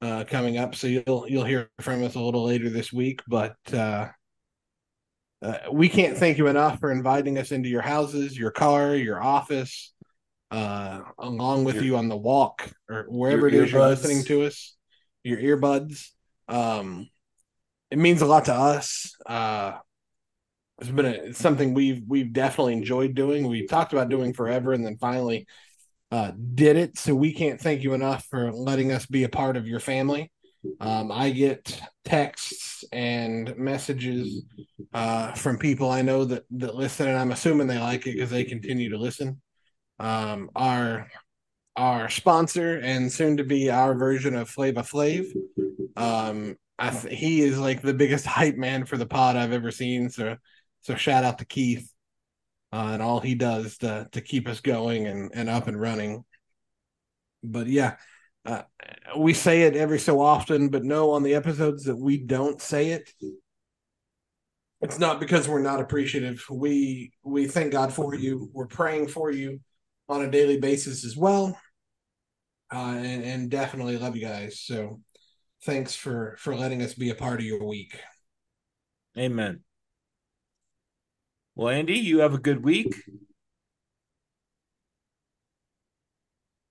uh, 0.00 0.24
coming 0.24 0.56
up. 0.56 0.76
So 0.76 0.86
you'll 0.86 1.26
you'll 1.28 1.44
hear 1.44 1.68
from 1.80 2.04
us 2.04 2.14
a 2.14 2.20
little 2.20 2.44
later 2.44 2.70
this 2.70 2.92
week. 2.92 3.20
But 3.26 3.56
uh, 3.74 4.08
uh, 5.42 5.58
we 5.72 5.88
can't 5.88 6.16
thank 6.16 6.38
you 6.38 6.48
enough 6.48 6.78
for 6.80 6.90
inviting 6.90 7.38
us 7.38 7.52
into 7.52 7.68
your 7.68 7.82
houses, 7.82 8.38
your 8.38 8.50
car, 8.50 8.94
your 8.94 9.22
office, 9.22 9.92
uh, 10.50 11.00
along 11.18 11.64
with 11.64 11.76
Your- 11.76 11.84
you 11.84 11.96
on 11.96 12.08
the 12.08 12.16
walk 12.16 12.70
or 12.88 13.04
wherever 13.08 13.48
it 13.48 13.54
is 13.54 13.72
you're 13.72 13.86
listening 13.86 14.24
to 14.24 14.42
us. 14.44 14.76
Your 15.22 15.38
earbuds. 15.38 16.08
Um, 16.48 17.08
it 17.90 17.98
means 17.98 18.22
a 18.22 18.26
lot 18.26 18.46
to 18.46 18.54
us. 18.54 19.14
Uh, 19.26 19.78
it's 20.80 20.90
been 20.90 21.06
a, 21.06 21.10
it's 21.10 21.38
something 21.38 21.74
we've 21.74 22.02
we've 22.08 22.32
definitely 22.32 22.72
enjoyed 22.72 23.14
doing. 23.14 23.46
We 23.48 23.66
talked 23.66 23.92
about 23.92 24.08
doing 24.08 24.32
forever, 24.32 24.72
and 24.72 24.84
then 24.84 24.96
finally 24.96 25.46
uh, 26.10 26.32
did 26.54 26.76
it. 26.76 26.98
So 26.98 27.14
we 27.14 27.32
can't 27.32 27.60
thank 27.60 27.82
you 27.82 27.92
enough 27.94 28.24
for 28.30 28.50
letting 28.50 28.90
us 28.90 29.06
be 29.06 29.24
a 29.24 29.28
part 29.28 29.56
of 29.56 29.66
your 29.66 29.80
family. 29.80 30.32
Um, 30.80 31.10
I 31.10 31.30
get 31.30 31.80
texts 32.04 32.84
and 32.92 33.56
messages 33.56 34.44
uh, 34.92 35.32
from 35.32 35.58
people 35.58 35.90
I 35.90 36.02
know 36.02 36.24
that 36.26 36.44
that 36.52 36.74
listen, 36.74 37.08
and 37.08 37.18
I'm 37.18 37.32
assuming 37.32 37.66
they 37.66 37.78
like 37.78 38.06
it 38.06 38.14
because 38.14 38.30
they 38.30 38.44
continue 38.44 38.90
to 38.90 38.98
listen. 38.98 39.40
Um, 39.98 40.50
our 40.54 41.08
our 41.76 42.08
sponsor 42.08 42.78
and 42.78 43.10
soon 43.10 43.36
to 43.38 43.44
be 43.44 43.70
our 43.70 43.94
version 43.94 44.34
of 44.34 44.50
Flavor 44.50 44.82
Flav. 44.82 45.26
Um, 45.96 46.56
th- 46.78 47.18
he 47.18 47.42
is 47.42 47.58
like 47.58 47.80
the 47.82 47.94
biggest 47.94 48.26
hype 48.38 48.56
man 48.56 48.84
for 48.84 48.96
the 48.96 49.06
pod 49.06 49.36
I've 49.36 49.52
ever 49.52 49.70
seen. 49.70 50.10
So 50.10 50.36
so 50.82 50.94
shout 50.94 51.24
out 51.24 51.38
to 51.38 51.44
Keith 51.44 51.90
uh, 52.72 52.90
and 52.92 53.02
all 53.02 53.20
he 53.20 53.34
does 53.34 53.78
to 53.78 54.08
to 54.12 54.20
keep 54.20 54.48
us 54.48 54.60
going 54.60 55.06
and 55.06 55.30
and 55.34 55.48
up 55.48 55.66
and 55.66 55.80
running. 55.80 56.24
But 57.42 57.66
yeah, 57.66 57.96
uh, 58.46 58.62
we 59.16 59.34
say 59.34 59.62
it 59.62 59.76
every 59.76 59.98
so 59.98 60.20
often, 60.20 60.68
but 60.68 60.84
no, 60.84 61.10
on 61.10 61.22
the 61.22 61.34
episodes 61.34 61.84
that 61.84 61.96
we 61.96 62.18
don't 62.18 62.60
say 62.60 62.90
it, 62.90 63.12
it's 64.80 64.98
not 64.98 65.20
because 65.20 65.46
we're 65.46 65.62
not 65.62 65.80
appreciative. 65.80 66.42
We 66.50 67.12
we 67.22 67.46
thank 67.46 67.72
God 67.72 67.92
for 67.92 68.14
you. 68.14 68.50
We're 68.52 68.66
praying 68.66 69.08
for 69.08 69.30
you 69.30 69.60
on 70.08 70.22
a 70.22 70.30
daily 70.30 70.58
basis 70.58 71.04
as 71.04 71.16
well, 71.16 71.58
uh, 72.72 72.94
and, 72.96 73.22
and 73.22 73.50
definitely 73.50 73.98
love 73.98 74.16
you 74.16 74.26
guys. 74.26 74.60
So 74.60 75.00
thanks 75.64 75.94
for 75.94 76.36
for 76.38 76.56
letting 76.56 76.82
us 76.82 76.94
be 76.94 77.10
a 77.10 77.14
part 77.14 77.40
of 77.40 77.46
your 77.46 77.64
week. 77.64 77.98
Amen. 79.18 79.60
Well, 81.54 81.68
Andy, 81.68 81.98
you 81.98 82.20
have 82.20 82.32
a 82.32 82.38
good 82.38 82.64
week. 82.64 82.94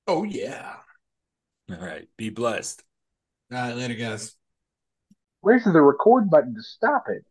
Oh 0.07 0.23
yeah. 0.23 0.77
All 1.71 1.77
right. 1.77 2.07
Be 2.17 2.29
blessed. 2.29 2.83
All 3.51 3.59
right, 3.59 3.75
later, 3.75 3.95
guys. 3.95 4.35
Where's 5.41 5.63
the 5.63 5.81
record 5.81 6.29
button 6.29 6.55
to 6.55 6.61
stop 6.61 7.05
it? 7.09 7.25